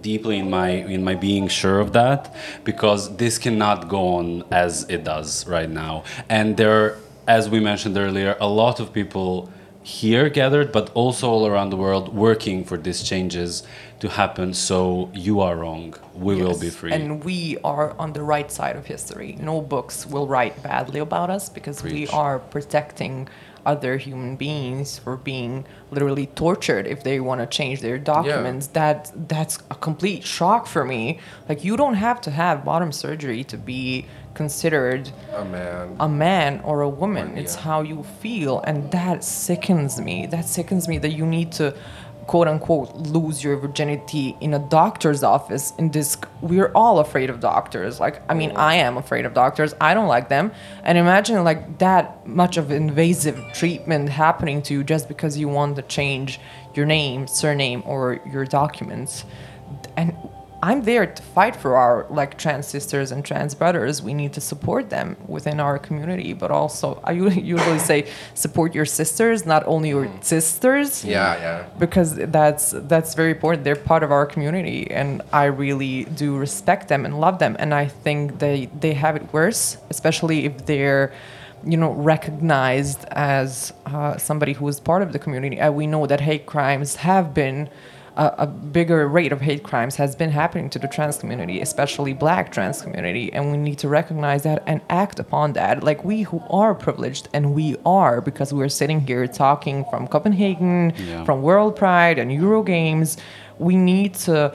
deeply 0.00 0.38
in 0.38 0.50
my 0.50 0.70
in 0.70 1.04
my 1.04 1.14
being 1.14 1.48
sure 1.48 1.80
of 1.80 1.92
that 1.92 2.34
because 2.64 3.16
this 3.16 3.38
cannot 3.38 3.88
go 3.88 4.16
on 4.16 4.44
as 4.50 4.84
it 4.88 5.04
does 5.04 5.46
right 5.46 5.70
now. 5.70 6.04
And 6.28 6.56
there, 6.56 6.96
as 7.26 7.48
we 7.48 7.60
mentioned 7.60 7.96
earlier, 7.96 8.36
a 8.40 8.48
lot 8.48 8.80
of 8.80 8.92
people 8.92 9.50
here 9.82 10.28
gathered, 10.28 10.70
but 10.72 10.90
also 10.94 11.28
all 11.28 11.46
around 11.46 11.70
the 11.70 11.76
world 11.76 12.14
working 12.14 12.64
for 12.64 12.76
these 12.76 13.02
changes 13.02 13.62
to 14.00 14.08
happen. 14.08 14.54
So 14.54 15.10
you 15.12 15.40
are 15.40 15.56
wrong. 15.56 15.94
We 16.14 16.36
will 16.36 16.58
be 16.58 16.70
free. 16.70 16.92
and 16.92 17.24
we 17.24 17.58
are 17.64 17.94
on 17.98 18.12
the 18.12 18.22
right 18.22 18.50
side 18.50 18.76
of 18.76 18.86
history. 18.86 19.36
No 19.40 19.60
books 19.60 20.06
will 20.06 20.26
write 20.26 20.62
badly 20.62 21.00
about 21.00 21.30
us 21.30 21.48
because 21.48 21.82
we 21.82 22.06
are 22.08 22.38
protecting 22.38 23.28
other 23.66 23.96
human 23.96 24.36
beings 24.36 24.98
for 24.98 25.16
being 25.16 25.64
literally 25.90 26.26
tortured 26.26 26.86
if 26.86 27.02
they 27.04 27.20
want 27.20 27.40
to 27.40 27.46
change 27.46 27.80
their 27.80 27.98
documents 27.98 28.68
that 28.68 29.10
that's 29.28 29.58
a 29.70 29.74
complete 29.74 30.24
shock 30.24 30.66
for 30.66 30.84
me 30.84 31.20
like 31.48 31.62
you 31.64 31.76
don't 31.76 31.94
have 31.94 32.20
to 32.20 32.30
have 32.30 32.64
bottom 32.64 32.90
surgery 32.92 33.44
to 33.44 33.56
be 33.56 34.06
considered 34.34 35.10
A 35.34 35.44
man. 35.44 35.96
a 36.00 36.08
man 36.08 36.60
or 36.64 36.80
a 36.80 36.88
woman. 36.88 37.32
Or- 37.34 37.38
It's 37.40 37.54
how 37.54 37.82
you 37.82 38.02
feel, 38.22 38.60
and 38.62 38.90
that 38.90 39.22
sickens 39.22 40.00
me. 40.00 40.24
That 40.26 40.46
sickens 40.46 40.88
me 40.88 40.96
that 40.98 41.10
you 41.12 41.26
need 41.26 41.52
to, 41.52 41.74
quote 42.26 42.48
unquote, 42.48 42.94
lose 42.94 43.42
your 43.42 43.56
virginity 43.56 44.36
in 44.40 44.54
a 44.54 44.58
doctor's 44.58 45.22
office. 45.22 45.72
In 45.78 45.90
this, 45.90 46.16
we're 46.40 46.70
all 46.74 46.98
afraid 46.98 47.30
of 47.30 47.40
doctors. 47.40 48.00
Like, 48.00 48.22
I 48.28 48.34
mean, 48.34 48.50
mm-hmm. 48.50 48.60
I 48.60 48.74
am 48.76 48.96
afraid 48.96 49.24
of 49.24 49.34
doctors. 49.34 49.74
I 49.80 49.94
don't 49.94 50.08
like 50.08 50.28
them. 50.28 50.52
And 50.84 50.98
imagine 50.98 51.42
like 51.44 51.78
that 51.78 52.26
much 52.26 52.56
of 52.56 52.70
invasive 52.70 53.40
treatment 53.52 54.08
happening 54.08 54.62
to 54.62 54.74
you 54.74 54.84
just 54.84 55.08
because 55.08 55.36
you 55.36 55.48
want 55.48 55.76
to 55.76 55.82
change 55.82 56.40
your 56.74 56.86
name, 56.86 57.26
surname, 57.26 57.82
or 57.86 58.20
your 58.30 58.44
documents. 58.44 59.24
And 59.96 60.16
I'm 60.64 60.82
there 60.82 61.06
to 61.06 61.22
fight 61.22 61.56
for 61.56 61.76
our 61.76 62.06
like 62.08 62.38
trans 62.38 62.68
sisters 62.68 63.10
and 63.10 63.24
trans 63.24 63.52
brothers. 63.52 64.00
We 64.00 64.14
need 64.14 64.32
to 64.34 64.40
support 64.40 64.90
them 64.90 65.16
within 65.26 65.58
our 65.58 65.76
community, 65.76 66.34
but 66.34 66.52
also 66.52 67.00
I 67.02 67.10
usually 67.12 67.80
say 67.80 68.08
support 68.34 68.72
your 68.72 68.84
sisters, 68.84 69.44
not 69.44 69.66
only 69.66 69.88
your 69.88 70.08
sisters. 70.20 71.04
Yeah, 71.04 71.34
yeah. 71.36 71.68
Because 71.80 72.14
that's 72.14 72.70
that's 72.70 73.14
very 73.14 73.32
important. 73.32 73.64
They're 73.64 73.74
part 73.74 74.04
of 74.04 74.12
our 74.12 74.24
community, 74.24 74.88
and 74.88 75.20
I 75.32 75.46
really 75.46 76.04
do 76.04 76.36
respect 76.36 76.86
them 76.86 77.04
and 77.04 77.20
love 77.20 77.40
them. 77.40 77.56
And 77.58 77.74
I 77.74 77.86
think 77.86 78.38
they 78.38 78.66
they 78.66 78.94
have 78.94 79.16
it 79.16 79.32
worse, 79.32 79.78
especially 79.90 80.44
if 80.44 80.66
they're 80.66 81.12
you 81.64 81.76
know 81.76 81.90
recognized 81.90 83.04
as 83.10 83.72
uh, 83.86 84.16
somebody 84.16 84.52
who 84.52 84.68
is 84.68 84.78
part 84.78 85.02
of 85.02 85.12
the 85.12 85.18
community. 85.18 85.58
And 85.58 85.74
we 85.74 85.88
know 85.88 86.06
that 86.06 86.20
hate 86.20 86.46
crimes 86.46 86.96
have 86.96 87.34
been 87.34 87.68
a, 88.16 88.34
a 88.38 88.46
bigger 88.46 89.08
rate 89.08 89.32
of 89.32 89.40
hate 89.40 89.62
crimes 89.62 89.96
has 89.96 90.14
been 90.14 90.30
happening 90.30 90.68
to 90.70 90.78
the 90.78 90.86
trans 90.88 91.16
community, 91.16 91.60
especially 91.60 92.12
black 92.12 92.52
trans 92.52 92.82
community, 92.82 93.32
and 93.32 93.50
we 93.50 93.56
need 93.56 93.78
to 93.78 93.88
recognize 93.88 94.42
that 94.42 94.62
and 94.66 94.80
act 94.90 95.18
upon 95.18 95.54
that. 95.54 95.82
Like 95.82 96.04
we 96.04 96.22
who 96.22 96.42
are 96.50 96.74
privileged, 96.74 97.28
and 97.32 97.54
we 97.54 97.76
are 97.86 98.20
because 98.20 98.52
we're 98.52 98.68
sitting 98.68 99.00
here 99.00 99.26
talking 99.26 99.84
from 99.90 100.06
Copenhagen, 100.08 100.92
Yeah. 100.96 101.24
from 101.24 101.42
World 101.42 101.74
Pride 101.76 102.18
and 102.18 102.32
Euro 102.32 102.62
Games, 102.62 103.16
we 103.58 103.76
need 103.76 104.14
to 104.26 104.54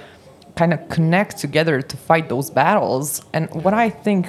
kind 0.55 0.73
of 0.73 0.89
connect 0.89 1.37
together 1.37 1.81
to 1.81 1.97
fight 1.97 2.29
those 2.29 2.49
battles. 2.49 3.23
And 3.33 3.49
what 3.63 3.73
I 3.73 3.89
think 3.89 4.27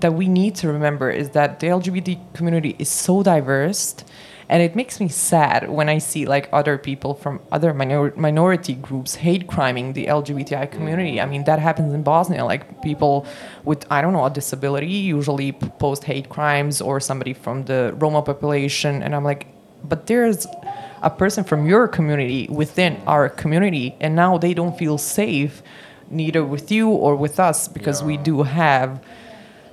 that 0.00 0.12
we 0.14 0.28
need 0.28 0.54
to 0.56 0.68
remember 0.68 1.10
is 1.10 1.30
that 1.30 1.60
the 1.60 1.68
LGBT 1.68 2.18
community 2.34 2.76
is 2.78 2.88
so 2.88 3.22
diverse 3.22 3.94
and 4.48 4.62
it 4.62 4.74
makes 4.74 4.98
me 4.98 5.08
sad 5.08 5.68
when 5.68 5.88
I 5.90 5.98
see 5.98 6.24
like 6.24 6.48
other 6.52 6.78
people 6.78 7.14
from 7.14 7.40
other 7.52 7.74
minor- 7.74 8.14
minority 8.16 8.74
groups 8.74 9.16
hate 9.16 9.46
criming 9.46 9.92
the 9.92 10.06
LGBTI 10.06 10.70
community. 10.70 11.20
I 11.20 11.26
mean 11.26 11.44
that 11.44 11.58
happens 11.58 11.92
in 11.92 12.02
Bosnia. 12.02 12.44
Like 12.44 12.82
people 12.82 13.26
with 13.64 13.84
I 13.90 14.00
don't 14.00 14.14
know 14.14 14.24
a 14.24 14.30
disability 14.30 14.86
usually 14.86 15.52
post 15.52 16.04
hate 16.04 16.30
crimes 16.30 16.80
or 16.80 16.98
somebody 16.98 17.34
from 17.34 17.64
the 17.64 17.94
Roma 17.98 18.22
population. 18.22 19.02
And 19.02 19.14
I'm 19.14 19.24
like 19.24 19.46
but 19.84 20.06
there's 20.06 20.46
a 21.02 21.10
person 21.10 21.44
from 21.44 21.66
your 21.66 21.86
community 21.86 22.48
within 22.50 23.00
our 23.06 23.28
community 23.28 23.94
and 24.00 24.16
now 24.16 24.38
they 24.38 24.54
don't 24.54 24.76
feel 24.78 24.96
safe 24.98 25.62
neither 26.10 26.42
with 26.42 26.72
you 26.72 26.88
or 26.88 27.14
with 27.16 27.38
us 27.38 27.68
because 27.68 28.02
we 28.02 28.16
do 28.16 28.42
have 28.42 29.00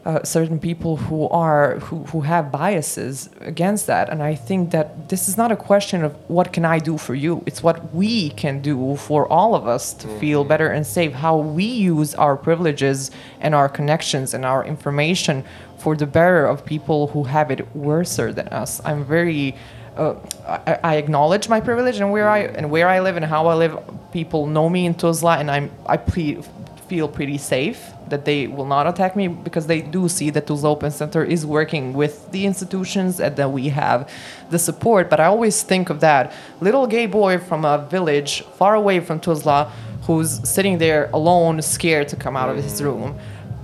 uh, 0.06 0.24
certain 0.24 0.60
people 0.60 0.98
who 0.98 1.28
are 1.30 1.80
who, 1.80 2.04
who 2.06 2.22
have 2.22 2.52
biases 2.52 3.30
against 3.42 3.88
that. 3.88 4.10
And 4.10 4.22
i 4.22 4.36
think 4.36 4.72
that 4.72 5.10
this 5.10 5.28
is 5.28 5.36
not 5.36 5.52
a 5.52 5.56
question 5.56 6.04
of 6.04 6.14
what 6.30 6.54
can 6.54 6.64
i 6.64 6.78
do 6.80 6.98
for 6.98 7.16
you. 7.16 7.44
It's 7.46 7.64
what 7.64 7.94
we 7.94 8.30
can 8.30 8.62
do 8.62 8.96
for 8.98 9.28
all 9.28 9.56
of 9.56 9.68
us 9.68 9.94
to 9.96 10.08
feel 10.20 10.44
better 10.44 10.68
and 10.68 10.86
safe. 10.86 11.14
How 11.14 11.38
we 11.38 11.66
use 11.66 12.14
our 12.16 12.38
privileges 12.38 13.12
and 13.40 13.56
our 13.56 13.68
connections 13.68 14.34
and 14.34 14.46
our 14.46 14.64
information 14.64 15.44
for 15.78 15.96
the 15.96 16.08
better 16.08 16.46
of 16.46 16.66
people 16.66 17.08
who 17.08 17.24
have 17.24 17.52
it 17.52 17.76
worser 17.76 18.32
than 18.32 18.48
us. 18.50 18.82
I'm 18.86 19.04
very 19.06 19.56
uh, 19.98 20.16
I, 20.46 20.80
I 20.84 20.96
acknowledge 20.96 21.48
my 21.48 21.62
privilege 21.62 22.00
and 22.00 22.12
where 22.12 22.30
I 22.30 22.40
and 22.40 22.70
where 22.70 22.88
I 22.88 23.00
live 23.00 23.16
and 23.16 23.26
how 23.26 23.48
I 23.48 23.56
live. 23.56 23.78
People 24.12 24.46
know 24.48 24.70
me 24.70 24.86
in 24.86 24.94
Tuzla, 24.94 25.40
and 25.40 25.50
I'm 25.50 25.72
I 25.86 25.98
pre- 25.98 26.42
feel 26.88 27.08
pretty 27.08 27.38
safe 27.38 27.92
that 28.10 28.26
they 28.26 28.48
will 28.48 28.66
not 28.66 28.88
attack 28.88 29.16
me 29.16 29.28
because 29.28 29.68
they 29.68 29.82
do 29.82 30.08
see 30.08 30.30
that 30.30 30.46
Tuzla 30.46 30.70
Open 30.70 30.92
Center 30.92 31.24
is 31.24 31.46
working 31.46 31.94
with 31.94 32.32
the 32.32 32.46
institutions 32.46 33.20
and 33.20 33.36
that 33.36 33.52
we 33.52 33.70
have 33.70 34.10
the 34.50 34.60
support. 34.60 35.10
But 35.10 35.20
I 35.20 35.26
always 35.26 35.64
think 35.64 35.90
of 35.90 36.00
that 36.02 36.32
little 36.62 36.88
gay 36.88 37.08
boy 37.08 37.40
from 37.40 37.66
a 37.66 37.80
village 37.90 38.44
far 38.58 38.76
away 38.76 39.00
from 39.00 39.20
Tuzla 39.20 39.72
who's 40.04 40.48
sitting 40.48 40.78
there 40.78 41.10
alone, 41.14 41.62
scared 41.62 42.08
to 42.10 42.16
come 42.16 42.38
out 42.38 42.50
of 42.50 42.58
his 42.58 42.82
room. 42.82 43.18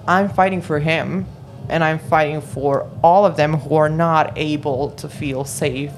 I'm 0.08 0.28
fighting 0.28 0.62
for 0.62 0.80
him, 0.80 1.28
and 1.70 1.84
I'm 1.84 2.00
fighting 2.00 2.42
for 2.42 2.90
all 3.04 3.26
of 3.26 3.38
them 3.38 3.54
who 3.54 3.76
are 3.76 3.90
not 3.90 4.38
able 4.38 4.92
to 4.92 5.08
feel 5.08 5.46
safe. 5.46 5.94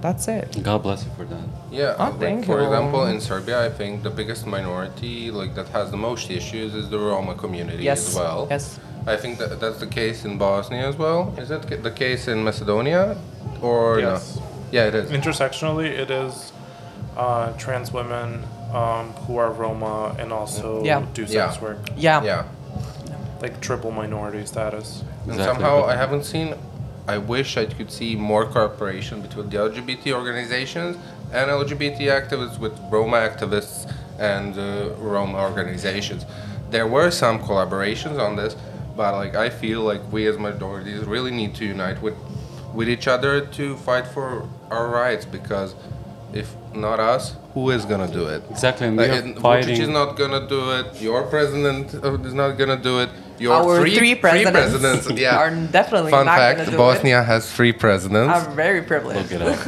That's 0.00 0.26
it. 0.28 0.62
God 0.62 0.82
bless 0.82 1.04
you 1.04 1.10
for 1.16 1.24
that. 1.26 1.44
Yeah, 1.72 1.96
Oh, 1.98 2.04
like, 2.10 2.20
thank 2.20 2.44
for 2.46 2.60
you. 2.60 2.66
example, 2.66 3.06
in 3.06 3.18
Serbia, 3.20 3.64
I 3.64 3.70
think 3.70 4.02
the 4.02 4.10
biggest 4.10 4.46
minority 4.46 5.30
like 5.30 5.54
that 5.54 5.68
has 5.68 5.90
the 5.90 5.96
most 5.96 6.30
issues 6.30 6.74
is 6.74 6.90
the 6.90 6.98
Roma 6.98 7.34
community 7.34 7.82
Yes. 7.82 8.08
as 8.08 8.14
well. 8.14 8.46
Yes. 8.50 8.78
I 9.06 9.16
think 9.16 9.38
that 9.38 9.58
that's 9.58 9.80
the 9.80 9.86
case 9.86 10.24
in 10.26 10.36
Bosnia 10.38 10.86
as 10.86 10.96
well. 10.96 11.34
Is 11.38 11.48
that 11.48 11.62
the 11.82 11.90
case 11.90 12.28
in 12.28 12.44
Macedonia, 12.44 13.16
or 13.62 13.98
Yes. 14.00 14.36
no? 14.36 14.42
Yeah, 14.70 14.84
it 14.88 14.94
is. 14.94 15.10
Intersectionally, 15.10 15.86
it 15.86 16.10
is 16.10 16.52
uh, 17.16 17.52
trans 17.58 17.92
women 17.92 18.42
um, 18.72 19.12
who 19.26 19.36
are 19.36 19.50
Roma 19.52 20.14
and 20.18 20.32
also 20.32 20.82
Yeah. 20.84 21.02
do 21.12 21.26
sex 21.26 21.56
Yeah. 21.56 21.62
work, 21.62 21.78
Yeah. 21.96 22.22
Yeah. 22.22 22.42
like 23.42 23.60
triple 23.60 23.90
minority 23.90 24.46
status. 24.46 25.02
And 25.24 25.32
Exactly, 25.34 25.62
somehow 25.64 25.84
I 25.86 25.94
haven't 25.96 26.24
seen. 26.24 26.54
I 27.06 27.18
wish 27.18 27.56
I 27.58 27.66
could 27.66 27.90
see 27.90 28.14
more 28.16 28.44
cooperation 28.46 29.20
between 29.20 29.50
the 29.50 29.58
LGBT 29.58 30.12
organizations 30.12 30.96
and 31.32 31.50
LGBT 31.50 31.98
activists 32.20 32.58
with 32.58 32.78
Roma 32.90 33.16
activists 33.16 33.90
and 34.18 34.58
uh, 34.58 34.94
Roma 34.98 35.38
organizations. 35.38 36.24
There 36.70 36.86
were 36.86 37.10
some 37.10 37.38
collaborations 37.38 38.18
on 38.18 38.36
this, 38.36 38.56
but 38.96 39.14
like 39.14 39.34
I 39.34 39.50
feel 39.50 39.82
like 39.82 40.00
we 40.12 40.26
as 40.26 40.38
minorities 40.38 41.04
really 41.04 41.30
need 41.30 41.54
to 41.56 41.64
unite 41.64 42.00
with 42.02 42.14
with 42.74 42.88
each 42.88 43.06
other 43.06 43.40
to 43.58 43.76
fight 43.76 44.06
for 44.06 44.48
our 44.70 44.88
rights 44.88 45.26
because 45.26 45.74
if 46.32 46.54
not 46.74 46.98
us, 46.98 47.36
who 47.54 47.70
is 47.70 47.84
gonna 47.84 48.10
do 48.10 48.26
it? 48.26 48.42
Exactly, 48.50 48.86
and 48.86 48.96
Like, 48.96 49.10
Vucic 49.10 49.78
is 49.78 49.88
not 49.88 50.16
gonna 50.16 50.48
do 50.48 50.72
it. 50.72 51.00
Your 51.00 51.24
president 51.24 51.94
uh, 51.94 52.18
is 52.20 52.32
not 52.34 52.52
gonna 52.56 52.78
do 52.78 53.00
it. 53.00 53.10
Your 53.42 53.54
Our 53.54 53.80
three, 53.80 53.96
three 53.96 54.14
presidents 54.14 54.78
presidents, 54.78 55.20
yeah. 55.26 55.36
are 55.36 55.50
definitely 55.50 56.12
Fun 56.12 56.26
not 56.26 56.38
fact: 56.38 56.58
gonna 56.60 56.70
do 56.70 56.76
Bosnia 56.76 57.24
has 57.24 57.50
three 57.50 57.72
presidents. 57.72 58.32
I'm 58.32 58.54
very 58.54 58.82
privileged. 58.82 59.32
Look 59.32 59.32
it 59.32 59.42
up. 59.42 59.58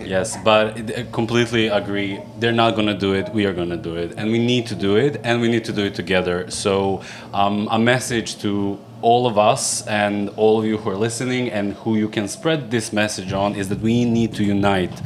yes, 0.00 0.36
but 0.44 0.76
I 0.98 1.06
completely 1.10 1.68
agree. 1.68 2.20
They're 2.38 2.52
not 2.64 2.76
gonna 2.76 2.98
do 3.06 3.14
it. 3.14 3.30
We 3.30 3.46
are 3.46 3.54
gonna 3.54 3.78
do 3.78 3.96
it, 3.96 4.12
and 4.18 4.30
we 4.30 4.38
need 4.38 4.66
to 4.66 4.74
do 4.74 4.96
it, 4.96 5.22
and 5.24 5.40
we 5.40 5.48
need 5.48 5.64
to 5.64 5.72
do 5.72 5.84
it 5.86 5.94
together. 5.94 6.50
So, 6.50 7.00
um, 7.32 7.66
a 7.70 7.78
message 7.78 8.38
to 8.42 8.78
all 9.00 9.26
of 9.26 9.38
us 9.38 9.86
and 9.86 10.28
all 10.36 10.58
of 10.58 10.66
you 10.66 10.76
who 10.76 10.90
are 10.90 10.96
listening 10.96 11.50
and 11.50 11.72
who 11.82 11.96
you 11.96 12.08
can 12.08 12.28
spread 12.28 12.70
this 12.70 12.92
message 12.92 13.32
on 13.32 13.54
is 13.54 13.70
that 13.70 13.80
we 13.80 14.04
need 14.04 14.34
to 14.34 14.44
unite 14.44 15.00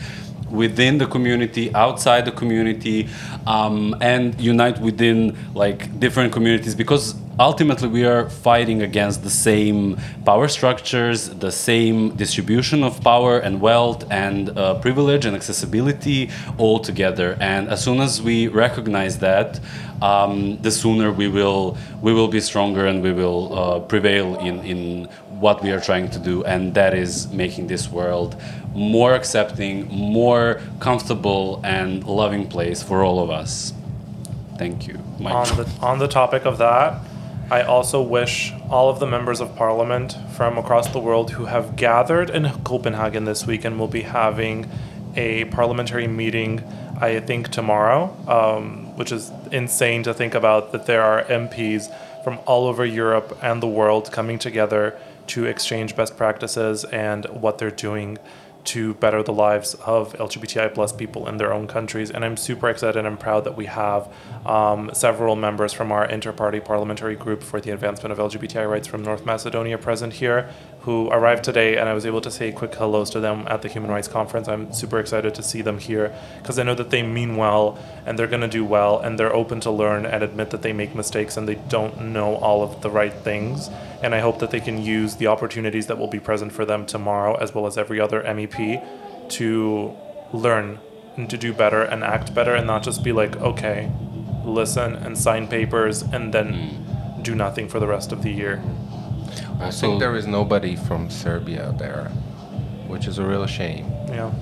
within 0.50 0.98
the 0.98 1.06
community, 1.06 1.72
outside 1.74 2.24
the 2.24 2.32
community, 2.32 3.08
um, 3.46 3.94
and 4.00 4.40
unite 4.40 4.80
within 4.80 5.36
like 5.54 6.00
different 6.00 6.32
communities 6.32 6.74
because 6.74 7.14
ultimately 7.38 7.88
we 7.88 8.04
are 8.04 8.28
fighting 8.28 8.82
against 8.82 9.22
the 9.22 9.30
same 9.30 9.96
power 10.24 10.48
structures, 10.48 11.30
the 11.30 11.52
same 11.52 12.16
distribution 12.16 12.82
of 12.82 13.00
power 13.02 13.38
and 13.38 13.60
wealth 13.60 14.04
and 14.10 14.50
uh, 14.50 14.74
privilege 14.80 15.24
and 15.24 15.36
accessibility 15.36 16.30
all 16.58 16.78
together. 16.78 17.36
And 17.40 17.68
as 17.68 17.82
soon 17.82 18.00
as 18.00 18.20
we 18.20 18.48
recognize 18.48 19.18
that, 19.18 19.60
um, 20.02 20.58
the 20.62 20.70
sooner 20.70 21.10
we 21.10 21.28
will 21.28 21.76
we 22.02 22.12
will 22.12 22.28
be 22.28 22.40
stronger 22.40 22.86
and 22.86 23.02
we 23.02 23.12
will 23.12 23.58
uh, 23.58 23.80
prevail 23.80 24.38
in 24.38 24.60
in 24.64 25.08
what 25.40 25.62
we 25.62 25.70
are 25.70 25.80
trying 25.80 26.10
to 26.10 26.18
do, 26.18 26.44
and 26.44 26.74
that 26.74 26.94
is 26.94 27.32
making 27.32 27.68
this 27.68 27.88
world 27.88 28.36
more 28.74 29.14
accepting, 29.14 29.86
more 29.88 30.60
comfortable, 30.80 31.60
and 31.64 32.04
loving 32.04 32.46
place 32.48 32.82
for 32.82 33.04
all 33.04 33.20
of 33.20 33.30
us. 33.30 33.72
Thank 34.56 34.86
you. 34.88 34.98
On 35.24 35.56
the 35.56 35.68
on 35.80 35.98
the 35.98 36.08
topic 36.08 36.44
of 36.44 36.58
that, 36.58 37.00
I 37.50 37.62
also 37.62 38.02
wish 38.02 38.52
all 38.68 38.90
of 38.90 39.00
the 39.00 39.06
members 39.06 39.40
of 39.40 39.56
parliament 39.56 40.14
from 40.36 40.58
across 40.58 40.88
the 40.88 40.98
world 40.98 41.30
who 41.30 41.46
have 41.46 41.76
gathered 41.76 42.28
in 42.28 42.50
Copenhagen 42.62 43.24
this 43.24 43.46
week 43.46 43.64
and 43.64 43.78
will 43.78 43.88
be 43.88 44.02
having 44.02 44.68
a 45.16 45.46
parliamentary 45.46 46.06
meeting, 46.06 46.62
I 47.00 47.20
think 47.20 47.48
tomorrow, 47.48 48.14
um, 48.28 48.94
which 48.98 49.12
is 49.12 49.32
insane 49.50 50.02
to 50.02 50.12
think 50.12 50.34
about 50.34 50.72
that 50.72 50.84
there 50.84 51.02
are 51.02 51.24
MPs 51.24 51.90
from 52.22 52.38
all 52.44 52.66
over 52.66 52.84
Europe 52.84 53.38
and 53.40 53.62
the 53.62 53.66
world 53.66 54.12
coming 54.12 54.38
together 54.38 54.98
to 55.28 55.46
exchange 55.46 55.96
best 55.96 56.18
practices 56.18 56.84
and 56.84 57.24
what 57.26 57.56
they're 57.56 57.70
doing 57.70 58.18
to 58.68 58.92
better 58.94 59.22
the 59.22 59.32
lives 59.32 59.74
of 59.86 60.12
LGBTI 60.14 60.74
plus 60.74 60.92
people 60.92 61.26
in 61.26 61.38
their 61.38 61.54
own 61.54 61.66
countries. 61.66 62.10
And 62.10 62.22
I'm 62.22 62.36
super 62.36 62.68
excited 62.68 63.06
and 63.06 63.18
proud 63.18 63.44
that 63.44 63.56
we 63.56 63.64
have 63.64 64.12
um, 64.44 64.90
several 64.92 65.36
members 65.36 65.72
from 65.72 65.90
our 65.90 66.04
inter-party 66.04 66.60
parliamentary 66.60 67.16
group 67.16 67.42
for 67.42 67.62
the 67.62 67.70
advancement 67.70 68.12
of 68.12 68.18
LGBTI 68.18 68.68
rights 68.68 68.86
from 68.86 69.02
North 69.02 69.24
Macedonia 69.24 69.78
present 69.78 70.12
here, 70.12 70.50
who 70.80 71.08
arrived 71.08 71.44
today, 71.44 71.78
and 71.78 71.88
I 71.88 71.94
was 71.94 72.04
able 72.04 72.20
to 72.20 72.30
say 72.30 72.52
quick 72.52 72.74
hellos 72.74 73.08
to 73.10 73.20
them 73.20 73.46
at 73.48 73.62
the 73.62 73.68
Human 73.68 73.90
Rights 73.90 74.08
Conference. 74.08 74.48
I'm 74.48 74.70
super 74.72 75.00
excited 75.00 75.34
to 75.34 75.42
see 75.42 75.62
them 75.62 75.78
here 75.78 76.14
because 76.42 76.58
I 76.58 76.62
know 76.62 76.74
that 76.74 76.90
they 76.90 77.02
mean 77.02 77.36
well 77.36 77.78
and 78.04 78.18
they're 78.18 78.26
going 78.26 78.42
to 78.42 78.48
do 78.48 78.66
well 78.66 79.00
and 79.00 79.18
they're 79.18 79.34
open 79.34 79.60
to 79.60 79.70
learn 79.70 80.04
and 80.04 80.22
admit 80.22 80.50
that 80.50 80.60
they 80.60 80.74
make 80.74 80.94
mistakes 80.94 81.38
and 81.38 81.48
they 81.48 81.54
don't 81.54 82.00
know 82.00 82.36
all 82.36 82.62
of 82.62 82.82
the 82.82 82.90
right 82.90 83.14
things. 83.14 83.70
And 84.02 84.14
I 84.14 84.20
hope 84.20 84.38
that 84.38 84.50
they 84.50 84.60
can 84.60 84.80
use 84.80 85.16
the 85.16 85.26
opportunities 85.26 85.86
that 85.88 85.98
will 85.98 86.08
be 86.08 86.20
present 86.20 86.52
for 86.52 86.64
them 86.64 86.86
tomorrow, 86.86 87.34
as 87.34 87.54
well 87.54 87.66
as 87.66 87.76
every 87.76 88.00
other 88.00 88.22
MEP, 88.22 88.82
to 89.30 89.96
learn 90.32 90.78
and 91.16 91.28
to 91.28 91.36
do 91.36 91.52
better 91.52 91.82
and 91.82 92.04
act 92.04 92.34
better 92.34 92.54
and 92.54 92.66
not 92.66 92.82
just 92.82 93.02
be 93.02 93.12
like, 93.12 93.36
okay, 93.36 93.90
listen 94.44 94.94
and 94.94 95.18
sign 95.18 95.48
papers 95.48 96.02
and 96.02 96.32
then 96.32 96.54
mm. 96.54 97.22
do 97.22 97.34
nothing 97.34 97.68
for 97.68 97.80
the 97.80 97.86
rest 97.86 98.12
of 98.12 98.22
the 98.22 98.30
year. 98.30 98.62
I 99.60 99.70
think 99.70 99.98
there 99.98 100.14
is 100.16 100.26
nobody 100.26 100.76
from 100.76 101.10
Serbia 101.10 101.74
there, 101.78 102.08
which 102.86 103.06
is 103.06 103.18
a 103.18 103.24
real 103.24 103.46
shame. 103.46 103.86
Yeah. 104.08 104.32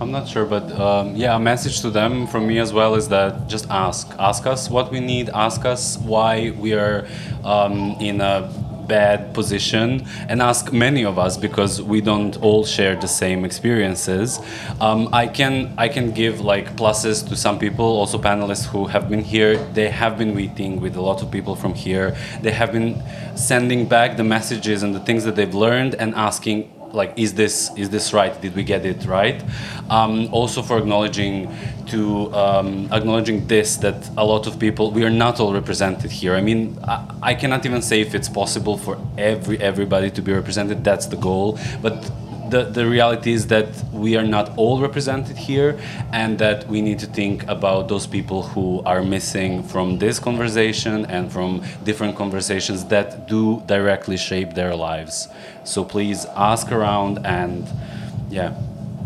I'm 0.00 0.10
not 0.10 0.26
sure, 0.26 0.46
but 0.46 0.72
um, 0.80 1.14
yeah, 1.14 1.36
a 1.36 1.38
message 1.38 1.82
to 1.82 1.90
them 1.90 2.26
from 2.26 2.46
me 2.46 2.58
as 2.58 2.72
well 2.72 2.94
is 2.94 3.08
that 3.08 3.48
just 3.48 3.68
ask. 3.68 4.10
Ask 4.18 4.46
us 4.46 4.70
what 4.70 4.90
we 4.90 4.98
need, 4.98 5.28
ask 5.28 5.66
us 5.66 5.98
why 5.98 6.52
we 6.52 6.72
are 6.72 7.06
um, 7.44 7.96
in 8.00 8.22
a 8.22 8.50
bad 8.88 9.34
position, 9.34 10.06
and 10.26 10.40
ask 10.40 10.72
many 10.72 11.04
of 11.04 11.18
us 11.18 11.36
because 11.36 11.82
we 11.82 12.00
don't 12.00 12.38
all 12.38 12.64
share 12.64 12.96
the 12.96 13.06
same 13.06 13.44
experiences. 13.44 14.40
Um, 14.80 15.10
I 15.12 15.26
can 15.26 15.74
I 15.76 15.88
can 15.88 16.12
give 16.12 16.40
like 16.40 16.76
pluses 16.76 17.28
to 17.28 17.36
some 17.36 17.58
people, 17.58 17.84
also 17.84 18.16
panelists 18.18 18.64
who 18.64 18.86
have 18.86 19.10
been 19.10 19.22
here. 19.22 19.58
They 19.74 19.90
have 19.90 20.16
been 20.16 20.34
meeting 20.34 20.80
with 20.80 20.96
a 20.96 21.02
lot 21.02 21.22
of 21.22 21.30
people 21.30 21.54
from 21.54 21.74
here. 21.74 22.16
They 22.40 22.52
have 22.52 22.72
been 22.72 23.02
sending 23.36 23.86
back 23.86 24.16
the 24.16 24.24
messages 24.24 24.82
and 24.82 24.94
the 24.94 25.00
things 25.00 25.24
that 25.24 25.36
they've 25.36 25.54
learned 25.54 25.94
and 25.96 26.14
asking 26.14 26.72
like 26.92 27.12
is 27.16 27.34
this 27.34 27.70
is 27.76 27.90
this 27.90 28.12
right? 28.12 28.40
Did 28.40 28.54
we 28.54 28.64
get 28.64 28.84
it 28.84 29.04
right? 29.06 29.42
Um, 29.88 30.28
also 30.32 30.62
for 30.62 30.78
acknowledging 30.78 31.54
to 31.86 32.32
um, 32.34 32.88
acknowledging 32.92 33.46
this 33.46 33.76
that 33.78 34.08
a 34.16 34.24
lot 34.24 34.46
of 34.46 34.58
people 34.58 34.90
we 34.90 35.04
are 35.04 35.10
not 35.10 35.40
all 35.40 35.52
represented 35.52 36.10
here. 36.10 36.34
I 36.34 36.40
mean 36.40 36.78
I, 36.84 37.10
I 37.22 37.34
cannot 37.34 37.66
even 37.66 37.82
say 37.82 38.00
if 38.00 38.14
it's 38.14 38.28
possible 38.28 38.76
for 38.76 38.98
every 39.18 39.58
everybody 39.60 40.10
to 40.10 40.22
be 40.22 40.32
represented. 40.32 40.84
That's 40.84 41.06
the 41.06 41.16
goal. 41.16 41.58
But 41.82 42.10
the, 42.50 42.64
the 42.64 42.86
reality 42.86 43.32
is 43.32 43.46
that 43.46 43.68
we 43.92 44.16
are 44.16 44.24
not 44.24 44.56
all 44.56 44.80
represented 44.80 45.36
here 45.36 45.78
and 46.12 46.38
that 46.38 46.66
we 46.68 46.82
need 46.82 46.98
to 46.98 47.06
think 47.06 47.46
about 47.48 47.88
those 47.88 48.06
people 48.06 48.42
who 48.42 48.82
are 48.84 49.02
missing 49.02 49.62
from 49.62 49.98
this 49.98 50.18
conversation 50.18 51.06
and 51.06 51.32
from 51.32 51.62
different 51.84 52.16
conversations 52.16 52.84
that 52.86 53.28
do 53.28 53.62
directly 53.66 54.16
shape 54.16 54.54
their 54.54 54.74
lives. 54.74 55.28
So 55.64 55.84
please 55.84 56.26
ask 56.36 56.72
around 56.72 57.24
and 57.24 57.68
yeah 58.28 58.54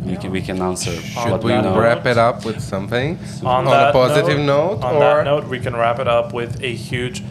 we 0.04 0.16
can 0.16 0.30
we 0.30 0.42
can 0.42 0.60
answer. 0.60 0.92
Should 0.92 1.42
we 1.42 1.52
we 1.52 1.62
know. 1.62 1.78
wrap 1.78 2.04
it 2.06 2.18
up 2.18 2.44
with 2.44 2.60
something? 2.60 3.18
On, 3.42 3.66
a 3.66 3.70
that 3.70 3.92
positive 3.92 4.38
note, 4.38 4.82
on 4.82 4.96
or 4.96 5.00
that 5.00 5.24
note, 5.24 5.46
we 5.48 5.58
can 5.58 5.74
wrap 5.74 5.98
it 5.98 6.08
up 6.08 6.34
with 6.34 6.62
a 6.62 6.74
huge 6.74 7.22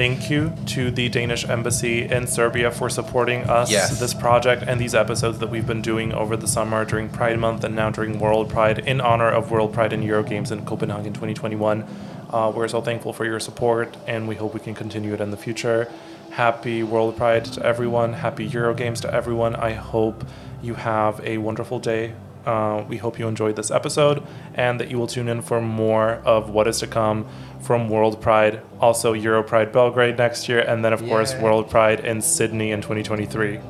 thank 0.00 0.30
you 0.30 0.50
to 0.64 0.90
the 0.90 1.10
Danish 1.10 1.46
embassy 1.46 2.08
in 2.08 2.26
Serbia 2.26 2.70
for 2.70 2.88
supporting 2.88 3.42
us, 3.50 3.70
Yes. 3.70 4.00
this 4.00 4.14
project, 4.14 4.64
and 4.66 4.80
these 4.80 4.94
episodes 4.94 5.40
that 5.40 5.50
we've 5.50 5.66
been 5.66 5.82
doing 5.82 6.10
over 6.14 6.38
the 6.38 6.48
summer 6.48 6.86
during 6.86 7.10
Pride 7.10 7.38
Month 7.38 7.64
and 7.64 7.76
now 7.76 7.90
during 7.90 8.18
World 8.18 8.48
Pride 8.48 8.78
in 8.78 8.98
honor 9.02 9.28
of 9.28 9.50
World 9.50 9.74
Pride 9.74 9.92
and 9.92 10.02
Euro 10.02 10.22
Games 10.22 10.50
in 10.50 10.64
Copenhagen 10.64 11.12
2021. 11.12 11.84
Uh, 12.30 12.50
we're 12.54 12.66
so 12.66 12.80
thankful 12.80 13.12
for 13.12 13.26
your 13.26 13.38
support, 13.38 13.94
and 14.06 14.26
we 14.26 14.36
hope 14.36 14.54
we 14.54 14.60
can 14.60 14.74
continue 14.74 15.12
it 15.12 15.20
in 15.20 15.30
the 15.32 15.36
future. 15.36 15.86
Happy 16.30 16.82
World 16.82 17.18
Pride 17.18 17.44
to 17.44 17.62
everyone. 17.62 18.14
Happy 18.14 18.46
Euro 18.46 18.72
Games 18.72 19.02
to 19.02 19.12
everyone. 19.12 19.54
I 19.54 19.72
hope 19.74 20.24
you 20.62 20.76
have 20.76 21.20
a 21.26 21.36
wonderful 21.36 21.78
day. 21.78 22.14
Uh, 22.50 22.84
we 22.92 22.96
hope 23.04 23.14
you 23.20 23.26
enjoyed 23.34 23.54
this 23.60 23.70
episode 23.70 24.18
and 24.54 24.74
that 24.80 24.88
you 24.90 24.96
will 24.98 25.06
tune 25.16 25.28
in 25.34 25.40
for 25.48 25.60
more 25.60 26.08
of 26.34 26.42
what 26.54 26.66
is 26.66 26.78
to 26.80 26.86
come 26.86 27.18
from 27.66 27.88
World 27.88 28.16
Pride, 28.26 28.54
also 28.80 29.08
Euro 29.26 29.42
Pride 29.42 29.70
Belgrade 29.72 30.16
next 30.18 30.48
year, 30.48 30.60
and 30.70 30.84
then, 30.84 30.92
of 30.92 31.00
course, 31.10 31.30
World 31.44 31.66
Pride 31.74 32.00
in 32.10 32.20
Sydney 32.22 32.68
in 32.72 32.80
2023. 32.80 33.60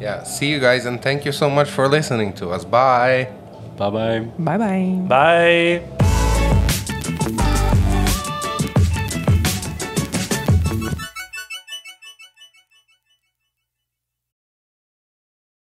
yeah. 0.00 0.22
See 0.22 0.48
you 0.52 0.60
guys, 0.60 0.86
and 0.86 0.96
thank 1.02 1.24
you 1.26 1.32
so 1.32 1.48
much 1.58 1.68
for 1.76 1.88
listening 1.88 2.30
to 2.40 2.44
us. 2.54 2.64
Bye. 2.64 3.28
bye 3.76 3.90
bye 3.90 4.20
Bye 4.48 4.58
bye. 4.58 4.84
Bye. 5.08 5.99